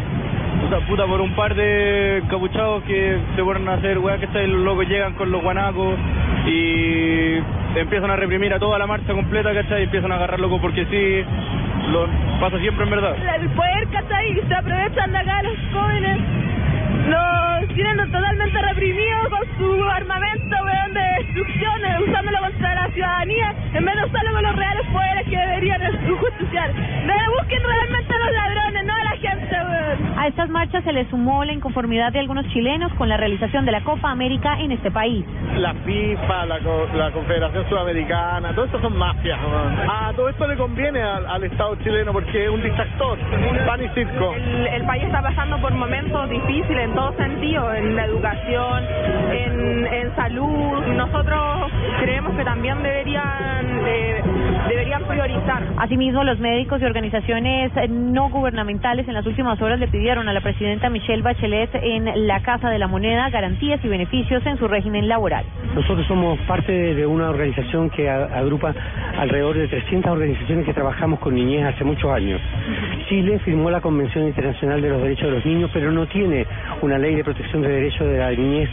o 0.64 0.68
sea, 0.68 0.80
puta, 0.86 1.06
por 1.06 1.20
un 1.20 1.34
par 1.34 1.54
de 1.54 2.22
capuchados 2.28 2.82
que 2.84 3.18
se 3.34 3.42
ponen 3.42 3.68
a 3.68 3.74
hacer 3.74 3.98
weá, 3.98 4.18
que 4.18 4.26
está 4.26 4.40
los 4.42 4.60
locos 4.60 4.88
llegan 4.88 5.14
con 5.14 5.30
los 5.30 5.42
guanacos 5.42 5.98
y 6.46 7.38
empiezan 7.76 8.10
a 8.10 8.16
reprimir 8.16 8.52
a 8.52 8.58
toda 8.58 8.78
la 8.78 8.86
marcha 8.86 9.12
completa, 9.12 9.52
¿cachai? 9.54 9.80
Y 9.80 9.84
empiezan 9.84 10.12
a 10.12 10.16
agarrar 10.16 10.40
locos 10.40 10.60
porque 10.60 10.84
sí, 10.86 11.24
lo 11.90 12.06
pasa 12.40 12.58
siempre 12.58 12.84
en 12.84 12.90
verdad. 12.90 13.16
El 13.40 13.48
poder, 13.50 13.88
¿cachai? 13.88 14.40
Se 14.46 14.54
aprovechan 14.54 15.12
de 15.12 15.18
acá 15.18 15.42
los 15.42 15.56
jóvenes. 15.72 16.41
Los 17.12 17.68
tienen 17.74 18.10
totalmente 18.10 18.60
reprimidos 18.62 19.28
con 19.28 19.58
su 19.58 19.84
armamento, 19.90 20.56
weón, 20.64 20.94
de 20.94 21.00
destrucción, 21.18 21.80
usándolo 22.08 22.38
contra 22.40 22.74
la 22.74 22.88
ciudadanía, 22.90 23.54
en 23.74 23.84
vez 23.84 23.96
de 23.96 24.04
usarlo 24.04 24.32
con 24.32 24.42
los 24.42 24.56
reales 24.56 24.86
poderes 24.92 25.24
que 25.28 25.36
deberían 25.36 25.80
justiciar. 26.18 26.70
Busquen 27.38 27.62
realmente 27.62 28.14
a 28.14 28.18
los 28.18 28.32
ladrones, 28.32 28.84
no 28.86 28.94
a 28.94 29.04
la 29.04 29.10
gente, 29.16 29.54
weón. 29.56 30.18
A 30.18 30.26
estas 30.28 30.48
marchas 30.50 30.84
se 30.84 30.92
le 30.92 31.08
sumó 31.10 31.44
la 31.44 31.52
inconformidad 31.52 32.12
de 32.12 32.20
algunos 32.20 32.46
chilenos 32.48 32.92
con 32.94 33.08
la 33.08 33.16
realización 33.16 33.64
de 33.64 33.72
la 33.72 33.80
Copa 33.82 34.10
América 34.10 34.58
en 34.60 34.72
este 34.72 34.90
país. 34.90 35.24
La 35.56 35.74
FIFA, 35.74 36.46
la, 36.46 36.58
co- 36.60 36.88
la 36.94 37.10
Confederación 37.10 37.68
Sudamericana, 37.68 38.54
todo 38.54 38.66
esto 38.66 38.80
son 38.80 38.96
mafias. 38.96 39.38
weón. 39.42 39.90
A 39.90 40.12
todo 40.14 40.28
esto 40.28 40.46
le 40.46 40.56
conviene 40.56 41.02
al, 41.02 41.26
al 41.26 41.44
Estado 41.44 41.74
chileno 41.76 42.12
porque 42.12 42.44
es 42.44 42.50
un 42.50 42.62
distractor, 42.62 43.18
pan 43.66 43.82
y 43.84 43.88
circo. 43.88 44.32
El, 44.34 44.66
el 44.68 44.84
país 44.86 45.04
está 45.04 45.22
pasando 45.22 45.58
por 45.58 45.72
momentos 45.72 46.28
difíciles 46.30 46.84
en 46.84 46.94
todo 47.02 47.16
sentido, 47.16 47.74
en 47.74 47.96
la 47.96 48.04
educación, 48.04 48.84
en, 49.32 49.86
en 49.86 50.14
salud. 50.14 50.86
Nosotros 50.94 51.72
creemos 52.00 52.36
que 52.36 52.44
también 52.44 52.80
deberían 52.82 53.86
eh, 53.86 54.22
deberían 54.68 55.02
priorizar. 55.04 55.62
Asimismo, 55.78 56.24
los 56.24 56.38
médicos 56.38 56.80
y 56.80 56.84
organizaciones 56.84 57.72
no 57.90 58.30
gubernamentales 58.30 59.06
en 59.08 59.14
las 59.14 59.26
últimas 59.26 59.60
horas 59.60 59.78
le 59.78 59.88
pidieron 59.88 60.28
a 60.28 60.32
la 60.32 60.40
presidenta 60.40 60.88
Michelle 60.90 61.22
Bachelet 61.22 61.70
en 61.74 62.26
la 62.26 62.40
Casa 62.42 62.70
de 62.70 62.78
la 62.78 62.86
Moneda 62.86 63.28
garantías 63.30 63.84
y 63.84 63.88
beneficios 63.88 64.44
en 64.46 64.58
su 64.58 64.68
régimen 64.68 65.08
laboral. 65.08 65.44
Nosotros 65.74 66.06
somos 66.06 66.38
parte 66.40 66.72
de 66.72 67.06
una 67.06 67.30
organización 67.30 67.90
que 67.90 68.08
agrupa 68.08 68.74
alrededor 69.18 69.56
de 69.58 69.68
300 69.68 70.12
organizaciones 70.12 70.66
que 70.66 70.74
trabajamos 70.74 71.18
con 71.18 71.34
niñez 71.34 71.64
hace 71.64 71.84
muchos 71.84 72.10
años. 72.10 72.40
Chile 73.08 73.38
firmó 73.40 73.70
la 73.70 73.80
Convención 73.80 74.26
Internacional 74.26 74.80
de 74.80 74.88
los 74.88 75.02
Derechos 75.02 75.24
de 75.26 75.32
los 75.32 75.46
Niños, 75.46 75.70
pero 75.72 75.90
no 75.90 76.06
tiene 76.06 76.46
una 76.82 76.98
ley 76.98 77.14
de 77.14 77.24
protección 77.24 77.62
de 77.62 77.68
derechos 77.68 78.08
de 78.08 78.18
la 78.18 78.30
niñez 78.32 78.68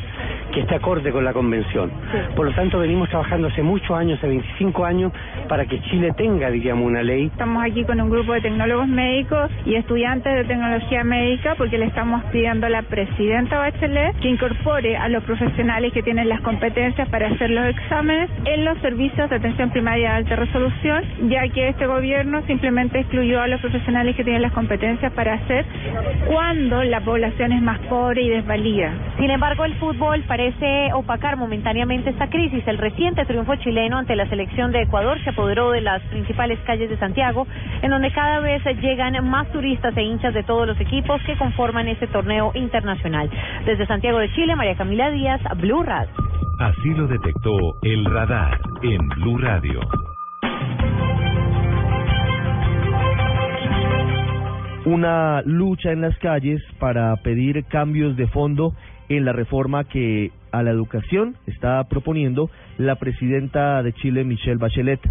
que 0.53 0.61
esté 0.61 0.75
acorde 0.75 1.11
con 1.11 1.23
la 1.23 1.33
convención. 1.33 1.91
Por 2.35 2.47
lo 2.47 2.51
tanto, 2.53 2.79
venimos 2.79 3.09
trabajando 3.09 3.47
hace 3.47 3.63
muchos 3.63 3.91
años, 3.91 4.17
hace 4.17 4.27
25 4.27 4.85
años, 4.85 5.11
para 5.47 5.65
que 5.65 5.81
Chile 5.81 6.11
tenga, 6.15 6.49
diríamos, 6.49 6.85
una 6.85 7.03
ley 7.03 7.29
Estamos 7.39 7.63
aquí 7.63 7.83
con 7.83 7.99
un 8.01 8.09
grupo 8.09 8.33
de 8.33 8.41
tecnólogos 8.41 8.87
médicos 8.87 9.51
y 9.65 9.75
estudiantes 9.75 10.33
de 10.33 10.43
tecnología 10.45 11.03
médica 11.03 11.55
porque 11.55 11.77
le 11.77 11.85
estamos 11.85 12.23
pidiendo 12.31 12.67
a 12.67 12.69
la 12.69 12.81
presidenta 12.81 13.59
Bachelet 13.59 14.19
que 14.19 14.29
incorpore 14.29 14.97
a 14.97 15.09
los 15.09 15.23
profesionales 15.23 15.93
que 15.93 16.03
tienen 16.03 16.29
las 16.29 16.41
competencias 16.41 17.07
para 17.09 17.27
hacer 17.27 17.49
los 17.49 17.65
exámenes 17.65 18.29
en 18.45 18.65
los 18.65 18.77
servicios 18.79 19.29
de 19.29 19.35
atención 19.35 19.69
primaria 19.71 20.09
de 20.09 20.15
alta 20.17 20.35
resolución, 20.35 21.03
ya 21.29 21.47
que 21.49 21.69
este 21.69 21.85
gobierno 21.85 22.41
simplemente 22.47 22.99
excluyó 22.99 23.41
a 23.41 23.47
los 23.47 23.61
profesionales 23.61 24.15
que 24.15 24.23
tienen 24.23 24.41
las 24.41 24.53
competencias 24.53 25.11
para 25.13 25.33
hacer 25.33 25.65
cuando 26.27 26.83
la 26.83 27.01
población 27.01 27.51
es 27.51 27.61
más 27.61 27.79
pobre 27.87 28.21
y 28.21 28.29
desvalida. 28.29 28.93
Sin 29.17 29.29
embargo, 29.29 29.65
el 29.65 29.75
fútbol 29.75 30.18
parece 30.23 30.93
opacar 30.93 31.38
momentáneamente 31.38 32.10
esta 32.10 32.29
crisis. 32.29 32.67
El 32.67 32.77
reciente 32.77 33.25
triunfo 33.25 33.55
chileno 33.58 33.97
ante 33.97 34.15
la 34.15 34.27
selección 34.29 34.71
de 34.71 34.84
Ecuador 34.84 35.21
se 35.23 35.32
apoderó 35.32 35.71
de 35.71 35.82
las 35.82 36.01
principales 36.03 36.60
calles 36.65 36.89
de 36.89 36.97
Santiago, 36.97 37.47
en 37.82 37.89
donde 37.89 38.12
cada 38.12 38.39
vez 38.39 38.63
llegan 38.82 39.13
más 39.27 39.51
turistas 39.51 39.95
e 39.97 40.03
hinchas 40.03 40.34
de 40.34 40.43
todos 40.43 40.67
los 40.67 40.79
equipos 40.79 41.21
que 41.23 41.38
conforman 41.38 41.88
este 41.88 42.08
torneo 42.08 42.51
internacional. 42.55 43.29
Desde 43.65 43.86
Santiago 43.86 44.19
de 44.19 44.32
Chile, 44.34 44.55
María 44.55 44.75
Camila 44.75 45.10
Díaz, 45.12 45.41
Blue 45.58 45.84
Radio. 45.84 46.12
Así 46.60 46.89
lo 46.89 47.08
detectó 47.08 47.58
el 47.84 48.05
radar 48.05 48.60
en 48.84 49.08
Blue 49.10 49.38
Radio. 49.38 49.79
una 54.86 55.43
lucha 55.43 55.91
en 55.91 56.01
las 56.01 56.17
calles 56.17 56.62
para 56.79 57.15
pedir 57.17 57.63
cambios 57.65 58.15
de 58.15 58.27
fondo 58.27 58.73
en 59.10 59.26
la 59.26 59.34
reforma 59.34 59.84
que 59.84 60.32
a 60.52 60.63
la 60.63 60.72
educación 60.72 61.36
está 61.48 61.84
proponiendo 61.89 62.50
la 62.78 62.95
presidenta 62.95 63.84
de 63.84 63.93
Chile, 63.93 64.24
Michelle 64.24 64.58
Bachelet. 64.58 65.02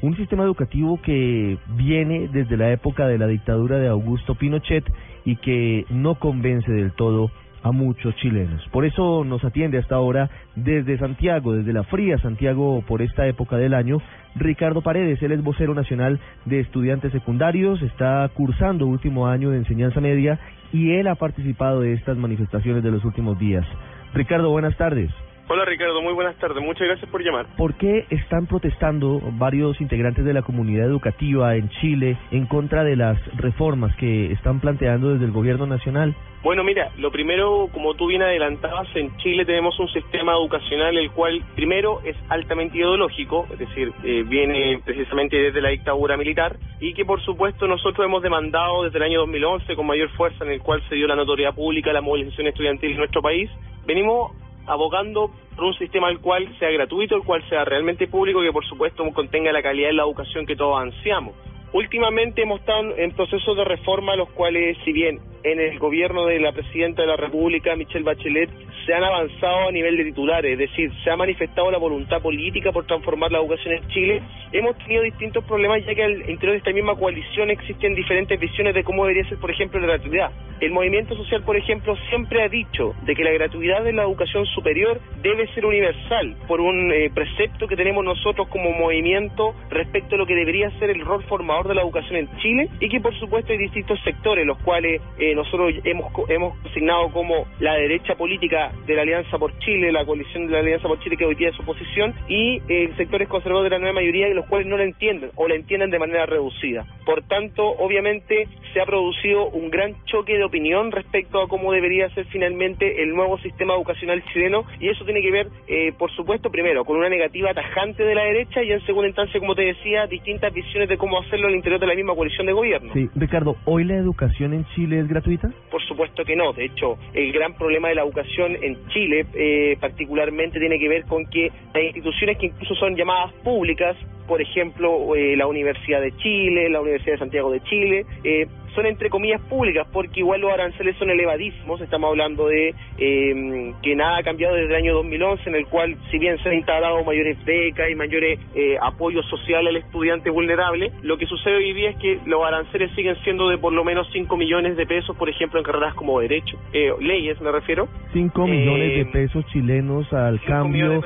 Un 0.00 0.16
sistema 0.16 0.44
educativo 0.44 1.00
que 1.02 1.58
viene 1.76 2.28
desde 2.32 2.56
la 2.56 2.72
época 2.72 3.06
de 3.06 3.18
la 3.18 3.26
dictadura 3.26 3.78
de 3.78 3.88
Augusto 3.88 4.34
Pinochet 4.34 4.84
y 5.24 5.36
que 5.36 5.84
no 5.90 6.16
convence 6.16 6.70
del 6.72 6.92
todo 6.92 7.30
a 7.62 7.70
muchos 7.70 8.14
chilenos. 8.16 8.66
Por 8.72 8.84
eso 8.84 9.22
nos 9.24 9.44
atiende 9.44 9.78
hasta 9.78 9.94
ahora 9.94 10.30
desde 10.56 10.98
Santiago, 10.98 11.52
desde 11.52 11.72
la 11.72 11.84
fría 11.84 12.18
Santiago 12.18 12.82
por 12.86 13.02
esta 13.02 13.26
época 13.28 13.56
del 13.56 13.74
año, 13.74 13.98
Ricardo 14.34 14.82
Paredes, 14.82 15.22
él 15.22 15.32
es 15.32 15.42
vocero 15.44 15.74
nacional 15.74 16.18
de 16.44 16.60
estudiantes 16.60 17.12
secundarios, 17.12 17.80
está 17.82 18.28
cursando 18.34 18.86
último 18.86 19.28
año 19.28 19.50
de 19.50 19.58
enseñanza 19.58 20.00
media 20.00 20.40
y 20.72 20.92
él 20.92 21.06
ha 21.06 21.14
participado 21.14 21.80
de 21.80 21.92
estas 21.92 22.16
manifestaciones 22.16 22.82
de 22.82 22.90
los 22.90 23.04
últimos 23.04 23.38
días. 23.38 23.66
Ricardo, 24.14 24.50
buenas 24.50 24.76
tardes. 24.76 25.10
Hola 25.54 25.66
Ricardo, 25.66 26.00
muy 26.00 26.14
buenas 26.14 26.34
tardes. 26.38 26.64
Muchas 26.64 26.88
gracias 26.88 27.10
por 27.10 27.22
llamar. 27.22 27.44
¿Por 27.58 27.74
qué 27.74 28.06
están 28.08 28.46
protestando 28.46 29.20
varios 29.32 29.78
integrantes 29.82 30.24
de 30.24 30.32
la 30.32 30.40
comunidad 30.40 30.86
educativa 30.86 31.56
en 31.56 31.68
Chile 31.68 32.16
en 32.30 32.46
contra 32.46 32.84
de 32.84 32.96
las 32.96 33.18
reformas 33.36 33.94
que 33.96 34.32
están 34.32 34.60
planteando 34.60 35.12
desde 35.12 35.26
el 35.26 35.30
gobierno 35.30 35.66
nacional? 35.66 36.16
Bueno, 36.42 36.64
mira, 36.64 36.90
lo 36.96 37.10
primero, 37.12 37.68
como 37.70 37.92
tú 37.92 38.06
bien 38.06 38.22
adelantabas, 38.22 38.88
en 38.96 39.14
Chile 39.18 39.44
tenemos 39.44 39.78
un 39.78 39.88
sistema 39.88 40.32
educacional 40.32 40.96
el 40.96 41.10
cual 41.10 41.44
primero 41.54 42.00
es 42.02 42.16
altamente 42.30 42.78
ideológico, 42.78 43.46
es 43.52 43.58
decir, 43.58 43.92
eh, 44.04 44.24
viene 44.26 44.80
precisamente 44.82 45.36
desde 45.36 45.60
la 45.60 45.68
dictadura 45.68 46.16
militar 46.16 46.56
y 46.80 46.94
que 46.94 47.04
por 47.04 47.20
supuesto 47.20 47.68
nosotros 47.68 48.06
hemos 48.06 48.22
demandado 48.22 48.84
desde 48.84 48.96
el 48.96 49.04
año 49.04 49.20
2011 49.20 49.76
con 49.76 49.86
mayor 49.86 50.08
fuerza 50.16 50.46
en 50.46 50.52
el 50.52 50.62
cual 50.62 50.82
se 50.88 50.94
dio 50.94 51.06
la 51.06 51.14
notoriedad 51.14 51.54
pública, 51.54 51.92
la 51.92 52.00
movilización 52.00 52.46
estudiantil 52.46 52.92
en 52.92 52.96
nuestro 52.96 53.20
país. 53.20 53.50
Venimos 53.84 54.32
abogando 54.66 55.30
por 55.54 55.64
un 55.64 55.74
sistema 55.74 56.10
el 56.10 56.20
cual 56.20 56.48
sea 56.58 56.70
gratuito, 56.70 57.16
el 57.16 57.22
cual 57.22 57.42
sea 57.48 57.64
realmente 57.64 58.08
público, 58.08 58.40
que 58.40 58.52
por 58.52 58.64
supuesto 58.66 59.04
contenga 59.12 59.52
la 59.52 59.62
calidad 59.62 59.88
de 59.88 59.94
la 59.94 60.02
educación 60.02 60.46
que 60.46 60.56
todos 60.56 60.80
ansiamos. 60.80 61.34
Últimamente 61.72 62.42
hemos 62.42 62.60
estado 62.60 62.94
en 62.98 63.12
procesos 63.12 63.56
de 63.56 63.64
reforma, 63.64 64.14
los 64.14 64.28
cuales, 64.32 64.76
si 64.84 64.92
bien 64.92 65.20
en 65.42 65.58
el 65.58 65.78
gobierno 65.78 66.26
de 66.26 66.38
la 66.38 66.52
presidenta 66.52 67.00
de 67.00 67.08
la 67.08 67.16
República, 67.16 67.74
Michelle 67.76 68.04
Bachelet, 68.04 68.50
se 68.84 68.92
han 68.92 69.02
avanzado 69.02 69.68
a 69.68 69.72
nivel 69.72 69.96
de 69.96 70.04
titulares, 70.04 70.52
es 70.52 70.58
decir, 70.58 70.92
se 71.02 71.10
ha 71.10 71.16
manifestado 71.16 71.70
la 71.70 71.78
voluntad 71.78 72.20
política 72.20 72.72
por 72.72 72.86
transformar 72.86 73.32
la 73.32 73.38
educación 73.38 73.74
en 73.74 73.88
Chile. 73.88 74.22
Hemos 74.52 74.76
tenido 74.78 75.02
distintos 75.02 75.44
problemas 75.44 75.84
ya 75.86 75.94
que 75.94 76.04
al 76.04 76.28
interior 76.28 76.52
de 76.52 76.58
esta 76.58 76.72
misma 76.72 76.94
coalición 76.94 77.48
existen 77.50 77.94
diferentes 77.94 78.38
visiones 78.38 78.74
de 78.74 78.84
cómo 78.84 79.06
debería 79.06 79.28
ser, 79.30 79.38
por 79.38 79.50
ejemplo, 79.50 79.80
la 79.80 79.86
gratuidad. 79.86 80.30
El 80.60 80.72
movimiento 80.72 81.16
social, 81.16 81.42
por 81.42 81.56
ejemplo, 81.56 81.96
siempre 82.08 82.42
ha 82.42 82.48
dicho 82.48 82.94
de 83.04 83.14
que 83.14 83.24
la 83.24 83.32
gratuidad 83.32 83.82
de 83.82 83.92
la 83.92 84.02
educación 84.02 84.44
superior 84.46 85.00
debe 85.22 85.48
ser 85.54 85.64
universal 85.64 86.36
por 86.46 86.60
un 86.60 86.92
eh, 86.92 87.10
precepto 87.12 87.66
que 87.66 87.76
tenemos 87.76 88.04
nosotros 88.04 88.46
como 88.48 88.70
movimiento 88.72 89.54
respecto 89.70 90.14
a 90.14 90.18
lo 90.18 90.26
que 90.26 90.34
debería 90.34 90.70
ser 90.78 90.90
el 90.90 91.00
rol 91.00 91.22
formador 91.24 91.61
de 91.68 91.74
la 91.74 91.82
educación 91.82 92.16
en 92.16 92.36
Chile 92.38 92.68
y 92.80 92.88
que 92.88 93.00
por 93.00 93.18
supuesto 93.18 93.52
hay 93.52 93.58
distintos 93.58 94.00
sectores 94.04 94.46
los 94.46 94.58
cuales 94.62 95.00
eh, 95.18 95.34
nosotros 95.34 95.74
hemos 95.84 96.12
hemos 96.28 96.58
asignado 96.66 97.10
como 97.10 97.46
la 97.60 97.74
derecha 97.74 98.14
política 98.14 98.72
de 98.86 98.94
la 98.94 99.02
Alianza 99.02 99.38
por 99.38 99.56
Chile, 99.58 99.92
la 99.92 100.04
coalición 100.04 100.46
de 100.46 100.52
la 100.52 100.58
Alianza 100.60 100.88
por 100.88 100.98
Chile 101.00 101.16
que 101.16 101.24
hoy 101.24 101.34
día 101.34 101.50
es 101.50 101.60
oposición, 101.60 102.14
y 102.28 102.60
eh, 102.68 102.90
sectores 102.96 103.28
conservadores 103.28 103.70
de 103.70 103.76
la 103.76 103.80
nueva 103.80 104.00
mayoría, 104.00 104.28
los 104.28 104.46
cuales 104.46 104.66
no 104.66 104.76
la 104.76 104.84
entienden 104.84 105.30
o 105.36 105.48
la 105.48 105.54
entienden 105.54 105.90
de 105.90 105.98
manera 105.98 106.26
reducida. 106.26 106.86
Por 107.04 107.22
tanto, 107.22 107.64
obviamente 107.66 108.48
se 108.72 108.80
ha 108.80 108.86
producido 108.86 109.48
un 109.48 109.70
gran 109.70 109.94
choque 110.06 110.36
de 110.36 110.44
opinión 110.44 110.92
respecto 110.92 111.42
a 111.42 111.48
cómo 111.48 111.72
debería 111.72 112.08
ser 112.10 112.26
finalmente 112.26 113.02
el 113.02 113.14
nuevo 113.14 113.38
sistema 113.38 113.74
educacional 113.74 114.22
chileno 114.32 114.64
y 114.80 114.88
eso 114.88 115.04
tiene 115.04 115.20
que 115.20 115.30
ver, 115.30 115.48
eh, 115.66 115.92
por 115.98 116.10
supuesto, 116.12 116.50
primero 116.50 116.84
con 116.84 116.96
una 116.96 117.08
negativa 117.08 117.52
tajante 117.52 118.04
de 118.04 118.14
la 118.14 118.24
derecha 118.24 118.62
y 118.62 118.72
en 118.72 118.84
segunda 118.86 119.08
instancia, 119.08 119.40
como 119.40 119.54
te 119.54 119.62
decía, 119.62 120.06
distintas 120.06 120.52
visiones 120.52 120.88
de 120.88 120.96
cómo 120.96 121.20
hacerlo 121.20 121.48
al 121.52 121.56
interior 121.58 121.80
de 121.80 121.86
la 121.86 121.94
misma 121.94 122.14
coalición 122.14 122.46
de 122.46 122.52
gobierno. 122.52 122.92
Sí, 122.92 123.08
Ricardo, 123.14 123.56
¿hoy 123.64 123.84
la 123.84 123.96
educación 123.96 124.54
en 124.54 124.66
Chile 124.74 125.00
es 125.00 125.08
gratuita? 125.08 125.50
Por 125.70 125.82
supuesto 125.82 126.24
que 126.24 126.36
no. 126.36 126.52
De 126.52 126.64
hecho, 126.64 126.96
el 127.14 127.32
gran 127.32 127.54
problema 127.54 127.88
de 127.88 127.94
la 127.94 128.02
educación 128.02 128.56
en 128.60 128.76
Chile, 128.88 129.26
eh, 129.34 129.76
particularmente, 129.80 130.58
tiene 130.58 130.78
que 130.78 130.88
ver 130.88 131.04
con 131.04 131.26
que 131.26 131.50
hay 131.74 131.86
instituciones 131.86 132.38
que 132.38 132.46
incluso 132.46 132.74
son 132.74 132.96
llamadas 132.96 133.32
públicas, 133.44 133.96
por 134.32 134.40
ejemplo, 134.40 135.14
eh, 135.14 135.36
la 135.36 135.46
Universidad 135.46 136.00
de 136.00 136.16
Chile, 136.16 136.70
la 136.70 136.80
Universidad 136.80 137.16
de 137.16 137.18
Santiago 137.18 137.50
de 137.50 137.60
Chile, 137.64 138.06
eh, 138.24 138.46
son 138.74 138.86
entre 138.86 139.10
comillas 139.10 139.40
públicas 139.42 139.86
porque 139.92 140.20
igual 140.20 140.40
los 140.40 140.52
aranceles 140.52 140.96
son 140.96 141.10
elevadísimos. 141.10 141.80
Estamos 141.80 142.08
hablando 142.08 142.48
de 142.48 142.74
eh, 142.98 143.72
que 143.82 143.94
nada 143.94 144.18
ha 144.18 144.22
cambiado 144.22 144.54
desde 144.54 144.70
el 144.70 144.76
año 144.76 144.94
2011, 144.94 145.48
en 145.50 145.56
el 145.56 145.66
cual, 145.66 145.96
si 146.10 146.18
bien 146.18 146.38
se 146.38 146.48
han 146.48 146.54
instalado 146.54 147.04
mayores 147.04 147.42
becas 147.44 147.90
y 147.90 147.94
mayores 147.94 148.38
eh, 148.54 148.76
apoyos 148.80 149.26
sociales 149.28 149.68
al 149.68 149.76
estudiante 149.76 150.30
vulnerable, 150.30 150.92
lo 151.02 151.18
que 151.18 151.26
sucede 151.26 151.56
hoy 151.56 151.72
día 151.72 151.90
es 151.90 151.96
que 151.96 152.18
los 152.26 152.44
aranceles 152.44 152.90
siguen 152.94 153.16
siendo 153.24 153.48
de 153.48 153.58
por 153.58 153.72
lo 153.72 153.84
menos 153.84 154.08
5 154.12 154.36
millones 154.36 154.76
de 154.76 154.86
pesos, 154.86 155.16
por 155.16 155.28
ejemplo, 155.28 155.58
en 155.58 155.64
carreras 155.64 155.94
como 155.94 156.20
Derecho, 156.20 156.56
eh, 156.72 156.90
leyes 157.00 157.40
me 157.40 157.52
refiero. 157.52 157.88
5 158.12 158.46
millones 158.46 158.88
de 158.94 159.00
Eh, 159.02 159.06
pesos 159.12 159.44
chilenos 159.52 160.10
al 160.12 160.40
cambio, 160.40 161.02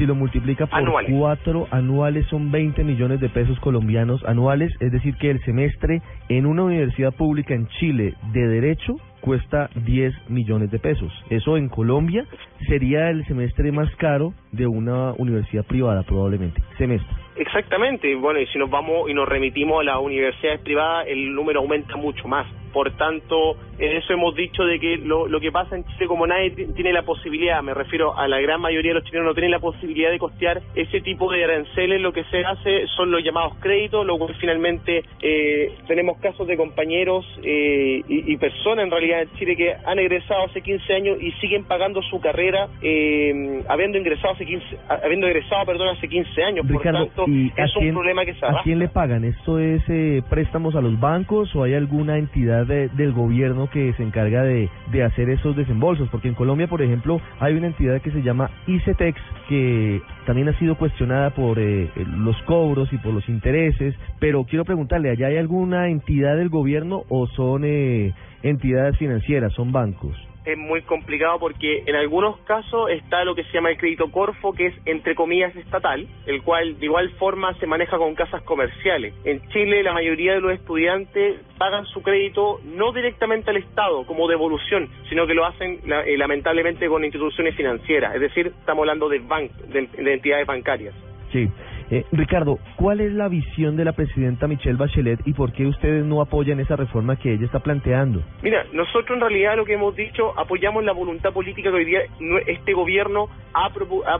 si 0.00 0.06
lo 0.06 0.14
multiplica 0.14 0.66
por 0.66 0.78
anuales. 0.78 1.12
cuatro 1.14 1.68
anuales 1.70 2.26
son 2.28 2.50
20 2.50 2.84
millones 2.84 3.20
de 3.20 3.28
pesos 3.28 3.60
colombianos 3.60 4.24
anuales, 4.24 4.72
es 4.80 4.90
decir 4.90 5.14
que 5.16 5.30
el 5.30 5.44
semestre 5.44 6.00
en 6.30 6.46
una 6.46 6.62
universidad 6.62 7.12
pública 7.12 7.52
en 7.54 7.68
Chile 7.78 8.14
de 8.32 8.48
derecho 8.48 8.96
cuesta 9.20 9.68
10 9.74 10.30
millones 10.30 10.70
de 10.70 10.78
pesos. 10.78 11.12
Eso 11.28 11.58
en 11.58 11.68
Colombia 11.68 12.24
sería 12.66 13.10
el 13.10 13.26
semestre 13.26 13.72
más 13.72 13.94
caro 13.96 14.32
de 14.52 14.66
una 14.66 15.12
universidad 15.18 15.66
privada 15.66 16.02
probablemente. 16.02 16.62
Semestre. 16.78 17.14
Exactamente, 17.36 18.14
bueno, 18.14 18.40
y 18.40 18.46
si 18.46 18.58
nos 18.58 18.70
vamos 18.70 19.10
y 19.10 19.12
nos 19.12 19.28
remitimos 19.28 19.80
a 19.80 19.84
las 19.84 19.98
universidades 19.98 20.62
privadas, 20.62 21.08
el 21.08 21.34
número 21.34 21.60
aumenta 21.60 21.96
mucho 21.96 22.26
más. 22.26 22.46
Por 22.72 22.90
tanto, 22.96 23.56
en 23.78 23.96
eso 23.96 24.12
hemos 24.12 24.34
dicho 24.34 24.64
de 24.64 24.78
que 24.78 24.96
lo, 24.98 25.26
lo 25.26 25.40
que 25.40 25.50
pasa 25.50 25.76
en 25.76 25.84
Chile, 25.84 26.06
como 26.06 26.26
nadie 26.26 26.50
ti- 26.50 26.66
tiene 26.74 26.92
la 26.92 27.02
posibilidad, 27.02 27.62
me 27.62 27.74
refiero 27.74 28.16
a 28.16 28.28
la 28.28 28.40
gran 28.40 28.60
mayoría 28.60 28.90
de 28.90 28.94
los 29.00 29.04
chilenos, 29.04 29.26
no 29.26 29.34
tienen 29.34 29.50
la 29.50 29.58
posibilidad 29.58 30.10
de 30.10 30.18
costear 30.18 30.60
ese 30.74 31.00
tipo 31.00 31.30
de 31.32 31.44
aranceles, 31.44 32.00
lo 32.00 32.12
que 32.12 32.24
se 32.24 32.44
hace 32.44 32.86
son 32.96 33.10
los 33.10 33.22
llamados 33.24 33.54
créditos, 33.60 34.06
lo 34.06 34.18
cual 34.18 34.34
finalmente 34.40 35.02
eh, 35.22 35.72
tenemos 35.86 36.18
casos 36.18 36.46
de 36.46 36.56
compañeros 36.56 37.26
eh, 37.42 38.02
y, 38.08 38.32
y 38.32 38.36
personas 38.36 38.84
en 38.84 38.90
realidad 38.90 39.22
en 39.22 39.32
Chile 39.38 39.56
que 39.56 39.74
han 39.84 39.98
egresado 39.98 40.44
hace 40.44 40.60
15 40.62 40.94
años 40.94 41.18
y 41.20 41.32
siguen 41.32 41.64
pagando 41.64 42.00
su 42.02 42.20
carrera 42.20 42.68
eh, 42.82 43.62
habiendo 43.68 43.98
ingresado 43.98 44.34
hace 44.34 44.44
15, 44.46 44.64
a- 44.88 45.00
habiendo 45.04 45.26
egresado, 45.26 45.64
perdón, 45.66 45.88
hace 45.88 46.08
15 46.08 46.42
años. 46.42 46.66
Ricardo, 46.66 47.06
Por 47.06 47.14
tanto, 47.26 47.30
¿y 47.30 47.50
a 47.60 47.64
es 47.64 47.76
un 47.76 47.92
problema 47.94 48.24
que 48.24 48.34
se 48.34 48.46
a 48.46 48.60
quién 48.62 48.78
le 48.78 48.88
pagan? 48.88 49.24
¿Esto 49.24 49.58
es 49.58 49.82
eh, 49.88 50.22
préstamos 50.28 50.74
a 50.74 50.80
los 50.80 50.98
bancos 50.98 51.54
o 51.54 51.62
hay 51.64 51.74
alguna 51.74 52.18
entidad 52.18 52.59
de- 52.66 52.88
del 52.88 53.12
gobierno 53.12 53.68
que 53.70 53.92
se 53.94 54.02
encarga 54.02 54.42
de, 54.42 54.68
hacer 55.04 55.30
esos 55.30 55.56
desembolsos? 55.56 56.08
Porque 56.10 56.28
en 56.28 56.34
Colombia, 56.34 56.66
por 56.68 56.82
ejemplo, 56.82 57.20
hay 57.38 57.54
una 57.54 57.68
entidad 57.68 58.00
que 58.02 58.10
se 58.10 58.22
llama 58.22 58.50
ICETEX 58.66 59.18
que 59.48 60.02
también 60.26 60.48
ha 60.48 60.58
sido 60.58 60.76
cuestionada 60.76 61.30
por 61.30 61.58
eh, 61.58 61.88
los 62.16 62.36
cobros 62.42 62.92
y 62.92 62.98
por 62.98 63.12
los 63.14 63.28
intereses, 63.28 63.94
pero 64.18 64.44
quiero 64.44 64.64
preguntarle, 64.64 65.10
¿allá 65.10 65.28
hay 65.28 65.36
alguna 65.38 65.88
entidad 65.88 66.36
del 66.36 66.48
gobierno 66.50 67.02
o 67.08 67.26
son 67.28 67.62
eh, 67.64 68.12
entidades 68.42 68.96
financieras, 68.98 69.52
son 69.54 69.72
bancos? 69.72 70.16
Es 70.44 70.56
muy 70.56 70.82
complicado 70.82 71.38
porque 71.38 71.82
en 71.86 71.94
algunos 71.96 72.38
casos 72.40 72.90
está 72.90 73.24
lo 73.24 73.34
que 73.34 73.44
se 73.44 73.52
llama 73.52 73.70
el 73.70 73.76
crédito 73.76 74.10
Corfo, 74.10 74.52
que 74.54 74.68
es 74.68 74.74
entre 74.86 75.14
comillas 75.14 75.54
estatal, 75.54 76.06
el 76.26 76.42
cual 76.42 76.78
de 76.78 76.86
igual 76.86 77.10
forma 77.18 77.52
se 77.60 77.66
maneja 77.66 77.98
con 77.98 78.14
casas 78.14 78.42
comerciales. 78.42 79.12
En 79.24 79.40
Chile 79.48 79.82
la 79.82 79.92
mayoría 79.92 80.34
de 80.34 80.40
los 80.40 80.52
estudiantes 80.52 81.40
pagan 81.58 81.84
su 81.86 82.02
crédito 82.02 82.58
no 82.64 82.92
directamente 82.92 83.50
al 83.50 83.58
Estado 83.58 84.04
como 84.06 84.28
devolución, 84.28 84.88
sino 85.08 85.26
que 85.26 85.34
lo 85.34 85.44
hacen 85.44 85.80
eh, 86.06 86.16
lamentablemente 86.16 86.88
con 86.88 87.04
instituciones 87.04 87.54
financieras, 87.54 88.14
es 88.14 88.20
decir, 88.20 88.46
estamos 88.46 88.82
hablando 88.82 89.08
de, 89.08 89.20
ban- 89.20 89.50
de, 89.68 89.86
de 89.88 90.12
entidades 90.14 90.46
bancarias. 90.46 90.94
Sí. 91.32 91.48
Eh, 91.90 92.04
Ricardo, 92.12 92.60
¿cuál 92.76 93.00
es 93.00 93.12
la 93.12 93.28
visión 93.28 93.76
de 93.76 93.84
la 93.84 93.92
presidenta 93.92 94.46
Michelle 94.46 94.76
Bachelet 94.76 95.26
y 95.26 95.32
por 95.32 95.52
qué 95.52 95.66
ustedes 95.66 96.04
no 96.04 96.20
apoyan 96.20 96.60
esa 96.60 96.76
reforma 96.76 97.16
que 97.16 97.32
ella 97.32 97.46
está 97.46 97.58
planteando? 97.58 98.22
Mira, 98.42 98.64
nosotros 98.72 99.16
en 99.16 99.20
realidad 99.20 99.56
lo 99.56 99.64
que 99.64 99.74
hemos 99.74 99.96
dicho, 99.96 100.38
apoyamos 100.38 100.84
la 100.84 100.92
voluntad 100.92 101.32
política 101.32 101.70
que 101.70 101.76
hoy 101.76 101.84
día 101.84 102.00
este 102.46 102.74
gobierno 102.74 103.28
ha 103.52 103.70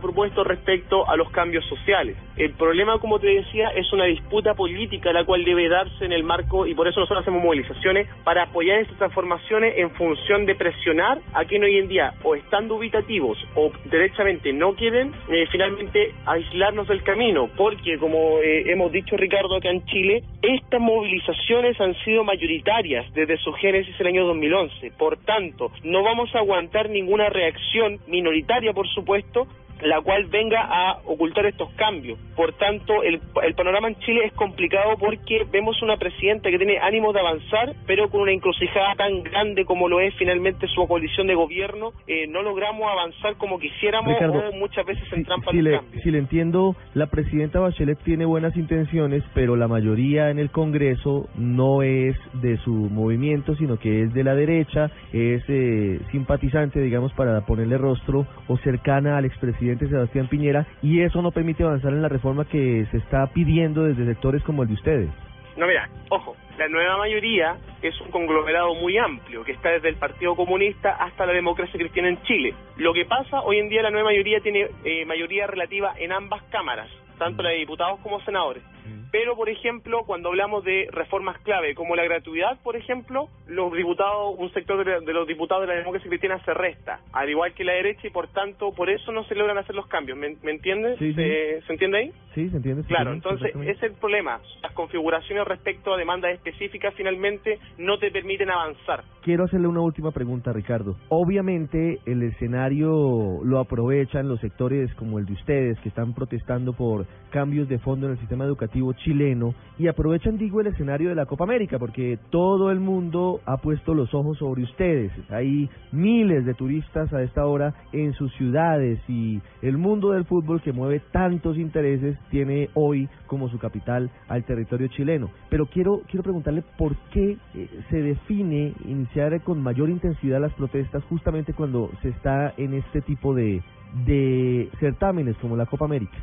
propuesto 0.01 0.43
respecto 0.43 1.09
a 1.09 1.14
los 1.16 1.31
cambios 1.31 1.64
sociales. 1.66 2.16
El 2.37 2.53
problema, 2.55 2.99
como 2.99 3.21
te 3.21 3.29
decía, 3.29 3.68
es 3.68 3.93
una 3.93 4.07
disputa 4.07 4.55
política 4.55 5.12
la 5.12 5.25
cual 5.25 5.45
debe 5.45 5.68
darse 5.68 6.05
en 6.05 6.12
el 6.12 6.25
marco, 6.25 6.66
y 6.66 6.75
por 6.75 6.89
eso 6.89 6.99
nosotros 6.99 7.23
hacemos 7.23 7.43
movilizaciones, 7.43 8.09
para 8.25 8.45
apoyar 8.45 8.81
estas 8.81 8.99
transformaciones 8.99 9.75
en 9.77 9.91
función 9.93 10.45
de 10.47 10.57
presionar 10.57 11.18
a 11.35 11.45
quien 11.45 11.62
hoy 11.62 11.79
en 11.79 11.87
día, 11.87 12.14
o 12.25 12.35
están 12.35 12.66
dubitativos 12.66 13.39
o 13.55 13.71
derechamente 13.85 14.53
no 14.53 14.75
quieren, 14.75 15.12
eh, 15.29 15.47
finalmente 15.53 16.14
aislarnos 16.27 16.89
del 16.89 17.03
camino, 17.05 17.49
porque 17.61 17.99
como 17.99 18.39
eh, 18.39 18.73
hemos 18.73 18.91
dicho 18.91 19.19
Ricardo 19.19 19.57
acá 19.57 19.69
en 19.69 19.85
Chile, 19.85 20.25
estas 20.41 20.81
movilizaciones 20.81 21.79
han 21.79 21.95
sido 22.07 22.25
mayoritarias 22.25 23.13
desde 23.13 23.37
su 23.37 23.53
génesis 23.53 23.95
el 24.01 24.07
año 24.07 24.25
2011. 24.29 24.93
Por 24.93 25.19
tanto, 25.19 25.71
no 25.85 26.03
vamos 26.03 26.35
a 26.35 26.39
aguantar 26.39 26.89
ninguna 26.89 27.29
reacción 27.29 27.99
minoritaria, 28.07 28.73
por 28.73 28.89
supuesto, 28.89 29.47
la 29.83 30.01
cual 30.01 30.26
venga 30.26 30.61
a 30.61 30.99
ocultar 31.05 31.47
estos 31.47 31.70
cambios. 31.72 32.18
Por 32.37 32.53
tanto, 32.55 33.03
el, 33.03 33.20
el 33.43 33.55
panorama 33.55 33.89
en 33.89 33.97
Chile 34.01 34.22
es 34.26 34.33
complicado 34.35 34.97
porque 34.99 35.47
vemos 35.51 35.81
una 35.83 35.97
presidenta 35.97 36.51
que 36.51 36.59
tiene 36.59 36.78
ánimos 36.78 37.14
de 37.14 37.20
avanzar, 37.20 37.74
pero 37.87 38.09
con 38.11 38.22
una 38.22 38.33
encrucijada 38.33 38.95
tan 38.97 39.22
grande 39.22 39.64
como 39.64 39.89
lo 39.89 40.01
es 40.01 40.14
finalmente 40.16 40.66
su 40.68 40.87
coalición 40.87 41.26
de 41.26 41.35
gobierno, 41.35 41.93
eh, 42.07 42.26
no 42.28 42.43
logramos 42.43 42.91
avanzar 42.91 43.37
como 43.37 43.59
quisiéramos 43.59 44.12
Ricardo, 44.12 44.49
o 44.49 44.53
muchas 44.53 44.85
veces 44.87 45.05
en 45.12 45.24
trampa 45.24 45.51
Si 45.51 45.62
le, 45.62 45.72
cambios. 45.72 46.03
si 46.03 46.11
le 46.11 46.18
entiendo, 46.18 46.76
la 46.95 47.07
presidenta 47.07 47.61
Bachelet 47.61 47.99
tiene 48.03 48.24
buenas 48.24 48.57
intenciones, 48.57 49.22
pero 49.35 49.57
la 49.57 49.68
mayoría 49.68 50.31
en 50.31 50.39
el 50.39 50.51
Congreso 50.51 51.28
no 51.37 51.83
es 51.83 52.16
de 52.35 52.57
su 52.59 52.72
movimiento, 52.72 53.55
sino 53.57 53.78
que 53.78 54.03
es 54.03 54.14
de 54.14 54.24
la 54.24 54.35
derecha, 54.35 54.91
es 55.12 55.43
eh, 55.49 56.01
simpatizante, 56.11 56.81
digamos, 56.81 57.12
para 57.12 57.41
ponerle 57.43 57.78
rostro 57.78 58.26
o 58.49 58.57
cercana 58.59 59.16
al 59.16 59.24
expresidente 59.24 59.70
Sebastián 59.79 60.29
Piñera, 60.29 60.66
y 60.83 61.03
eso 61.03 61.23
no 61.23 61.31
permite 61.31 61.62
avanzar 61.62 61.93
en 61.93 62.03
la 62.03 62.09
reforma 62.09 62.45
que 62.45 62.87
se 62.91 62.99
está 62.99 63.27
pidiendo 63.29 63.85
desde 63.85 64.07
sectores 64.07 64.43
como 64.43 64.62
el 64.62 64.68
de 64.68 64.75
ustedes. 64.75 65.11
No, 65.57 65.66
mira, 65.66 65.89
ojo, 66.09 66.37
la 66.59 66.68
nueva 66.68 66.99
mayoría 66.99 67.57
es 67.83 68.01
un 68.01 68.11
conglomerado 68.11 68.75
muy 68.75 68.97
amplio 68.99 69.45
que 69.45 69.53
está 69.53 69.71
desde 69.71 69.89
el 69.89 69.97
Partido 69.97 70.37
Comunista 70.37 70.91
hasta 70.93 71.27
la 71.27 71.33
democracia 71.33 71.79
cristiana 71.79 72.09
en 72.09 72.23
Chile. 72.23 72.55
Lo 72.77 72.93
que 72.93 73.05
pasa, 73.05 73.41
hoy 73.43 73.59
en 73.59 73.68
día 73.68 73.83
la 73.83 73.91
nueva 73.91 74.11
mayoría 74.11 74.41
tiene 74.41 74.68
eh, 74.85 75.05
mayoría 75.07 75.47
relativa 75.47 75.93
en 75.99 76.12
ambas 76.12 76.43
cámaras, 76.45 76.89
tanto 77.21 77.43
la 77.45 77.51
de 77.51 77.57
diputados 77.59 78.01
como 78.01 78.21
senadores. 78.23 78.64
Pero, 79.12 79.35
por 79.35 79.49
ejemplo, 79.49 80.05
cuando 80.07 80.29
hablamos 80.29 80.62
de 80.64 80.87
reformas 80.93 81.37
clave 81.41 81.75
como 81.75 81.97
la 81.97 82.05
gratuidad, 82.05 82.59
por 82.62 82.77
ejemplo, 82.77 83.29
los 83.49 83.73
diputados, 83.73 84.37
un 84.39 84.53
sector 84.53 84.85
de, 84.85 85.05
de 85.05 85.12
los 85.12 85.27
diputados 85.27 85.62
de 85.62 85.66
la 85.66 85.79
democracia 85.81 86.09
cristiana 86.09 86.39
se 86.45 86.55
resta, 86.55 87.01
al 87.12 87.29
igual 87.29 87.53
que 87.55 87.64
la 87.64 87.73
derecha, 87.73 88.07
y 88.07 88.11
por 88.11 88.29
tanto, 88.29 88.71
por 88.73 88.89
eso 88.89 89.11
no 89.11 89.25
se 89.25 89.35
logran 89.35 89.59
hacer 89.59 89.75
los 89.75 89.89
cambios. 89.89 90.16
¿Me, 90.16 90.37
me 90.45 90.53
entiendes? 90.53 90.97
Sí, 91.01 91.09
sí. 91.09 91.14
¿Se, 91.14 91.61
¿Se 91.66 91.73
entiende 91.73 91.99
ahí? 91.99 92.12
Sí, 92.37 92.49
¿se 92.51 92.57
entiende? 92.59 92.83
¿Se 92.83 92.89
Claro, 92.89 93.12
entiende? 93.12 93.41
entonces 93.47 93.62
ese 93.62 93.87
es 93.87 93.93
el 93.93 93.99
problema. 93.99 94.41
Las 94.62 94.73
configuraciones 94.75 95.45
respecto 95.45 95.93
a 95.93 95.97
demandas 95.97 96.33
específicas 96.33 96.95
finalmente 96.95 97.59
no 97.79 97.99
te 97.99 98.12
permiten 98.12 98.49
avanzar. 98.51 99.03
Quiero 99.23 99.43
hacerle 99.45 99.66
una 99.66 99.81
última 99.81 100.12
pregunta, 100.12 100.53
Ricardo. 100.53 100.95
Obviamente 101.09 101.99
el 102.07 102.23
escenario 102.23 103.41
lo 103.45 103.59
aprovechan 103.59 104.29
los 104.29 104.39
sectores 104.41 104.95
como 104.95 105.18
el 105.18 105.27
de 105.27 105.33
ustedes 105.33 105.81
que 105.81 105.89
están 105.89 106.14
protestando 106.14 106.73
por 106.75 107.07
cambios 107.31 107.69
de 107.69 107.79
fondo 107.79 108.07
en 108.07 108.13
el 108.13 108.19
sistema 108.19 108.45
educativo 108.45 108.93
chileno 108.93 109.55
y 109.79 109.87
aprovechan, 109.87 110.37
digo, 110.37 110.61
el 110.61 110.67
escenario 110.67 111.09
de 111.09 111.15
la 111.15 111.27
Copa 111.27 111.45
América 111.45 111.79
porque 111.79 112.19
todo 112.31 112.71
el 112.71 112.81
mundo 112.81 113.41
ha 113.47 113.57
puesto 113.59 113.95
los 113.95 114.13
ojos 114.13 114.39
sobre 114.39 114.65
ustedes. 114.65 115.13
Hay 115.31 115.71
miles 115.93 116.45
de 116.45 116.55
turistas 116.55 117.13
a 117.13 117.23
esta 117.23 117.47
hora 117.47 117.75
en 117.93 118.13
sus 118.15 118.33
ciudades 118.35 119.01
y 119.09 119.41
el 119.63 119.79
mundo 119.79 120.11
del 120.11 120.25
fútbol 120.25 120.61
que 120.61 120.73
mueve 120.73 121.01
tantos 121.13 121.57
intereses 121.57 122.19
tiene 122.31 122.69
hoy 122.75 123.09
como 123.27 123.49
su 123.49 123.59
capital 123.59 124.11
al 124.29 124.45
territorio 124.45 124.89
chileno. 124.89 125.31
Pero 125.49 125.67
quiero 125.67 126.03
quiero 126.09 126.23
preguntarle 126.23 126.63
por 126.77 126.97
qué 127.13 127.39
eh, 127.55 127.69
se 127.89 128.03
define 128.03 128.75
iniciar 128.85 129.41
con 129.43 129.63
mayor 129.63 129.89
intensidad 129.89 130.41
las 130.41 130.53
protestas 130.55 131.05
justamente 131.05 131.53
cuando 131.53 131.91
se 132.03 132.09
está 132.09 132.53
en 132.57 132.75
este 132.75 133.01
tipo 133.01 133.35
de, 133.35 133.63
de 134.07 134.69
certámenes 134.81 135.37
como 135.39 135.57
la 135.57 135.67
Copa 135.67 135.85
América? 135.85 136.19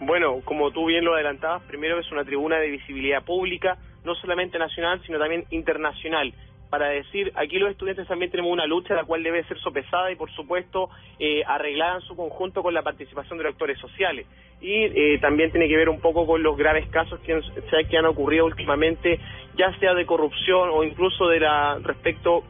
Bueno, 0.00 0.40
como 0.44 0.70
tú 0.70 0.86
bien 0.86 1.04
lo 1.04 1.14
adelantabas, 1.14 1.62
primero 1.64 1.98
es 1.98 2.10
una 2.12 2.24
tribuna 2.24 2.58
de 2.58 2.70
visibilidad 2.70 3.24
pública, 3.24 3.76
no 4.04 4.14
solamente 4.14 4.58
nacional, 4.58 5.02
sino 5.04 5.18
también 5.18 5.44
internacional 5.50 6.32
para 6.70 6.88
decir, 6.88 7.32
aquí 7.34 7.58
los 7.58 7.70
estudiantes 7.70 8.06
también 8.06 8.30
tenemos 8.30 8.52
una 8.52 8.66
lucha 8.66 8.94
la 8.94 9.04
cual 9.04 9.22
debe 9.22 9.44
ser 9.44 9.58
sopesada 9.58 10.10
y 10.10 10.16
por 10.16 10.30
supuesto 10.32 10.90
eh, 11.18 11.42
arreglada 11.46 11.96
en 11.96 12.02
su 12.02 12.14
conjunto 12.14 12.62
con 12.62 12.74
la 12.74 12.82
participación 12.82 13.38
de 13.38 13.44
los 13.44 13.52
actores 13.52 13.78
sociales. 13.78 14.26
Y 14.60 14.84
eh, 14.84 15.18
también 15.20 15.50
tiene 15.50 15.68
que 15.68 15.76
ver 15.76 15.88
un 15.88 16.00
poco 16.00 16.26
con 16.26 16.42
los 16.42 16.56
graves 16.56 16.88
casos 16.88 17.20
que, 17.20 17.40
que 17.88 17.98
han 17.98 18.06
ocurrido 18.06 18.44
últimamente, 18.44 19.18
ya 19.56 19.72
sea 19.78 19.94
de 19.94 20.04
corrupción 20.04 20.70
o 20.72 20.84
incluso 20.84 21.28
de 21.28 21.40
la 21.40 21.78
respecto 21.82 22.42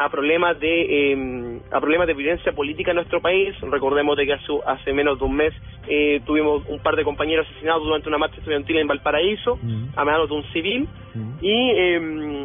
a 0.00 0.08
problemas 0.08 0.58
de 0.58 1.12
eh, 1.12 1.60
a 1.70 1.78
problemas 1.78 2.06
de 2.06 2.14
violencia 2.14 2.52
política 2.52 2.92
en 2.92 2.96
nuestro 2.96 3.20
país. 3.20 3.54
Recordemos 3.60 4.16
de 4.16 4.24
que 4.24 4.32
hace, 4.32 4.46
hace 4.66 4.94
menos 4.94 5.18
de 5.18 5.24
un 5.26 5.36
mes 5.36 5.52
eh, 5.86 6.22
tuvimos 6.24 6.64
un 6.68 6.78
par 6.78 6.96
de 6.96 7.04
compañeros 7.04 7.46
asesinados 7.50 7.84
durante 7.84 8.08
una 8.08 8.16
marcha 8.16 8.38
estudiantil 8.38 8.78
en 8.78 8.86
Valparaíso, 8.86 9.58
a 9.96 10.04
manos 10.06 10.30
de 10.30 10.34
un 10.36 10.44
civil. 10.54 10.88
Y 11.42 11.52
eh, 11.52 11.96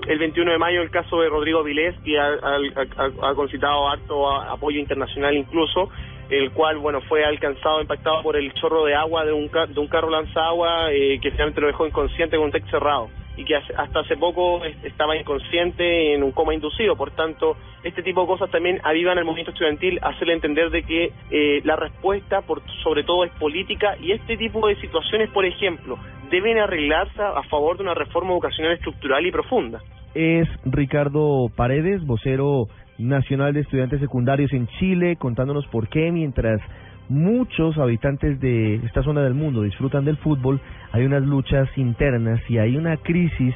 el 0.06 0.20
21 0.20 0.52
de 0.52 0.58
mayo 0.58 0.82
el 0.82 0.90
caso 0.90 1.22
de 1.22 1.30
Rodrigo 1.30 1.64
Vilés, 1.64 1.96
que 2.04 2.20
ha, 2.20 2.28
ha, 2.28 3.30
ha 3.30 3.36
concitado 3.36 3.88
harto 3.88 4.30
apoyo 4.30 4.78
internacional 4.78 5.34
incluso, 5.38 5.90
el 6.30 6.52
cual 6.52 6.78
bueno 6.80 7.00
fue 7.08 7.24
alcanzado, 7.24 7.80
impactado 7.80 8.22
por 8.22 8.36
el 8.36 8.54
chorro 8.56 8.84
de 8.84 8.96
agua 8.96 9.24
de 9.24 9.32
un, 9.32 9.50
de 9.50 9.80
un 9.80 9.88
carro 9.88 10.10
lanzagua 10.10 10.92
eh, 10.92 11.20
que 11.22 11.32
finalmente 11.32 11.62
lo 11.62 11.68
dejó 11.68 11.88
inconsciente 11.88 12.36
con 12.36 12.48
un 12.48 12.52
techo 12.52 12.68
cerrado 12.70 13.10
y 13.38 13.46
que 13.46 13.56
hasta 13.56 14.00
hace 14.00 14.18
poco 14.18 14.64
estaba 14.84 15.16
inconsciente 15.16 16.14
en 16.14 16.24
un 16.24 16.32
coma 16.32 16.54
inducido. 16.54 16.96
Por 16.96 17.12
tanto, 17.12 17.58
este 17.84 18.04
tipo 18.04 18.22
de 18.22 18.28
cosas 18.28 18.50
también 18.52 18.80
avivan 18.84 19.18
al 19.18 19.26
movimiento 19.26 19.52
estudiantil, 19.52 20.00
hacerle 20.02 20.34
entender 20.34 20.70
de 20.70 20.84
que 20.84 21.12
eh, 21.32 21.62
la 21.64 21.76
respuesta, 21.76 22.42
por, 22.42 22.62
sobre 22.84 23.04
todo, 23.04 23.24
es 23.26 23.32
política 23.34 23.96
y 24.02 24.12
este 24.12 24.38
tipo 24.38 24.68
de 24.68 24.76
situaciones, 24.78 25.30
por 25.30 25.46
ejemplo, 25.46 25.98
deben 26.32 26.58
arreglarse 26.58 27.22
a 27.22 27.44
favor 27.44 27.78
de 27.78 27.84
una 27.84 27.94
reforma 27.94 28.32
educacional 28.32 28.74
estructural 28.74 29.26
y 29.26 29.32
profunda. 29.32 29.82
Es 30.14 30.48
Ricardo 30.64 31.48
Paredes, 31.56 32.06
vocero 32.06 32.68
nacional 32.98 33.54
de 33.54 33.62
estudiantes 33.62 34.00
secundarios 34.00 34.54
en 34.54 34.68
Chile, 34.80 35.18
contándonos 35.18 35.68
por 35.68 35.90
qué 35.90 36.12
mientras 36.12 36.62
muchos 37.10 37.78
habitantes 37.78 38.40
de 38.40 38.76
esta 38.76 39.04
zona 39.04 39.22
del 39.22 39.34
mundo 39.34 39.62
disfrutan 39.62 40.06
del 40.06 40.18
fútbol, 40.18 40.60
hay 40.92 41.06
unas 41.06 41.24
luchas 41.24 41.70
internas 41.78 42.42
y 42.50 42.58
hay 42.58 42.78
una 42.78 42.98
crisis 42.98 43.54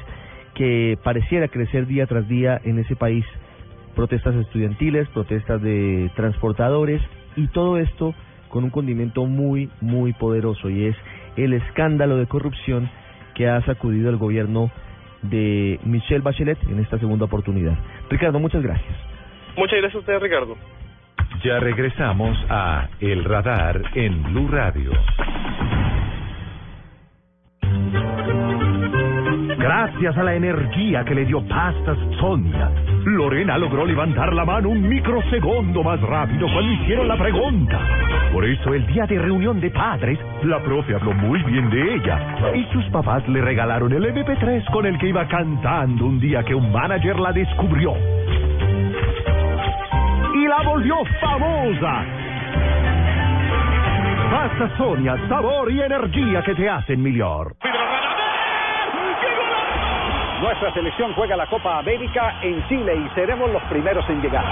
que 0.54 0.98
pareciera 1.02 1.48
crecer 1.48 1.86
día 1.86 2.06
tras 2.06 2.28
día 2.28 2.60
en 2.64 2.78
ese 2.78 2.96
país. 2.96 3.24
Protestas 3.94 4.34
estudiantiles, 4.36 5.08
protestas 5.08 5.60
de 5.62 6.10
transportadores 6.14 7.02
y 7.36 7.48
todo 7.48 7.78
esto 7.78 8.14
con 8.48 8.64
un 8.64 8.70
condimento 8.70 9.26
muy, 9.26 9.70
muy 9.80 10.12
poderoso 10.12 10.68
y 10.70 10.86
es 10.86 10.96
el 11.36 11.52
escándalo 11.52 12.16
de 12.16 12.26
corrupción 12.26 12.90
que 13.34 13.48
ha 13.48 13.64
sacudido 13.64 14.10
el 14.10 14.16
gobierno 14.16 14.70
de 15.22 15.78
Michelle 15.84 16.20
Bachelet 16.20 16.58
en 16.64 16.80
esta 16.80 16.98
segunda 16.98 17.26
oportunidad. 17.26 17.76
Ricardo, 18.08 18.38
muchas 18.38 18.62
gracias. 18.62 18.94
Muchas 19.56 19.78
gracias 19.78 19.94
a 19.96 19.98
usted, 19.98 20.18
Ricardo. 20.18 20.56
Ya 21.42 21.58
regresamos 21.58 22.36
a 22.50 22.86
El 23.00 23.24
Radar 23.24 23.80
en 23.94 24.22
Blue 24.24 24.48
Radio. 24.48 24.90
Gracias 29.56 30.18
a 30.18 30.22
la 30.22 30.34
energía 30.34 31.02
que 31.02 31.14
le 31.14 31.24
dio 31.24 31.40
Pastas 31.48 31.96
Sonia, 32.18 32.70
Lorena 33.06 33.56
logró 33.56 33.86
levantar 33.86 34.34
la 34.34 34.44
mano 34.44 34.68
un 34.68 34.86
microsegundo 34.86 35.82
más 35.82 35.98
rápido 36.02 36.46
cuando 36.52 36.72
hicieron 36.72 37.08
la 37.08 37.16
pregunta. 37.16 37.78
Por 38.34 38.44
eso 38.44 38.74
el 38.74 38.86
día 38.88 39.06
de 39.06 39.18
reunión 39.18 39.60
de 39.60 39.70
padres, 39.70 40.18
la 40.42 40.62
profe 40.62 40.94
habló 40.94 41.14
muy 41.14 41.42
bien 41.44 41.70
de 41.70 41.94
ella 41.94 42.52
y 42.54 42.64
sus 42.70 42.84
papás 42.90 43.26
le 43.28 43.40
regalaron 43.40 43.90
el 43.94 44.04
MP3 44.04 44.70
con 44.70 44.84
el 44.84 44.98
que 44.98 45.08
iba 45.08 45.26
cantando 45.26 46.04
un 46.04 46.20
día 46.20 46.42
que 46.42 46.54
un 46.54 46.70
manager 46.70 47.18
la 47.18 47.32
descubrió 47.32 47.94
la 50.62 50.68
volvió 50.68 51.04
famosa. 51.20 52.04
Pasta 54.30 54.76
Sonia, 54.76 55.16
sabor 55.28 55.70
y 55.72 55.80
energía 55.80 56.42
que 56.42 56.54
te 56.54 56.68
hacen 56.68 57.02
mejor. 57.02 57.56
Nuestra 60.40 60.72
selección 60.72 61.12
juega 61.14 61.36
la 61.36 61.46
Copa 61.46 61.78
América 61.78 62.36
en 62.42 62.66
Chile 62.68 62.96
y 62.96 63.14
seremos 63.14 63.50
los 63.50 63.62
primeros 63.64 64.08
en 64.08 64.22
llegar. 64.22 64.44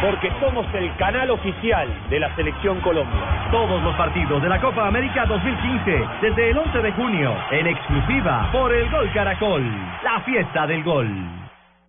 Porque 0.00 0.30
somos 0.40 0.66
el 0.74 0.94
canal 0.96 1.30
oficial 1.30 1.88
de 2.08 2.20
la 2.20 2.34
Selección 2.36 2.80
Colombia. 2.80 3.48
Todos 3.50 3.82
los 3.82 3.94
partidos 3.96 4.42
de 4.42 4.48
la 4.48 4.60
Copa 4.60 4.86
América 4.86 5.26
2015, 5.26 6.04
desde 6.22 6.50
el 6.50 6.58
11 6.58 6.78
de 6.82 6.92
junio, 6.92 7.34
en 7.50 7.66
exclusiva 7.66 8.48
por 8.52 8.72
el 8.72 8.88
Gol 8.90 9.10
Caracol, 9.12 9.64
la 10.04 10.20
fiesta 10.20 10.66
del 10.66 10.84
gol. 10.84 11.47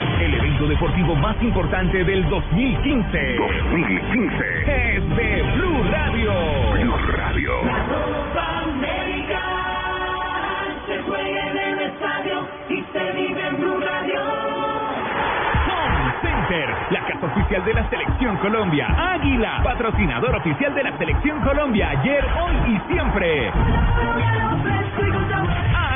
El 0.00 0.34
evento 0.34 0.66
deportivo 0.66 1.14
más 1.16 1.40
importante 1.42 2.02
del 2.04 2.28
2015. 2.28 3.36
2015. 3.36 4.96
Es 4.96 5.16
de 5.16 5.42
Blue 5.54 5.82
Radio. 5.90 6.32
Blue 6.72 6.96
Radio. 7.16 7.64
La 7.64 7.84
Copa 7.86 8.60
América 8.64 9.40
se 10.86 11.02
juega 11.02 11.50
en 11.50 11.58
el 11.58 11.78
estadio 11.80 12.48
y 12.68 12.84
se 12.92 13.12
vive 13.12 13.46
en 13.46 13.56
Blue 13.60 13.80
Radio. 13.80 14.20
Home 15.66 16.12
Center, 16.22 16.68
la 16.90 17.06
casa 17.06 17.26
oficial 17.26 17.64
de 17.64 17.74
la 17.74 17.90
Selección 17.90 18.36
Colombia. 18.38 18.86
Águila, 19.14 19.60
patrocinador 19.62 20.34
oficial 20.36 20.74
de 20.74 20.82
la 20.82 20.98
Selección 20.98 21.40
Colombia. 21.42 21.90
Ayer, 21.90 22.24
hoy 22.24 22.74
y 22.74 22.92
siempre. 22.92 23.52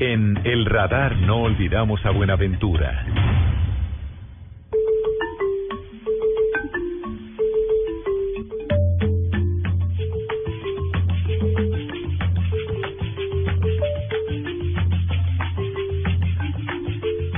En 0.00 0.38
El 0.44 0.64
Radar 0.64 1.16
no 1.16 1.38
olvidamos 1.38 2.06
a 2.06 2.12
Buenaventura. 2.12 3.04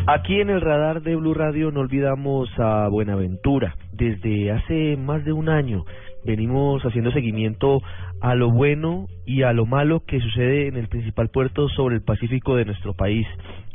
Aquí 0.07 0.41
en 0.41 0.51
el 0.51 0.61
radar 0.61 1.01
de 1.03 1.17
Blue 1.17 1.33
Radio 1.33 1.71
no 1.71 1.81
olvidamos 1.81 2.51
a 2.59 2.89
Buenaventura. 2.89 3.77
Desde 3.93 4.51
hace 4.53 4.99
más 4.99 5.25
de 5.25 5.33
un 5.33 5.49
año 5.49 5.87
venimos 6.25 6.83
haciendo 6.83 7.13
seguimiento 7.13 7.83
a 8.21 8.35
lo 8.35 8.51
bueno 8.51 9.07
y 9.27 9.43
a 9.43 9.53
lo 9.53 9.67
malo 9.67 10.05
que 10.07 10.21
sucede 10.21 10.69
en 10.69 10.77
el 10.77 10.89
principal 10.89 11.29
puerto 11.29 11.69
sobre 11.69 11.97
el 11.97 12.03
Pacífico 12.03 12.57
de 12.57 12.65
nuestro 12.65 12.95
país, 12.95 13.27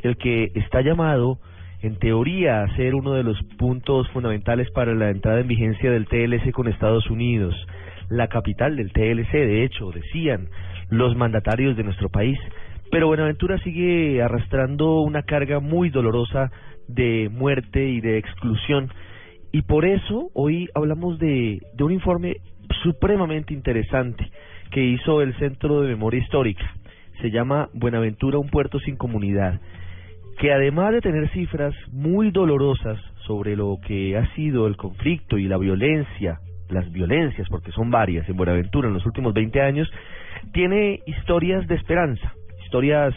el 0.02 0.16
que 0.16 0.52
está 0.54 0.80
llamado 0.80 1.38
en 1.82 1.98
teoría 1.98 2.62
a 2.62 2.76
ser 2.76 2.94
uno 2.94 3.12
de 3.14 3.22
los 3.22 3.40
puntos 3.58 4.08
fundamentales 4.10 4.70
para 4.70 4.94
la 4.94 5.10
entrada 5.10 5.40
en 5.40 5.48
vigencia 5.48 5.90
del 5.90 6.06
TLC 6.06 6.52
con 6.52 6.68
Estados 6.68 7.08
Unidos, 7.10 7.54
la 8.08 8.28
capital 8.28 8.76
del 8.76 8.92
TLC, 8.92 9.32
de 9.32 9.64
hecho, 9.64 9.90
decían 9.90 10.48
los 10.90 11.16
mandatarios 11.16 11.76
de 11.76 11.84
nuestro 11.84 12.08
país. 12.08 12.38
Pero 12.90 13.08
Buenaventura 13.08 13.58
sigue 13.58 14.22
arrastrando 14.22 15.00
una 15.00 15.22
carga 15.22 15.58
muy 15.60 15.90
dolorosa 15.90 16.50
de 16.88 17.28
muerte 17.32 17.88
y 17.88 18.00
de 18.00 18.18
exclusión. 18.18 18.90
Y 19.56 19.62
por 19.62 19.86
eso 19.86 20.28
hoy 20.34 20.68
hablamos 20.74 21.18
de, 21.18 21.62
un 21.80 21.90
informe 21.90 22.36
supremamente 22.82 23.54
interesante 23.54 24.30
que 24.70 24.84
hizo 24.84 25.22
el 25.22 25.34
Centro 25.38 25.80
de 25.80 25.88
Memoria 25.88 26.20
Histórica. 26.20 26.74
Se 27.22 27.30
llama 27.30 27.70
Buenaventura, 27.72 28.36
un 28.36 28.50
puerto 28.50 28.78
sin 28.80 28.96
comunidad, 28.96 29.58
que 30.38 30.52
además 30.52 30.92
de 30.92 31.00
tener 31.00 31.30
cifras 31.30 31.74
muy 31.90 32.32
dolorosas 32.32 33.00
sobre 33.26 33.56
lo 33.56 33.78
que 33.80 34.18
ha 34.18 34.30
sido 34.34 34.66
el 34.66 34.76
conflicto 34.76 35.38
y 35.38 35.48
la 35.48 35.56
violencia, 35.56 36.38
las 36.68 36.92
violencias, 36.92 37.48
porque 37.48 37.72
son 37.72 37.90
varias 37.90 38.28
en 38.28 38.36
Buenaventura 38.36 38.88
en 38.88 38.92
los 38.92 39.06
últimos 39.06 39.32
20 39.32 39.62
años, 39.62 39.90
tiene 40.52 41.00
historias 41.06 41.66
de 41.66 41.76
esperanza, 41.76 42.34
historias 42.62 43.14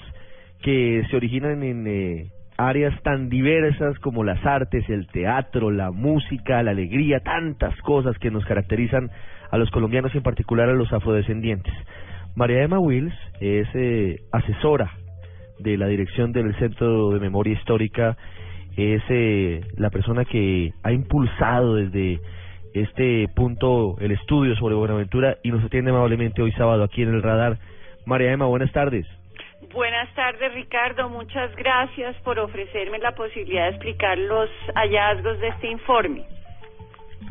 que 0.62 1.04
se 1.10 1.18
originan 1.18 1.64
en 1.64 1.86
eh, 1.86 2.32
áreas 2.60 2.93
tan 3.03 3.30
diversas 3.30 3.97
como 3.99 4.26
las 4.26 4.45
artes, 4.45 4.88
el 4.89 5.07
teatro, 5.07 5.72
la 5.72 5.91
música, 5.91 6.62
la 6.62 6.72
alegría, 6.72 7.22
tantas 7.22 7.74
cosas 7.82 8.18
que 8.20 8.30
nos 8.30 8.43
caracterizan 8.43 9.10
a 9.49 9.57
los 9.57 9.72
colombianos 9.72 10.14
y 10.14 10.18
en 10.18 10.24
particular 10.24 10.68
a 10.68 10.74
los 10.74 10.91
afrodescendientes. 10.91 11.74
María 12.36 12.62
Emma 12.62 12.78
Wills 12.78 13.14
es 13.39 13.68
eh, 13.74 14.20
asesora 14.34 14.91
de 15.60 15.78
la 15.78 15.88
dirección 15.88 16.34
del 16.34 16.53
Centro 16.57 17.12
de 17.12 17.22
Memoria 17.22 17.53
Histórica, 17.53 18.18
es 18.76 19.01
eh, 19.10 19.62
la 19.78 19.89
persona 19.89 20.26
que 20.26 20.74
ha 20.84 20.91
impulsado 20.91 21.76
desde 21.76 22.20
este 22.74 23.28
punto 23.36 23.97
el 23.99 24.12
estudio 24.12 24.55
sobre 24.55 24.76
Buenaventura 24.76 25.38
y 25.43 25.51
nos 25.51 25.64
atiende 25.64 25.91
amablemente 25.91 26.41
hoy 26.41 26.51
sábado 26.51 26.84
aquí 26.84 27.03
en 27.03 27.14
el 27.14 27.24
radar. 27.24 27.57
María 28.05 28.32
Emma, 28.34 28.45
buenas 28.47 28.72
tardes. 28.74 29.05
Buenas 29.74 30.14
tardes, 30.16 30.54
Ricardo. 30.56 31.10
Muchas 31.10 31.56
gracias 31.56 32.16
por 32.24 32.40
ofrecerme 32.40 32.98
la 32.98 33.14
posibilidad 33.14 33.66
de 33.66 33.70
explicar 33.70 34.18
los 34.18 34.50
hallazgos 34.74 35.40
de 35.40 35.50
este 35.50 35.68
informe. 35.68 36.24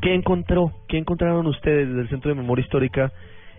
¿Qué 0.01 0.14
encontró? 0.14 0.70
¿Qué 0.89 0.99
encontraron 0.99 1.47
ustedes 1.49 1.89
desde 1.89 2.03
el 2.03 2.09
Centro 2.09 2.30
de 2.30 2.36
Memoria 2.36 2.62
Histórica 2.62 3.11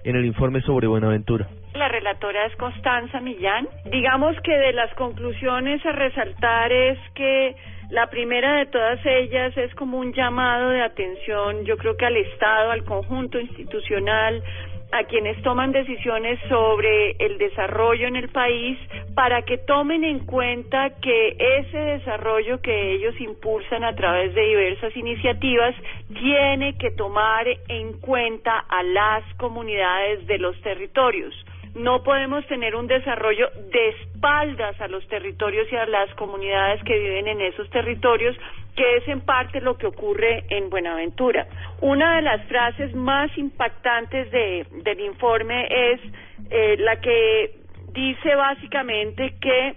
en 0.04 0.16
el 0.16 0.26
informe 0.26 0.62
sobre 0.62 0.88
Buenaventura? 0.88 1.48
La 1.74 1.90
relatora 1.90 2.46
es 2.46 2.56
Constanza 2.56 3.20
Millán. 3.20 3.68
Digamos 3.92 4.40
que 4.42 4.58
de 4.58 4.72
las 4.72 4.94
conclusiones 4.96 5.86
a 5.86 5.92
resaltar 5.92 6.72
es 6.72 6.98
que 7.16 7.56
la 7.90 8.08
primera 8.08 8.60
de 8.60 8.68
todas 8.68 9.00
ellas 9.06 9.58
es 9.58 9.74
como 9.76 9.98
un 9.98 10.14
llamado 10.14 10.70
de 10.70 10.82
atención, 10.82 11.66
yo 11.66 11.76
creo 11.78 11.98
que 11.98 12.06
al 12.06 12.18
Estado, 12.18 12.72
al 12.72 12.84
conjunto 12.84 13.40
institucional, 13.40 14.44
a 14.92 15.04
quienes 15.04 15.42
toman 15.44 15.72
decisiones 15.72 16.40
sobre 16.50 17.12
el 17.20 17.38
desarrollo 17.38 18.08
en 18.08 18.16
el 18.16 18.30
país 18.30 18.78
para 19.14 19.44
que 19.44 19.58
tomen 19.60 20.04
en 20.04 20.20
cuenta 20.26 20.90
que 21.02 21.36
ese 21.38 21.78
desarrollo 21.78 22.62
que 22.62 22.94
ellos 22.94 23.14
impulsan 23.20 23.84
a 23.84 23.96
través 23.96 24.34
de 24.34 24.42
diversas 24.42 24.96
iniciativas 24.98 25.76
tiene 26.14 26.78
que 26.78 26.92
tomar 26.92 27.46
en 27.68 27.94
cuenta 28.00 28.66
a 28.68 28.84
las 28.84 29.24
comunidades 29.36 30.26
de 30.26 30.40
los 30.40 30.60
territorios. 30.62 31.36
No 31.76 32.03
podemos 32.03 32.45
tener 32.47 32.76
un 32.76 32.88
desarrollo 32.88 33.49
de 33.72 33.89
espaldas 33.89 34.80
a 34.82 34.88
los 34.88 35.07
territorios 35.07 35.72
y 35.72 35.76
a 35.76 35.86
las 35.86 36.13
comunidades 36.15 36.84
que 36.84 36.97
viven 36.97 37.28
en 37.28 37.41
esos 37.41 37.70
territorios, 37.70 38.36
que 38.76 38.97
es 38.97 39.07
en 39.07 39.22
parte 39.22 39.61
lo 39.61 39.78
que 39.78 39.88
ocurre 39.88 40.45
en 40.49 40.70
Buenaventura. 40.70 41.47
Una 41.82 42.15
de 42.15 42.22
las 42.24 42.43
frases 42.47 42.93
más 42.95 43.36
impactantes 43.38 44.32
de, 44.32 44.65
del 44.84 44.99
informe 45.01 45.67
es 45.70 46.01
eh, 46.49 46.78
la 46.80 46.99
que 46.99 47.55
dice 47.93 48.36
básicamente 48.36 49.36
que 49.41 49.76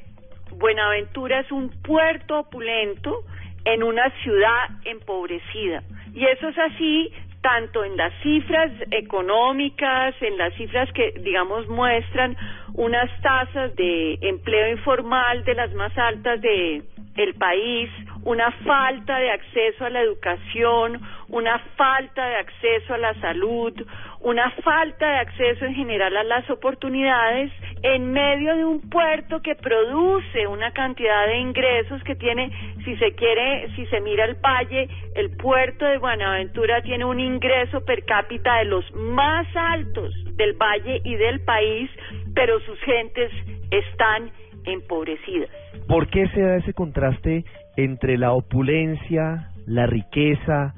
Buenaventura 0.57 1.41
es 1.41 1.51
un 1.51 1.71
puerto 1.83 2.41
opulento 2.41 3.25
en 3.65 3.83
una 3.83 4.11
ciudad 4.23 4.69
empobrecida. 4.85 5.83
Y 6.15 6.25
eso 6.27 6.49
es 6.49 6.59
así 6.59 7.13
tanto 7.43 7.85
en 7.85 7.97
las 7.97 8.13
cifras 8.23 8.71
económicas, 8.91 10.15
en 10.21 10.39
las 10.39 10.55
cifras 10.55 10.91
que, 10.93 11.13
digamos, 11.21 11.69
muestran 11.69 12.37
unas 12.75 13.11
tasas 13.21 13.75
de 13.77 14.19
empleo 14.23 14.71
informal 14.71 15.45
de 15.45 15.55
las 15.55 15.73
más 15.75 15.97
altas 15.99 16.41
de 16.41 16.83
el 17.17 17.35
país, 17.35 17.91
una 18.25 18.51
falta 18.65 19.19
de 19.19 19.31
acceso 19.31 19.85
a 19.85 19.91
la 19.91 20.01
educación, 20.01 21.01
una 21.29 21.59
falta 21.77 22.25
de 22.27 22.37
acceso 22.37 22.95
a 22.95 22.99
la 22.99 23.15
salud, 23.21 23.73
una 24.21 24.51
falta 24.63 25.09
de 25.09 25.19
acceso 25.19 25.65
en 25.65 25.75
general 25.75 26.17
a 26.17 26.23
las 26.23 26.49
oportunidades 26.51 27.51
en 27.83 28.13
medio 28.13 28.55
de 28.55 28.65
un 28.65 28.89
puerto 28.89 29.43
que 29.43 29.57
produce 29.57 30.47
una 30.47 30.71
cantidad 30.73 31.27
de 31.27 31.39
ingresos 31.39 32.03
que 32.05 32.15
tiene, 32.15 32.51
si 32.85 32.97
se 32.97 33.13
quiere, 33.13 33.69
si 33.75 33.87
se 33.87 34.01
mira 34.01 34.25
el 34.25 34.37
valle, 34.37 34.89
el 35.17 35.37
puerto 35.37 35.85
de 35.85 35.99
Buenaventura 35.99 36.81
tiene 36.83 37.05
un 37.05 37.19
ingreso 37.19 37.85
per 37.85 38.05
cápita 38.05 38.59
de 38.59 38.67
los 38.67 38.85
más 38.95 39.47
altos 39.57 40.15
del 40.37 40.53
valle 40.55 41.01
y 41.05 41.17
del 41.17 41.41
país, 41.41 41.91
pero 42.35 42.61
sus 42.61 42.79
gentes 42.81 43.33
están 43.71 44.31
empobrecidas. 44.65 45.51
¿Por 45.89 46.09
qué 46.09 46.29
se 46.29 46.41
da 46.41 46.57
ese 46.57 46.73
contraste 46.73 47.45
entre 47.77 48.19
la 48.19 48.33
opulencia, 48.33 49.49
la 49.67 49.87
riqueza, 49.87 50.75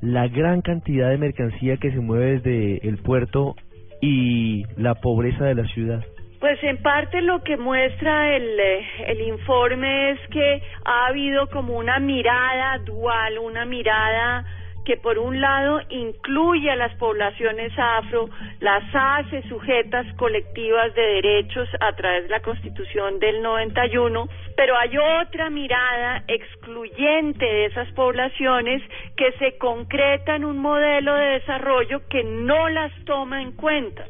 la 0.00 0.28
gran 0.28 0.60
cantidad 0.60 1.10
de 1.10 1.18
mercancía 1.18 1.76
que 1.78 1.90
se 1.90 2.00
mueve 2.00 2.40
desde 2.40 2.88
el 2.88 2.98
puerto 2.98 3.54
y 4.00 4.64
la 4.76 4.94
pobreza 4.96 5.44
de 5.46 5.54
la 5.54 5.64
ciudad? 5.68 6.04
Pues 6.40 6.62
en 6.62 6.76
parte 6.82 7.22
lo 7.22 7.42
que 7.42 7.56
muestra 7.56 8.36
el, 8.36 8.60
eh, 8.60 8.86
el 9.06 9.20
informe 9.22 10.10
es 10.10 10.20
que 10.28 10.62
ha 10.84 11.06
habido 11.06 11.46
como 11.48 11.78
una 11.78 11.98
mirada 12.00 12.78
dual, 12.84 13.38
una 13.38 13.64
mirada 13.64 14.44
que 14.84 14.96
por 14.96 15.18
un 15.18 15.40
lado 15.40 15.80
incluye 15.88 16.70
a 16.70 16.76
las 16.76 16.94
poblaciones 16.96 17.72
afro, 17.76 18.28
las 18.60 18.84
hace 18.92 19.42
sujetas 19.48 20.06
colectivas 20.16 20.94
de 20.94 21.02
derechos 21.02 21.68
a 21.80 21.92
través 21.94 22.24
de 22.24 22.28
la 22.30 22.40
Constitución 22.40 23.18
del 23.18 23.42
91, 23.42 24.28
pero 24.56 24.76
hay 24.76 24.96
otra 25.22 25.50
mirada 25.50 26.24
excluyente 26.28 27.44
de 27.44 27.64
esas 27.66 27.90
poblaciones 27.92 28.82
que 29.16 29.32
se 29.32 29.56
concreta 29.58 30.36
en 30.36 30.44
un 30.44 30.58
modelo 30.58 31.14
de 31.14 31.40
desarrollo 31.40 32.06
que 32.08 32.22
no 32.24 32.68
las 32.68 32.92
toma 33.04 33.42
en 33.42 33.52
cuenta. 33.52 34.04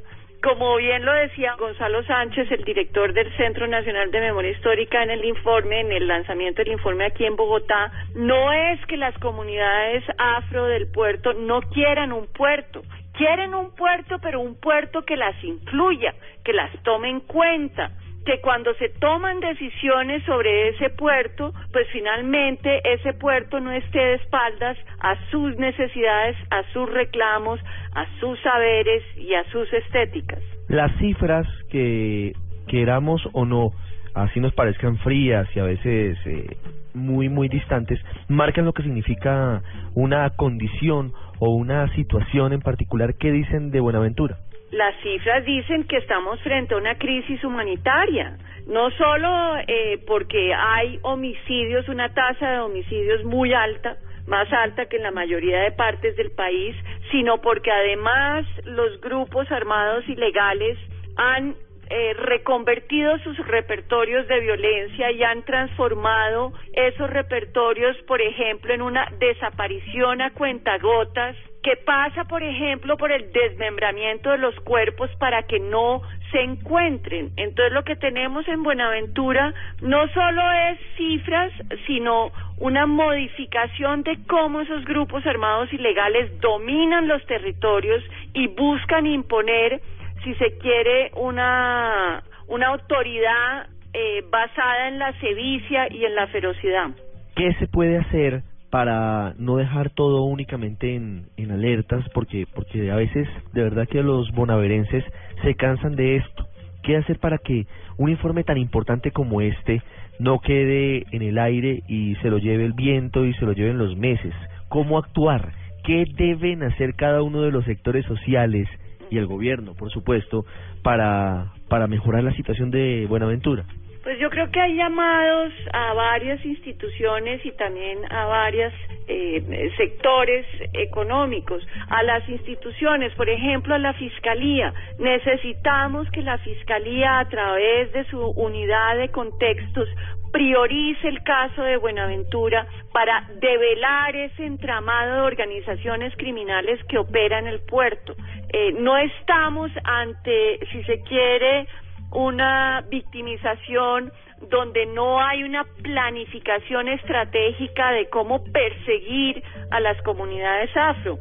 Como 0.44 0.76
bien 0.76 1.06
lo 1.06 1.12
decía 1.14 1.54
Gonzalo 1.58 2.04
Sánchez, 2.04 2.50
el 2.52 2.64
director 2.64 3.14
del 3.14 3.34
Centro 3.38 3.66
Nacional 3.66 4.10
de 4.10 4.20
Memoria 4.20 4.50
Histórica 4.50 5.02
en 5.02 5.10
el 5.10 5.24
informe, 5.24 5.80
en 5.80 5.90
el 5.90 6.06
lanzamiento 6.06 6.60
del 6.60 6.72
informe 6.72 7.06
aquí 7.06 7.24
en 7.24 7.34
Bogotá, 7.34 7.90
no 8.14 8.52
es 8.52 8.78
que 8.84 8.98
las 8.98 9.16
comunidades 9.20 10.04
afro 10.18 10.66
del 10.66 10.86
puerto 10.88 11.32
no 11.32 11.62
quieran 11.62 12.12
un 12.12 12.26
puerto, 12.26 12.82
quieren 13.14 13.54
un 13.54 13.74
puerto, 13.74 14.18
pero 14.20 14.38
un 14.42 14.60
puerto 14.60 15.00
que 15.06 15.16
las 15.16 15.34
incluya, 15.42 16.14
que 16.44 16.52
las 16.52 16.70
tome 16.82 17.08
en 17.08 17.20
cuenta, 17.20 17.92
que 18.24 18.40
cuando 18.40 18.74
se 18.74 18.88
toman 18.88 19.40
decisiones 19.40 20.24
sobre 20.24 20.68
ese 20.68 20.90
puerto, 20.90 21.52
pues 21.72 21.86
finalmente 21.92 22.80
ese 22.84 23.12
puerto 23.12 23.60
no 23.60 23.70
esté 23.70 23.98
de 23.98 24.14
espaldas 24.14 24.78
a 25.00 25.16
sus 25.30 25.56
necesidades, 25.58 26.36
a 26.50 26.62
sus 26.72 26.90
reclamos, 26.90 27.60
a 27.94 28.06
sus 28.20 28.40
saberes 28.40 29.02
y 29.16 29.34
a 29.34 29.44
sus 29.50 29.72
estéticas. 29.72 30.40
Las 30.68 30.96
cifras 30.98 31.46
que 31.70 32.32
queramos 32.66 33.22
o 33.32 33.44
no, 33.44 33.72
así 34.14 34.40
nos 34.40 34.54
parezcan 34.54 34.96
frías 34.98 35.46
y 35.54 35.60
a 35.60 35.64
veces 35.64 36.16
eh, 36.26 36.56
muy, 36.94 37.28
muy 37.28 37.48
distantes, 37.48 38.00
marcan 38.28 38.64
lo 38.64 38.72
que 38.72 38.82
significa 38.82 39.62
una 39.94 40.30
condición 40.30 41.12
o 41.40 41.50
una 41.50 41.92
situación 41.94 42.52
en 42.52 42.60
particular. 42.60 43.14
¿Qué 43.18 43.30
dicen 43.32 43.70
de 43.70 43.80
Buenaventura? 43.80 44.38
Las 44.74 44.94
cifras 45.02 45.44
dicen 45.44 45.84
que 45.84 45.98
estamos 45.98 46.40
frente 46.42 46.74
a 46.74 46.78
una 46.78 46.98
crisis 46.98 47.42
humanitaria, 47.44 48.36
no 48.66 48.90
solo 48.90 49.56
eh, 49.68 50.02
porque 50.06 50.52
hay 50.52 50.98
homicidios, 51.02 51.88
una 51.88 52.12
tasa 52.12 52.50
de 52.50 52.58
homicidios 52.58 53.24
muy 53.24 53.52
alta, 53.54 53.96
más 54.26 54.52
alta 54.52 54.86
que 54.86 54.96
en 54.96 55.04
la 55.04 55.12
mayoría 55.12 55.60
de 55.60 55.72
partes 55.72 56.16
del 56.16 56.32
país, 56.32 56.74
sino 57.12 57.40
porque 57.40 57.70
además 57.70 58.46
los 58.64 59.00
grupos 59.00 59.50
armados 59.52 60.08
ilegales 60.08 60.76
han 61.16 61.54
eh, 61.90 62.14
reconvertido 62.14 63.16
sus 63.18 63.36
repertorios 63.46 64.26
de 64.26 64.40
violencia 64.40 65.12
y 65.12 65.22
han 65.22 65.44
transformado 65.44 66.52
esos 66.72 67.10
repertorios, 67.10 67.96
por 68.08 68.20
ejemplo, 68.20 68.74
en 68.74 68.82
una 68.82 69.06
desaparición 69.20 70.20
a 70.20 70.32
cuentagotas 70.32 71.36
que 71.64 71.76
pasa, 71.76 72.24
por 72.24 72.42
ejemplo, 72.42 72.98
por 72.98 73.10
el 73.10 73.32
desmembramiento 73.32 74.30
de 74.30 74.36
los 74.36 74.54
cuerpos 74.60 75.10
para 75.18 75.44
que 75.44 75.58
no 75.58 76.02
se 76.30 76.42
encuentren. 76.42 77.30
Entonces, 77.38 77.72
lo 77.72 77.84
que 77.84 77.96
tenemos 77.96 78.46
en 78.48 78.62
Buenaventura 78.62 79.54
no 79.80 80.06
solo 80.08 80.42
es 80.52 80.78
cifras, 80.98 81.50
sino 81.86 82.30
una 82.58 82.84
modificación 82.84 84.02
de 84.02 84.18
cómo 84.28 84.60
esos 84.60 84.84
grupos 84.84 85.24
armados 85.24 85.72
ilegales 85.72 86.38
dominan 86.40 87.08
los 87.08 87.24
territorios 87.24 88.04
y 88.34 88.46
buscan 88.48 89.06
imponer 89.06 89.80
si 90.22 90.34
se 90.34 90.58
quiere, 90.58 91.12
una, 91.16 92.22
una 92.46 92.68
autoridad 92.68 93.68
eh, 93.94 94.22
basada 94.30 94.88
en 94.88 94.98
la 94.98 95.18
sevicia 95.18 95.90
y 95.90 96.04
en 96.04 96.14
la 96.14 96.26
ferocidad. 96.26 96.90
¿Qué 97.34 97.54
se 97.54 97.66
puede 97.68 97.98
hacer 97.98 98.42
para 98.74 99.34
no 99.38 99.58
dejar 99.58 99.90
todo 99.90 100.24
únicamente 100.24 100.96
en, 100.96 101.28
alertas, 101.48 102.04
porque, 102.12 102.44
porque 102.52 102.90
a 102.90 102.96
veces 102.96 103.28
de 103.52 103.62
verdad 103.62 103.86
que 103.86 104.02
los 104.02 104.32
bonaverenses 104.32 105.04
se 105.44 105.54
cansan 105.54 105.94
de 105.94 106.16
esto. 106.16 106.48
¿Qué 106.82 106.96
hacer 106.96 107.20
para 107.20 107.38
que 107.38 107.68
un 107.98 108.10
informe 108.10 108.42
tan 108.42 108.58
importante 108.58 109.12
como 109.12 109.40
este 109.40 109.80
no 110.18 110.40
quede 110.40 111.06
en 111.12 111.22
el 111.22 111.38
aire 111.38 111.84
y 111.86 112.16
se 112.16 112.30
lo 112.30 112.38
lleve 112.38 112.64
el 112.64 112.72
viento 112.72 113.24
y 113.24 113.32
se 113.34 113.44
lo 113.46 113.52
lleven 113.52 113.78
los 113.78 113.96
meses? 113.96 114.34
¿Cómo 114.68 114.98
actuar? 114.98 115.52
¿Qué 115.84 116.04
deben 116.16 116.64
hacer 116.64 116.96
cada 116.96 117.22
uno 117.22 117.42
de 117.42 117.52
los 117.52 117.64
sectores 117.66 118.04
sociales 118.06 118.68
y 119.08 119.18
el 119.18 119.26
gobierno, 119.26 119.74
por 119.74 119.92
supuesto, 119.92 120.46
para, 120.82 121.52
para 121.68 121.86
mejorar 121.86 122.24
la 122.24 122.34
situación 122.34 122.72
de 122.72 123.06
Buenaventura? 123.08 123.66
Pues 124.04 124.18
yo 124.18 124.28
creo 124.28 124.50
que 124.50 124.60
hay 124.60 124.76
llamados 124.76 125.50
a 125.72 125.94
varias 125.94 126.44
instituciones 126.44 127.44
y 127.44 127.52
también 127.52 128.00
a 128.12 128.26
varios 128.26 128.70
eh, 129.08 129.70
sectores 129.78 130.44
económicos, 130.74 131.66
a 131.88 132.02
las 132.02 132.28
instituciones, 132.28 133.14
por 133.14 133.30
ejemplo, 133.30 133.74
a 133.74 133.78
la 133.78 133.94
Fiscalía. 133.94 134.74
Necesitamos 134.98 136.06
que 136.10 136.20
la 136.20 136.36
Fiscalía, 136.36 137.18
a 137.18 137.28
través 137.30 137.92
de 137.94 138.04
su 138.10 138.20
unidad 138.20 138.98
de 138.98 139.08
contextos, 139.08 139.88
priorice 140.32 141.08
el 141.08 141.22
caso 141.22 141.62
de 141.62 141.78
Buenaventura 141.78 142.66
para 142.92 143.26
develar 143.40 144.16
ese 144.16 144.44
entramado 144.44 145.14
de 145.14 145.20
organizaciones 145.22 146.14
criminales 146.16 146.78
que 146.88 146.98
operan 146.98 147.46
en 147.46 147.54
el 147.54 147.60
puerto. 147.60 148.14
Eh, 148.52 148.72
no 148.72 148.98
estamos 148.98 149.70
ante, 149.84 150.58
si 150.72 150.82
se 150.84 151.00
quiere, 151.02 151.66
una 152.14 152.84
victimización 152.88 154.12
donde 154.48 154.86
no 154.86 155.20
hay 155.20 155.42
una 155.42 155.64
planificación 155.82 156.88
estratégica 156.88 157.90
de 157.92 158.08
cómo 158.08 158.44
perseguir 158.44 159.42
a 159.70 159.80
las 159.80 160.00
comunidades 160.02 160.70
afro. 160.76 161.18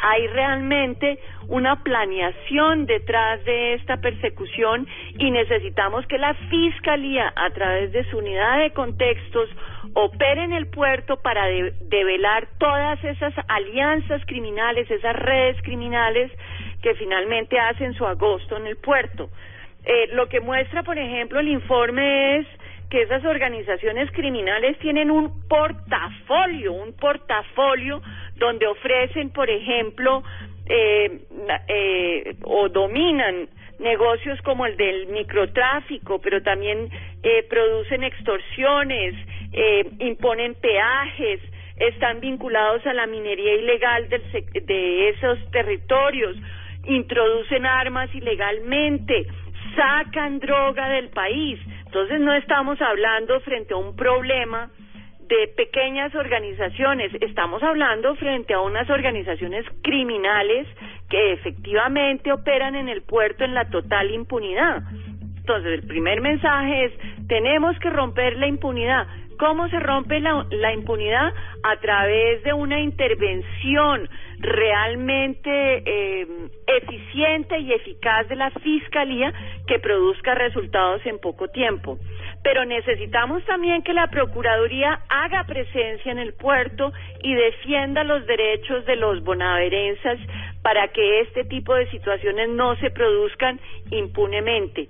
Hay 0.00 0.28
realmente 0.28 1.18
una 1.48 1.82
planeación 1.82 2.86
detrás 2.86 3.44
de 3.44 3.74
esta 3.74 3.96
persecución 3.96 4.86
y 5.18 5.30
necesitamos 5.30 6.06
que 6.06 6.18
la 6.18 6.34
Fiscalía, 6.34 7.32
a 7.34 7.50
través 7.50 7.90
de 7.90 8.04
su 8.10 8.18
unidad 8.18 8.58
de 8.58 8.70
contextos, 8.72 9.48
opere 9.94 10.44
en 10.44 10.52
el 10.52 10.68
puerto 10.68 11.16
para 11.16 11.46
develar 11.46 12.48
todas 12.58 13.02
esas 13.02 13.34
alianzas 13.48 14.22
criminales, 14.26 14.88
esas 14.88 15.16
redes 15.16 15.60
criminales 15.62 16.30
que 16.80 16.94
finalmente 16.94 17.58
hacen 17.58 17.94
su 17.94 18.06
agosto 18.06 18.56
en 18.56 18.66
el 18.66 18.76
puerto. 18.76 19.30
Eh, 19.88 20.08
lo 20.12 20.28
que 20.28 20.40
muestra, 20.40 20.82
por 20.82 20.98
ejemplo, 20.98 21.40
el 21.40 21.48
informe 21.48 22.36
es 22.36 22.46
que 22.90 23.02
esas 23.02 23.24
organizaciones 23.24 24.10
criminales 24.12 24.78
tienen 24.80 25.10
un 25.10 25.48
portafolio, 25.48 26.74
un 26.74 26.92
portafolio 26.92 28.02
donde 28.36 28.66
ofrecen, 28.66 29.30
por 29.30 29.48
ejemplo, 29.48 30.22
eh, 30.66 31.20
eh, 31.68 32.36
o 32.44 32.68
dominan 32.68 33.48
negocios 33.78 34.38
como 34.42 34.66
el 34.66 34.76
del 34.76 35.06
microtráfico, 35.06 36.20
pero 36.20 36.42
también 36.42 36.90
eh, 37.22 37.46
producen 37.48 38.04
extorsiones, 38.04 39.14
eh, 39.52 39.88
imponen 40.00 40.54
peajes, 40.54 41.40
están 41.76 42.20
vinculados 42.20 42.84
a 42.86 42.92
la 42.92 43.06
minería 43.06 43.54
ilegal 43.54 44.06
del, 44.10 44.22
de 44.66 45.08
esos 45.08 45.38
territorios, 45.50 46.36
introducen 46.84 47.64
armas 47.64 48.12
ilegalmente, 48.14 49.26
sacan 49.78 50.40
droga 50.40 50.88
del 50.88 51.08
país. 51.10 51.60
Entonces 51.86 52.20
no 52.20 52.34
estamos 52.34 52.80
hablando 52.82 53.40
frente 53.40 53.74
a 53.74 53.76
un 53.76 53.94
problema 53.94 54.70
de 55.28 55.48
pequeñas 55.56 56.14
organizaciones, 56.14 57.12
estamos 57.20 57.62
hablando 57.62 58.16
frente 58.16 58.54
a 58.54 58.60
unas 58.60 58.88
organizaciones 58.88 59.64
criminales 59.82 60.66
que 61.10 61.32
efectivamente 61.34 62.32
operan 62.32 62.74
en 62.74 62.88
el 62.88 63.02
puerto 63.02 63.44
en 63.44 63.54
la 63.54 63.68
total 63.68 64.10
impunidad. 64.10 64.82
Entonces, 65.36 65.72
el 65.72 65.86
primer 65.86 66.20
mensaje 66.20 66.86
es, 66.86 66.92
tenemos 67.28 67.78
que 67.78 67.90
romper 67.90 68.36
la 68.36 68.46
impunidad. 68.46 69.06
¿Cómo 69.38 69.68
se 69.68 69.78
rompe 69.78 70.18
la, 70.18 70.72
impunidad? 70.72 71.32
A 71.62 71.76
través 71.76 72.42
de 72.42 72.52
una 72.52 72.80
intervención 72.80 74.08
realmente 74.40 75.50
eh, 75.86 76.26
eficiente 76.66 77.58
y 77.60 77.72
eficaz 77.72 78.28
de 78.28 78.34
la 78.34 78.50
Fiscalía 78.50 79.32
que 79.68 79.78
produzca 79.78 80.34
resultados 80.34 81.06
en 81.06 81.20
poco 81.20 81.46
tiempo. 81.48 81.98
Pero 82.42 82.64
necesitamos 82.64 83.44
también 83.44 83.82
que 83.82 83.92
la 83.92 84.08
Procuraduría 84.08 85.00
haga 85.08 85.44
presencia 85.44 86.10
en 86.10 86.18
el 86.18 86.34
puerto 86.34 86.92
y 87.22 87.32
defienda 87.34 88.02
los 88.02 88.26
derechos 88.26 88.86
de 88.86 88.96
los 88.96 89.22
bonaverenses 89.22 90.18
para 90.62 90.88
que 90.88 91.20
este 91.20 91.44
tipo 91.44 91.74
de 91.74 91.88
situaciones 91.90 92.48
no 92.48 92.74
se 92.76 92.90
produzcan 92.90 93.60
impunemente 93.90 94.88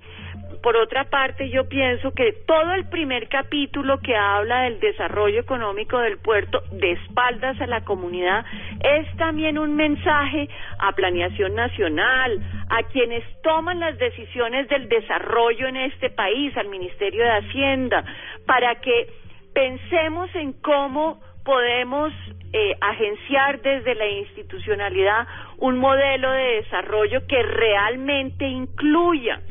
por 0.61 0.75
otra 0.75 1.05
parte, 1.05 1.49
yo 1.49 1.69
pienso 1.69 2.13
que 2.13 2.33
todo 2.45 2.73
el 2.73 2.89
primer 2.89 3.29
capítulo 3.29 3.99
que 3.99 4.15
habla 4.15 4.63
del 4.63 4.79
desarrollo 4.79 5.39
económico 5.39 5.99
del 5.99 6.17
puerto 6.17 6.61
de 6.71 6.91
espaldas 6.91 7.59
a 7.61 7.67
la 7.67 7.81
comunidad 7.85 8.45
es 8.83 9.07
también 9.17 9.57
un 9.57 9.75
mensaje 9.75 10.49
a 10.79 10.91
planeación 10.93 11.55
nacional, 11.55 12.39
a 12.69 12.83
quienes 12.83 13.23
toman 13.41 13.79
las 13.79 13.97
decisiones 13.97 14.67
del 14.67 14.89
desarrollo 14.89 15.67
en 15.67 15.77
este 15.77 16.09
país, 16.09 16.55
al 16.57 16.67
Ministerio 16.67 17.23
de 17.23 17.31
Hacienda, 17.31 18.03
para 18.45 18.75
que 18.81 19.07
pensemos 19.53 20.29
en 20.35 20.53
cómo 20.61 21.21
podemos 21.45 22.11
eh, 22.51 22.75
agenciar 22.81 23.61
desde 23.61 23.95
la 23.95 24.07
institucionalidad 24.07 25.27
un 25.57 25.77
modelo 25.77 26.31
de 26.31 26.61
desarrollo 26.63 27.25
que 27.27 27.41
realmente 27.43 28.45
incluya 28.45 29.41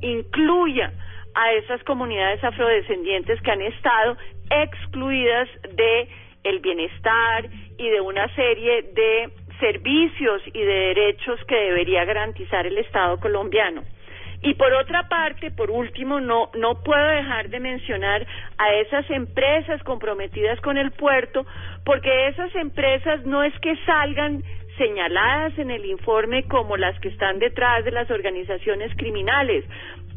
incluya 0.00 0.92
a 1.34 1.52
esas 1.52 1.82
comunidades 1.84 2.42
afrodescendientes 2.42 3.40
que 3.42 3.50
han 3.50 3.62
estado 3.62 4.16
excluidas 4.50 5.48
de 5.74 6.08
el 6.44 6.60
bienestar 6.60 7.48
y 7.76 7.88
de 7.88 8.00
una 8.00 8.32
serie 8.34 8.82
de 8.94 9.30
servicios 9.60 10.42
y 10.46 10.60
de 10.60 10.94
derechos 10.94 11.40
que 11.46 11.54
debería 11.54 12.04
garantizar 12.04 12.66
el 12.66 12.78
Estado 12.78 13.18
colombiano. 13.18 13.82
Y 14.40 14.54
por 14.54 14.72
otra 14.72 15.08
parte, 15.08 15.50
por 15.50 15.70
último, 15.70 16.20
no, 16.20 16.50
no 16.54 16.80
puedo 16.84 17.06
dejar 17.08 17.48
de 17.48 17.58
mencionar 17.58 18.24
a 18.56 18.72
esas 18.74 19.10
empresas 19.10 19.82
comprometidas 19.82 20.60
con 20.60 20.78
el 20.78 20.92
puerto, 20.92 21.44
porque 21.84 22.28
esas 22.28 22.54
empresas 22.54 23.26
no 23.26 23.42
es 23.42 23.52
que 23.58 23.76
salgan 23.84 24.44
señaladas 24.78 25.58
en 25.58 25.70
el 25.70 25.84
informe 25.84 26.44
como 26.44 26.76
las 26.76 26.98
que 27.00 27.08
están 27.08 27.38
detrás 27.38 27.84
de 27.84 27.90
las 27.90 28.10
organizaciones 28.10 28.94
criminales, 28.96 29.64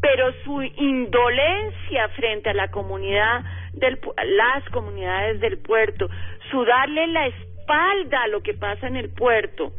pero 0.01 0.31
su 0.43 0.61
indolencia 0.61 2.07
frente 2.15 2.49
a 2.49 2.53
la 2.53 2.71
comunidad 2.71 3.43
del 3.73 3.99
las 4.25 4.63
comunidades 4.69 5.39
del 5.39 5.57
puerto, 5.57 6.09
su 6.49 6.63
darle 6.65 7.07
la 7.07 7.27
espalda 7.27 8.23
a 8.23 8.27
lo 8.27 8.41
que 8.41 8.53
pasa 8.53 8.87
en 8.87 8.95
el 8.95 9.09
puerto, 9.09 9.73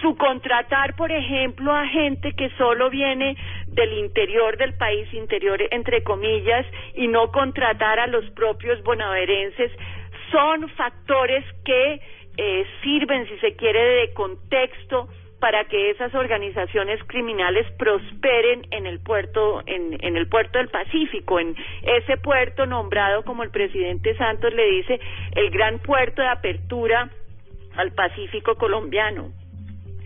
su 0.00 0.16
contratar, 0.16 0.94
por 0.96 1.10
ejemplo, 1.10 1.72
a 1.72 1.86
gente 1.86 2.32
que 2.32 2.50
solo 2.58 2.90
viene 2.90 3.36
del 3.68 3.92
interior 3.94 4.56
del 4.56 4.74
país, 4.74 5.12
interior 5.14 5.60
entre 5.70 6.02
comillas, 6.02 6.66
y 6.94 7.08
no 7.08 7.30
contratar 7.32 7.98
a 7.98 8.06
los 8.06 8.28
propios 8.30 8.82
bonaverenses, 8.82 9.72
son 10.30 10.68
factores 10.70 11.44
que 11.64 12.00
eh, 12.36 12.66
sirven, 12.82 13.26
si 13.28 13.36
se 13.38 13.54
quiere, 13.56 13.80
de 13.80 14.12
contexto 14.14 15.08
para 15.44 15.66
que 15.66 15.90
esas 15.90 16.14
organizaciones 16.14 16.98
criminales 17.06 17.66
prosperen 17.72 18.66
en 18.70 18.86
el 18.86 19.00
puerto 19.00 19.62
en, 19.66 20.16
el 20.16 20.26
puerto 20.26 20.56
del 20.56 20.68
Pacífico, 20.68 21.38
en 21.38 21.54
ese 21.82 22.16
puerto 22.16 22.64
nombrado 22.64 23.24
como 23.24 23.42
el 23.42 23.50
presidente 23.50 24.16
Santos 24.16 24.54
le 24.54 24.64
dice 24.70 24.98
el 25.34 25.50
gran 25.50 25.80
puerto 25.80 26.22
de 26.22 26.28
apertura 26.28 27.10
al 27.76 27.92
Pacífico 27.92 28.54
colombiano. 28.54 29.32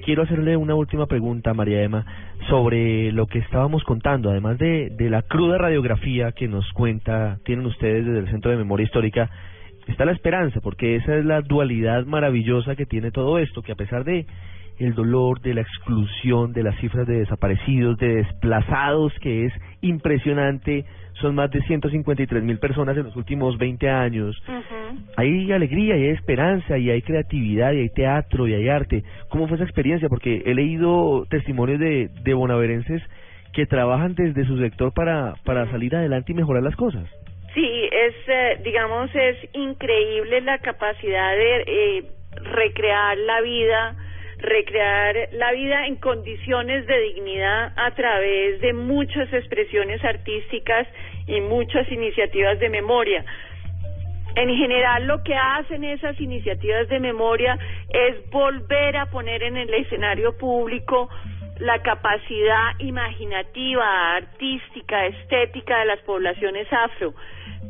Quiero 0.05 0.22
hacerle 0.22 0.57
una 0.57 0.74
última 0.74 1.07
pregunta, 1.07 1.55
María 1.55 1.83
Emma, 1.83 2.05
sobre 2.49 3.12
lo 3.12 3.26
que 3.26 3.39
estábamos 3.39 3.85
contando, 3.85 4.31
además 4.31 4.59
de, 4.59 4.91
de 4.91 5.09
la 5.09 5.22
cruda 5.22 5.59
radiografía 5.59 6.33
que 6.33 6.49
nos 6.49 6.68
cuenta, 6.72 7.39
tienen 7.45 7.66
ustedes 7.66 8.05
desde 8.05 8.18
el 8.18 8.31
Centro 8.31 8.51
de 8.51 8.57
Memoria 8.57 8.87
Histórica, 8.87 9.31
está 9.89 10.05
la 10.05 10.12
esperanza, 10.12 10.61
porque 10.61 10.97
esa 10.97 11.16
es 11.16 11.24
la 11.24 11.41
dualidad 11.41 12.05
maravillosa 12.07 12.76
que 12.76 12.86
tiene 12.86 13.11
todo 13.11 13.39
esto, 13.39 13.62
que 13.62 13.72
a 13.72 13.76
pesar 13.76 14.05
de 14.05 14.26
el 14.78 14.95
dolor, 14.95 15.41
de 15.41 15.55
la 15.55 15.62
exclusión, 15.62 16.53
de 16.53 16.62
las 16.62 16.78
cifras 16.78 17.07
de 17.07 17.18
desaparecidos, 17.18 17.99
de 17.99 18.16
desplazados, 18.16 19.12
que 19.20 19.47
es 19.47 19.53
impresionante, 19.80 20.84
son 21.14 21.34
más 21.34 21.51
de 21.51 21.61
153 21.62 22.45
mil 22.45 22.59
personas 22.59 22.97
en 22.97 23.05
los 23.05 23.16
últimos 23.16 23.59
20 23.59 23.91
años. 23.91 24.41
Hay 25.16 25.51
alegría 25.51 25.97
y 25.97 26.05
hay 26.05 26.11
esperanza 26.11 26.78
y 26.78 26.91
hay 26.91 27.03
creatividad 27.03 27.72
y 27.72 27.80
hay 27.80 27.89
teatro 27.89 28.47
y 28.47 28.55
hay 28.55 28.68
arte. 28.68 29.03
¿Cómo 29.30 29.49
fue 29.49 29.57
esa 29.57 29.64
experiencia? 29.64 30.09
Porque 30.09 30.43
he 30.47 30.55
leído 30.55 31.26
testimonios 31.28 31.80
de, 31.80 32.09
de 32.22 32.34
bonaverenses 32.34 33.03
que 33.53 33.66
trabajan 33.66 34.14
desde 34.14 34.47
su 34.47 34.59
sector 34.59 34.93
para, 34.93 35.34
para 35.45 35.68
salir 35.72 35.97
adelante 35.97 36.30
y 36.30 36.34
mejorar 36.36 36.62
las 36.62 36.76
cosas. 36.76 37.05
Sí, 37.59 37.89
es, 37.91 38.15
eh, 38.29 38.61
digamos, 38.63 39.13
es 39.13 39.37
increíble 39.53 40.41
la 40.43 40.59
capacidad 40.59 41.35
de 41.35 41.65
eh, 41.67 42.05
recrear 42.37 43.19
la 43.19 43.41
vida, 43.41 43.97
recrear 44.37 45.17
la 45.33 45.51
vida 45.51 45.89
en 45.89 45.97
condiciones 45.97 46.87
de 46.87 47.01
dignidad 47.01 47.73
a 47.75 47.91
través 47.97 48.61
de 48.61 48.73
muchas 48.75 49.33
expresiones 49.33 50.05
artísticas 50.05 50.87
y 51.27 51.41
muchas 51.41 51.91
iniciativas 51.91 52.61
de 52.61 52.69
memoria. 52.69 53.25
En 54.37 54.55
general 54.55 55.09
lo 55.09 55.25
que 55.25 55.35
hacen 55.35 55.83
esas 55.83 56.21
iniciativas 56.21 56.89
de 56.89 57.01
memoria 57.01 57.59
es 57.89 58.31
volver 58.31 58.99
a 58.99 59.07
poner 59.07 59.43
en 59.43 59.57
el 59.57 59.75
escenario 59.75 60.39
público 60.39 61.09
la 61.61 61.83
capacidad 61.83 62.79
imaginativa, 62.79 64.17
artística, 64.17 65.07
estética 65.07 65.81
de 65.81 65.85
las 65.87 66.01
poblaciones 66.01 66.67
afro. 66.73 67.15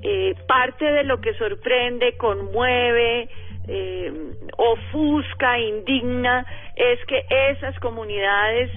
Eh, 0.02 0.34
parte 0.46 0.84
de 0.84 1.04
lo 1.04 1.20
que 1.20 1.34
sorprende, 1.34 2.16
conmueve, 2.16 3.28
eh, 3.66 4.12
ofusca, 4.56 5.58
indigna, 5.58 6.44
es 6.76 7.04
que 7.06 7.24
esas 7.50 7.78
comunidades 7.80 8.70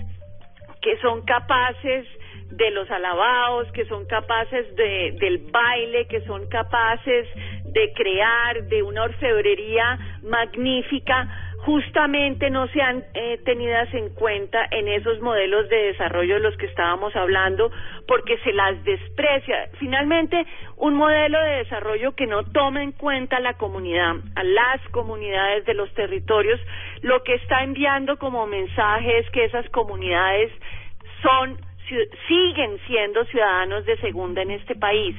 que 0.81 0.97
son 0.97 1.21
capaces 1.23 2.07
de 2.51 2.71
los 2.71 2.89
alabados, 2.91 3.71
que 3.71 3.85
son 3.85 4.05
capaces 4.05 4.75
de, 4.75 5.15
del 5.19 5.37
baile, 5.51 6.07
que 6.07 6.21
son 6.21 6.47
capaces 6.47 7.27
de 7.65 7.93
crear, 7.93 8.63
de 8.63 8.83
una 8.83 9.03
orfebrería 9.03 9.97
magnífica, 10.23 11.50
justamente 11.65 12.49
no 12.49 12.67
sean 12.69 13.03
eh, 13.13 13.39
tenidas 13.45 13.93
en 13.93 14.09
cuenta 14.15 14.67
en 14.71 14.87
esos 14.87 15.19
modelos 15.21 15.69
de 15.69 15.77
desarrollo 15.87 16.35
de 16.35 16.39
los 16.41 16.57
que 16.57 16.65
estábamos 16.65 17.15
hablando, 17.15 17.71
porque 18.07 18.37
se 18.39 18.51
las 18.51 18.83
desprecia. 18.83 19.69
Finalmente, 19.79 20.45
un 20.77 20.95
modelo 20.95 21.39
de 21.39 21.57
desarrollo 21.57 22.15
que 22.15 22.25
no 22.25 22.43
toma 22.43 22.81
en 22.81 22.91
cuenta 22.93 23.37
a 23.37 23.41
la 23.41 23.53
comunidad, 23.53 24.15
a 24.35 24.43
las 24.43 24.81
comunidades 24.89 25.65
de 25.65 25.75
los 25.75 25.93
territorios, 25.93 26.59
lo 27.01 27.21
que 27.23 27.35
está 27.35 27.63
enviando 27.63 28.17
como 28.17 28.47
mensaje 28.47 29.19
es 29.19 29.29
que 29.29 29.45
esas 29.45 29.67
comunidades 29.69 30.51
son 31.21 31.57
siguen 32.27 32.79
siendo 32.87 33.25
ciudadanos 33.25 33.85
de 33.85 33.97
segunda 33.97 34.41
en 34.41 34.51
este 34.51 34.75
país. 34.75 35.15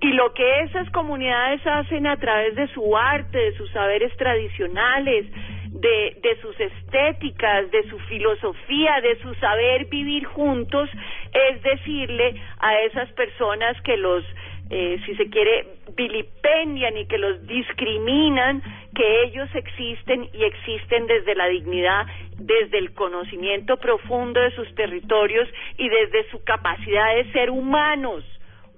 Y 0.00 0.12
lo 0.12 0.32
que 0.34 0.60
esas 0.60 0.90
comunidades 0.90 1.60
hacen 1.66 2.06
a 2.06 2.16
través 2.16 2.54
de 2.54 2.66
su 2.68 2.96
arte, 2.96 3.38
de 3.38 3.56
sus 3.56 3.70
saberes 3.70 4.14
tradicionales, 4.16 5.26
de, 5.74 6.16
de 6.22 6.40
sus 6.40 6.58
estéticas, 6.58 7.70
de 7.70 7.88
su 7.90 7.98
filosofía, 8.00 9.00
de 9.00 9.16
su 9.20 9.34
saber 9.34 9.86
vivir 9.86 10.24
juntos, 10.24 10.88
es 11.32 11.62
decirle 11.62 12.40
a 12.60 12.78
esas 12.80 13.10
personas 13.12 13.80
que 13.82 13.96
los 13.96 14.24
eh, 14.70 14.98
si 15.04 15.14
se 15.16 15.28
quiere, 15.28 15.66
vilipendian 15.94 16.96
y 16.96 17.06
que 17.06 17.18
los 17.18 17.46
discriminan, 17.46 18.62
que 18.94 19.24
ellos 19.24 19.48
existen 19.54 20.30
y 20.32 20.44
existen 20.44 21.06
desde 21.06 21.34
la 21.34 21.48
dignidad, 21.48 22.06
desde 22.38 22.78
el 22.78 22.94
conocimiento 22.94 23.76
profundo 23.76 24.40
de 24.40 24.52
sus 24.52 24.74
territorios 24.74 25.48
y 25.76 25.88
desde 25.90 26.30
su 26.30 26.42
capacidad 26.44 27.14
de 27.14 27.30
ser 27.32 27.50
humanos, 27.50 28.24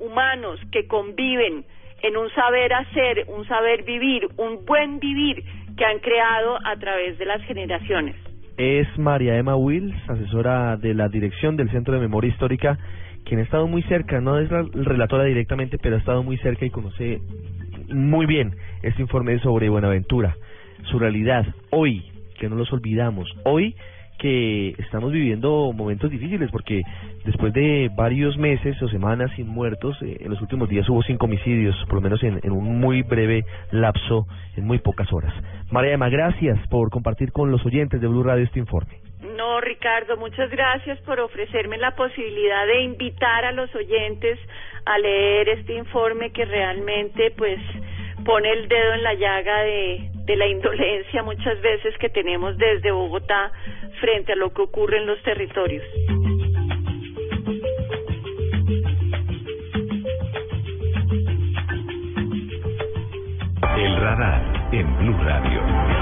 humanos 0.00 0.58
que 0.72 0.88
conviven 0.88 1.64
en 2.02 2.16
un 2.16 2.30
saber 2.34 2.72
hacer, 2.72 3.24
un 3.28 3.46
saber 3.46 3.84
vivir, 3.84 4.28
un 4.38 4.66
buen 4.66 4.98
vivir 4.98 5.44
que 5.76 5.84
han 5.84 5.98
creado 5.98 6.58
a 6.64 6.76
través 6.76 7.18
de 7.18 7.26
las 7.26 7.42
generaciones. 7.42 8.16
Es 8.56 8.86
María 8.98 9.36
Emma 9.36 9.54
Wills, 9.56 9.94
asesora 10.08 10.76
de 10.76 10.94
la 10.94 11.08
dirección 11.08 11.56
del 11.56 11.70
Centro 11.70 11.94
de 11.94 12.00
Memoria 12.00 12.30
Histórica 12.30 12.78
quien 13.26 13.40
ha 13.40 13.42
estado 13.42 13.66
muy 13.66 13.82
cerca, 13.82 14.20
no 14.20 14.38
es 14.38 14.50
la 14.50 14.64
relatora 14.72 15.24
directamente, 15.24 15.78
pero 15.78 15.96
ha 15.96 15.98
estado 15.98 16.22
muy 16.22 16.38
cerca 16.38 16.64
y 16.64 16.70
conoce 16.70 17.20
muy 17.88 18.24
bien 18.24 18.54
este 18.82 19.02
informe 19.02 19.38
sobre 19.40 19.68
Buenaventura, 19.68 20.36
su 20.84 20.98
realidad, 20.98 21.44
hoy, 21.70 22.04
que 22.38 22.48
no 22.48 22.54
los 22.54 22.72
olvidamos, 22.72 23.28
hoy 23.44 23.74
que 24.18 24.70
estamos 24.78 25.12
viviendo 25.12 25.72
momentos 25.74 26.10
difíciles 26.10 26.50
porque 26.50 26.82
después 27.26 27.52
de 27.52 27.90
varios 27.94 28.38
meses 28.38 28.80
o 28.80 28.88
semanas 28.88 29.30
sin 29.36 29.48
muertos, 29.48 30.00
eh, 30.00 30.16
en 30.20 30.30
los 30.30 30.40
últimos 30.40 30.68
días 30.68 30.88
hubo 30.88 31.02
cinco 31.02 31.26
homicidios, 31.26 31.76
por 31.86 31.96
lo 31.96 32.00
menos 32.00 32.22
en, 32.22 32.40
en 32.42 32.52
un 32.52 32.80
muy 32.80 33.02
breve 33.02 33.44
lapso, 33.72 34.26
en 34.56 34.64
muy 34.64 34.78
pocas 34.78 35.12
horas. 35.12 35.34
María 35.70 35.92
Emma, 35.92 36.08
gracias 36.08 36.58
por 36.68 36.88
compartir 36.90 37.32
con 37.32 37.50
los 37.50 37.64
oyentes 37.66 38.00
de 38.00 38.06
Blue 38.06 38.22
Radio 38.22 38.44
este 38.44 38.60
informe. 38.60 39.00
No, 39.36 39.60
Ricardo, 39.60 40.16
muchas 40.16 40.50
gracias 40.50 40.98
por 41.00 41.20
ofrecerme 41.20 41.78
la 41.78 41.94
posibilidad 41.96 42.66
de 42.66 42.82
invitar 42.82 43.44
a 43.44 43.52
los 43.52 43.74
oyentes 43.74 44.38
a 44.84 44.98
leer 44.98 45.48
este 45.48 45.74
informe 45.74 46.30
que 46.30 46.44
realmente 46.44 47.32
pues 47.36 47.58
pone 48.24 48.50
el 48.50 48.68
dedo 48.68 48.94
en 48.94 49.02
la 49.02 49.14
llaga 49.14 49.62
de, 49.62 50.10
de 50.24 50.36
la 50.36 50.46
indolencia 50.46 51.22
muchas 51.22 51.60
veces 51.60 51.96
que 51.98 52.08
tenemos 52.08 52.56
desde 52.56 52.92
Bogotá 52.92 53.52
frente 54.00 54.32
a 54.32 54.36
lo 54.36 54.52
que 54.52 54.62
ocurre 54.62 54.98
en 54.98 55.06
los 55.06 55.20
territorios. 55.22 55.84
El 63.76 63.94
radar 64.00 64.42
en 64.72 64.96
Blue 64.96 65.18
Radio. 65.22 65.95